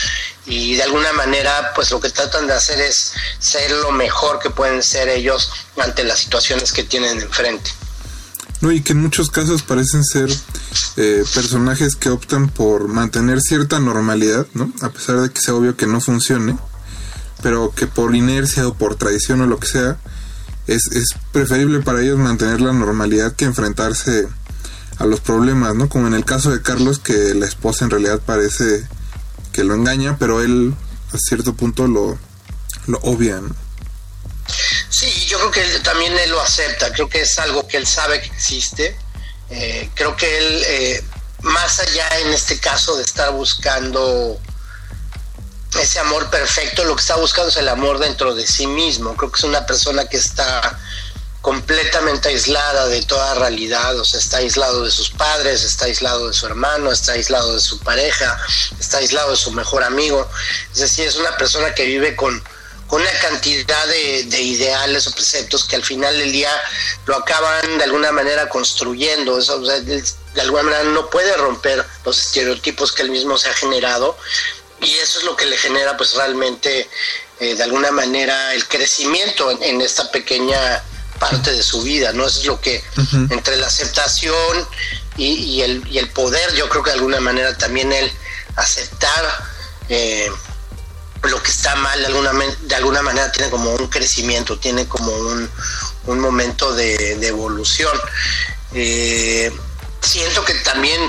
[0.46, 4.50] y de alguna manera pues lo que tratan de hacer es ser lo mejor que
[4.50, 7.70] pueden ser ellos ante las situaciones que tienen enfrente.
[8.60, 10.30] No, y que en muchos casos parecen ser
[10.96, 14.72] eh, personajes que optan por mantener cierta normalidad, ¿no?
[14.80, 16.56] A pesar de que sea obvio que no funcione,
[17.42, 19.98] pero que por inercia o por tradición o lo que sea,
[20.66, 24.28] es, es preferible para ellos mantener la normalidad que enfrentarse
[24.98, 25.88] a los problemas, ¿no?
[25.88, 28.86] Como en el caso de Carlos, que la esposa en realidad parece
[29.52, 30.74] que lo engaña, pero él
[31.12, 32.18] a cierto punto lo,
[32.86, 33.63] lo obvia, ¿no?
[35.34, 38.20] Yo creo que él, también él lo acepta, creo que es algo que él sabe
[38.20, 38.96] que existe.
[39.50, 41.04] Eh, creo que él, eh,
[41.40, 44.38] más allá en este caso de estar buscando
[45.80, 49.16] ese amor perfecto, lo que está buscando es el amor dentro de sí mismo.
[49.16, 50.78] Creo que es una persona que está
[51.40, 56.32] completamente aislada de toda realidad, o sea, está aislado de sus padres, está aislado de
[56.32, 58.38] su hermano, está aislado de su pareja,
[58.78, 60.30] está aislado de su mejor amigo.
[60.72, 62.40] Es decir, es una persona que vive con,
[62.86, 66.50] con una cantidad de, de ideales o preceptos que al final del día
[67.06, 69.38] lo acaban de alguna manera construyendo.
[69.38, 70.04] Eso, o sea, él
[70.34, 74.16] de alguna manera no puede romper los estereotipos que él mismo se ha generado
[74.80, 76.88] y eso es lo que le genera pues realmente
[77.40, 80.82] eh, de alguna manera el crecimiento en, en esta pequeña
[81.18, 82.26] parte de su vida, ¿no?
[82.26, 82.82] Eso es lo que
[83.30, 84.68] entre la aceptación
[85.16, 88.12] y, y el, y el poder, yo creo que de alguna manera también el
[88.56, 89.24] aceptar
[89.88, 90.30] eh,
[91.30, 95.12] lo que está mal, de alguna, de alguna manera tiene como un crecimiento, tiene como
[95.12, 95.50] un,
[96.06, 97.96] un momento de, de evolución.
[98.74, 99.52] Eh,
[100.00, 101.00] siento que también,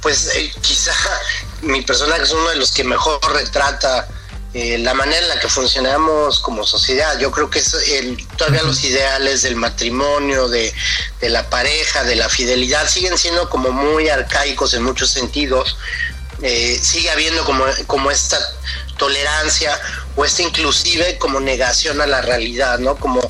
[0.00, 0.92] pues eh, quizá
[1.62, 4.08] mi personaje es uno de los que mejor retrata
[4.54, 7.18] eh, la manera en la que funcionamos como sociedad.
[7.18, 10.72] Yo creo que es el, todavía los ideales del matrimonio, de,
[11.20, 15.76] de la pareja, de la fidelidad, siguen siendo como muy arcaicos en muchos sentidos.
[16.40, 18.38] Eh, sigue habiendo como, como esta
[18.98, 19.80] tolerancia
[20.16, 22.96] o esta inclusive como negación a la realidad, ¿no?
[22.96, 23.20] Como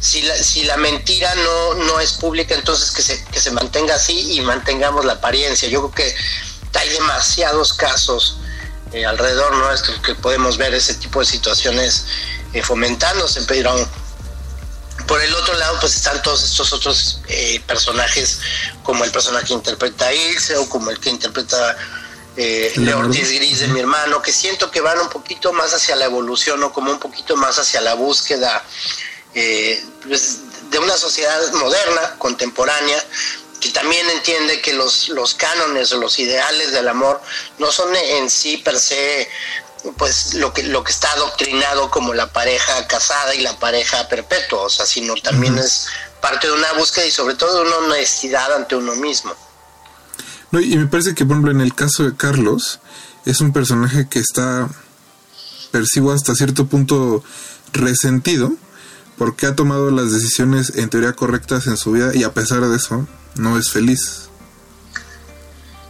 [0.00, 3.94] si la, si la mentira no, no es pública, entonces que se, que se mantenga
[3.94, 5.68] así y mantengamos la apariencia.
[5.68, 6.16] Yo creo que
[6.78, 8.38] hay demasiados casos
[8.92, 12.06] eh, alrededor nuestro que podemos ver ese tipo de situaciones
[12.54, 13.74] eh, fomentándose, pero
[15.06, 18.40] por el otro lado pues están todos estos otros eh, personajes
[18.82, 21.76] como el personaje que interpreta a Ilse o como el que interpreta
[22.38, 23.00] eh, Leo.
[23.00, 26.62] Ortiz Gris de mi hermano, que siento que van un poquito más hacia la evolución
[26.62, 28.64] o como un poquito más hacia la búsqueda
[29.34, 30.38] eh, pues,
[30.70, 33.04] de una sociedad moderna, contemporánea,
[33.60, 37.20] que también entiende que los, los cánones o los ideales del amor
[37.58, 39.28] no son en sí per se
[39.96, 44.62] pues lo que lo que está adoctrinado como la pareja casada y la pareja perpetua,
[44.62, 45.86] o sea, sino también es
[46.20, 49.34] parte de una búsqueda y sobre todo de una honestidad ante uno mismo.
[50.50, 52.80] No, y me parece que, por ejemplo, en el caso de Carlos,
[53.26, 54.68] es un personaje que está,
[55.70, 57.22] percibo hasta cierto punto,
[57.72, 58.52] resentido,
[59.18, 62.76] porque ha tomado las decisiones en teoría correctas en su vida y a pesar de
[62.76, 64.28] eso, no es feliz.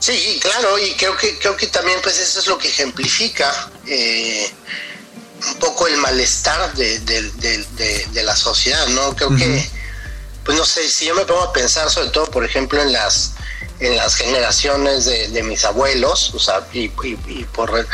[0.01, 3.53] Sí, claro, y creo que creo que también pues eso es lo que ejemplifica
[3.87, 4.49] eh,
[5.53, 7.31] un poco el malestar de, de-
[8.13, 9.15] de- la sociedad, ¿no?
[9.17, 9.69] Creo que,
[10.45, 13.33] pues no sé, si yo me pongo a pensar sobre todo, por ejemplo, en las
[13.81, 17.87] en las generaciones de, mis abuelos, o sea, y, por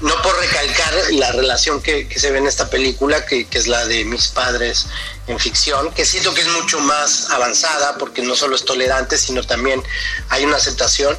[0.00, 4.04] no por recalcar la relación que, se ve en esta película, que, es la de
[4.04, 4.86] mis padres
[5.26, 9.42] en ficción, que siento que es mucho más avanzada, porque no solo es tolerante, sino
[9.42, 9.82] también
[10.28, 11.16] hay una aceptación.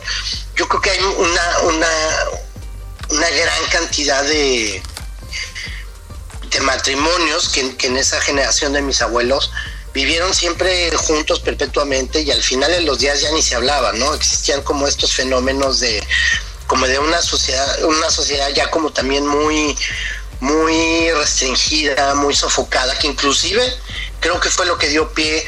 [0.55, 4.83] Yo creo que hay una, una, gran cantidad de,
[6.51, 9.51] de matrimonios que en esa generación de mis abuelos
[9.95, 14.13] vivieron siempre juntos perpetuamente y al final de los días ya ni se hablaba, ¿no?
[14.13, 16.03] Existían como estos fenómenos de
[16.67, 19.75] como de una sociedad, una sociedad ya como también muy
[20.41, 23.63] muy restringida, muy sofocada, que inclusive
[24.19, 25.45] creo que fue lo que dio pie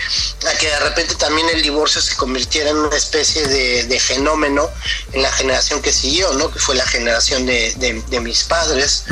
[0.48, 4.70] a que de repente también el divorcio se convirtiera en una especie de, de fenómeno
[5.12, 6.50] en la generación que siguió, ¿no?
[6.52, 9.04] Que fue la generación de, de- de mis padres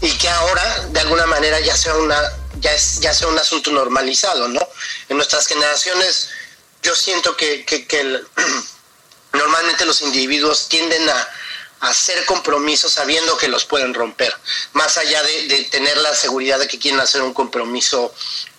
[0.00, 2.18] y que ahora de alguna manera ya sea una
[2.62, 4.60] ya es ya sea un asunto normalizado, ¿no?
[5.08, 6.28] En nuestras generaciones
[6.82, 8.26] yo siento que, que, que el-
[9.32, 11.28] normalmente los individuos tienden a,
[11.80, 14.34] a hacer compromisos sabiendo que los pueden romper,
[14.72, 18.14] más allá de, de tener la seguridad de que quieren hacer un compromiso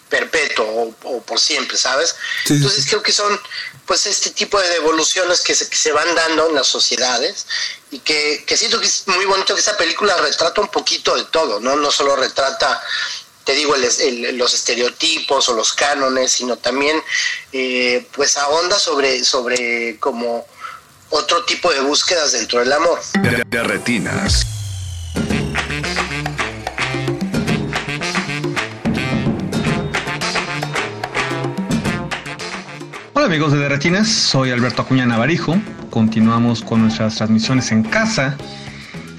[0.10, 2.16] perpetuo o, o por siempre, ¿sabes?
[2.46, 3.40] Sí, Entonces creo que son
[3.88, 7.48] pues este tipo de devoluciones que se, que se van dando en las sociedades
[7.90, 11.26] y que, que siento que es muy bonito que esta película retrata un poquito de
[11.26, 11.76] todo, ¿no?
[11.78, 12.82] No solo retrata
[13.44, 17.02] te digo, el- el- los estereotipos o los cánones, sino también
[17.52, 20.46] eh, pues ahonda sobre, sobre como
[21.10, 23.00] otro tipo de búsquedas dentro del amor.
[23.22, 24.46] De, de retinas.
[33.14, 35.56] Hola amigos de Derretinas, soy Alberto Acuña Navarijo.
[35.90, 38.36] Continuamos con nuestras transmisiones en casa.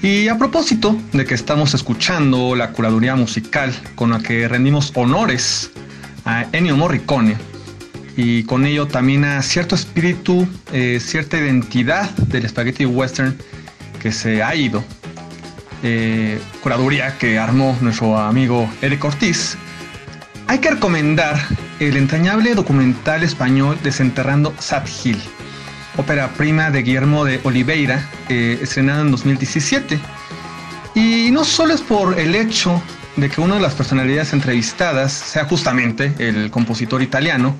[0.05, 5.71] Y a propósito de que estamos escuchando la curaduría musical con la que rendimos honores
[6.25, 7.35] a Ennio Morricone
[8.15, 13.35] y con ello también a cierto espíritu, eh, cierta identidad del spaghetti western
[13.99, 14.83] que se ha ido.
[15.81, 19.57] Eh, curaduría que armó nuestro amigo Eric Ortiz.
[20.45, 21.35] Hay que recomendar
[21.79, 25.17] el entrañable documental español Desenterrando Sad Hill,
[25.97, 29.99] ópera prima de Guillermo de Oliveira, eh, estrenada en 2017.
[30.93, 32.81] Y no solo es por el hecho
[33.15, 37.55] de que una de las personalidades entrevistadas sea justamente el compositor italiano,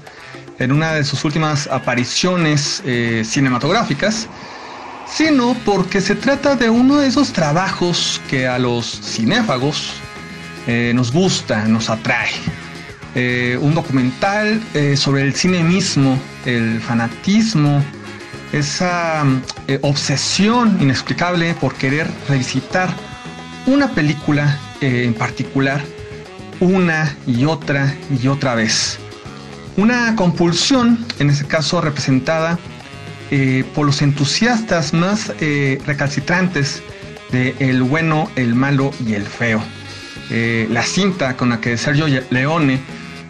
[0.59, 4.27] en una de sus últimas apariciones eh, cinematográficas,
[5.07, 9.93] sino porque se trata de uno de esos trabajos que a los cinéfagos
[10.67, 12.31] eh, nos gusta, nos atrae.
[13.61, 14.61] Un documental
[14.97, 17.81] sobre el cine mismo, el fanatismo,
[18.56, 22.90] esa mm, eh, obsesión inexplicable por querer revisitar
[23.67, 25.82] una película eh, en particular
[26.61, 28.98] una y otra y otra vez.
[29.75, 32.58] Una compulsión, en este caso representada
[33.30, 35.34] eh, por los entusiastas más
[35.85, 36.82] recalcitrantes
[37.34, 39.61] de El bueno, el malo y el feo.
[40.30, 42.80] La cinta con la que Sergio Leone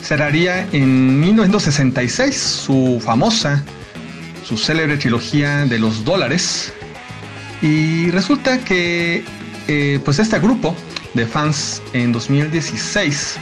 [0.02, 3.64] cerraría en 1966 su famosa,
[4.46, 6.72] su célebre trilogía de los dólares.
[7.62, 9.26] Y resulta que
[9.68, 10.76] eh, pues este grupo
[11.14, 13.38] de fans en 2016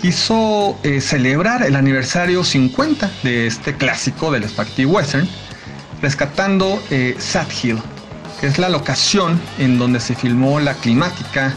[0.00, 5.28] quiso eh, celebrar el aniversario 50 de este clásico del spaghetti western,
[6.02, 7.78] rescatando eh, Sad Hill,
[8.40, 11.54] que es la locación en donde se filmó la climática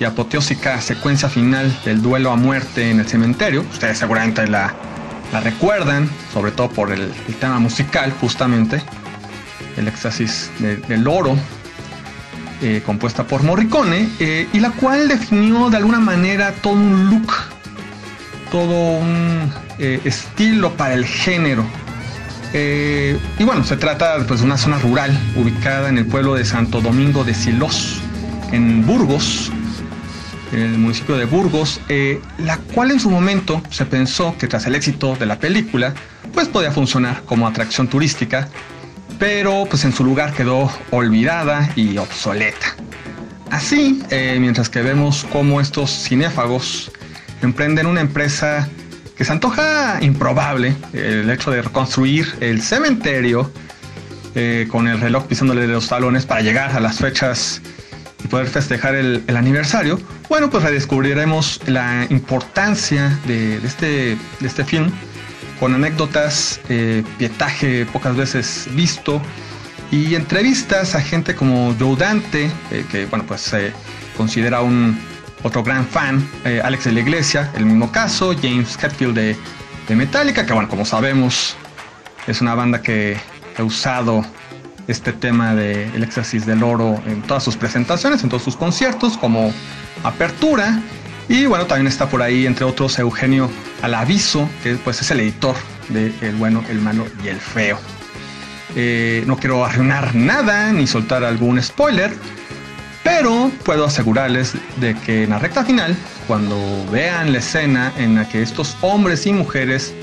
[0.00, 3.62] y apoteósica secuencia final del duelo a muerte en el cementerio.
[3.70, 4.74] Ustedes seguramente la,
[5.32, 8.82] la recuerdan, sobre todo por el, tema musical, justamente,
[9.76, 11.36] el éxtasis de- del oro,
[12.60, 17.32] eh, compuesta por Morricone, eh, y la cual definió de alguna manera todo un look,
[18.50, 21.64] todo un eh, estilo para el género.
[22.54, 26.82] Y bueno, se trata pues, de una zona rural ubicada en el pueblo de Santo
[26.82, 28.02] Domingo de Silos,
[28.52, 29.50] en Burgos,
[30.52, 34.66] en el municipio de Burgos, eh, la cual en su momento se pensó que tras
[34.66, 35.94] el éxito de la película,
[36.32, 38.48] pues podía funcionar como atracción turística,
[39.18, 42.76] pero pues en su lugar quedó olvidada y obsoleta.
[43.50, 46.90] Así, eh, mientras que vemos cómo estos cinéfagos
[47.42, 48.68] emprenden una empresa
[49.16, 53.52] que se antoja improbable, el hecho de reconstruir el cementerio
[54.34, 57.60] eh, con el reloj pisándole de los talones para llegar a las fechas
[58.32, 64.90] poder festejar el, aniversario, bueno, pues redescubriremos la importancia de, este, de este film
[65.60, 69.20] con anécdotas, eh, pietaje pocas veces visto
[69.90, 73.70] y entrevistas a gente como Joe Dante, eh, que bueno, pues se
[74.16, 74.98] considera un
[75.42, 79.36] otro gran fan, eh, Alex de la Iglesia, el mismo caso, James Hetfield de,
[79.88, 81.54] de Metallica, que bueno, como sabemos,
[82.26, 83.18] es una banda que
[83.58, 84.24] ha usado
[84.92, 89.18] este tema del el éxtasis del oro en todas sus presentaciones, en todos sus conciertos,
[89.18, 89.52] como
[90.04, 90.80] apertura.
[91.28, 95.56] Y bueno, también está por ahí, entre otros, Eugenio Alaviso, que pues es el editor
[95.88, 97.78] de El bueno, el malo y el feo.
[98.74, 102.12] Eh, no quiero arruinar nada ni soltar algún spoiler,
[103.02, 105.96] pero puedo asegurarles de que en la recta final,
[106.26, 106.56] cuando
[106.90, 109.94] vean la escena en la que estos hombres y mujeres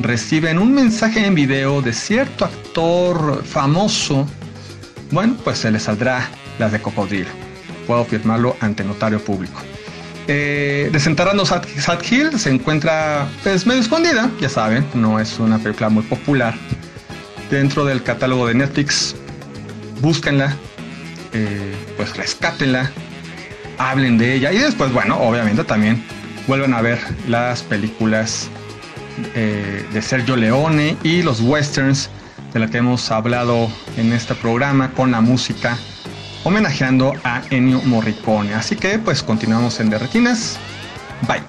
[0.00, 4.26] reciben un mensaje en video de cierto actor famoso,
[5.10, 6.28] bueno, pues se les saldrá
[6.58, 7.28] las de cocodrilo.
[7.86, 9.60] Puedo firmarlo ante notario público.
[10.26, 15.88] Eh, Sad, Sad Hill se encuentra pues medio escondida, ya saben, no es una película
[15.88, 16.54] muy popular.
[17.50, 19.16] Dentro del catálogo de Netflix,
[20.02, 20.54] búsquenla,
[21.32, 22.90] eh, pues rescátenla,
[23.78, 26.04] hablen de ella y después, bueno, obviamente también
[26.46, 28.50] vuelvan a ver las películas
[29.34, 32.10] eh, de Sergio Leone y los westerns
[32.52, 35.76] de la que hemos hablado en este programa con la música
[36.44, 38.54] homenajeando a Ennio Morricone.
[38.54, 40.58] Así que pues continuamos en Derretinas.
[41.26, 41.42] Bye.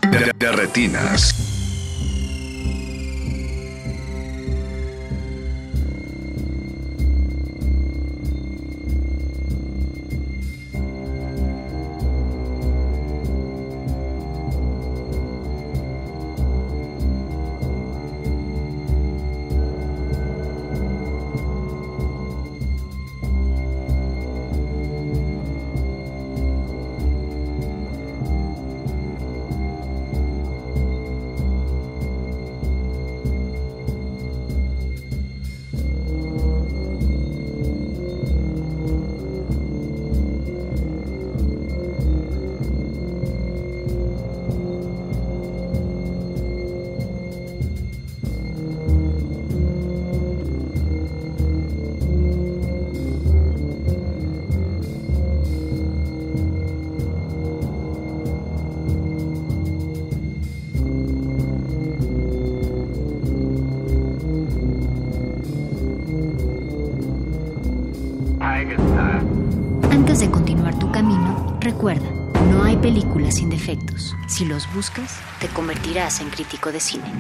[74.74, 77.12] Buscas, te convertirás en crítico de cine.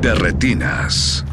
[0.00, 1.24] De retinas.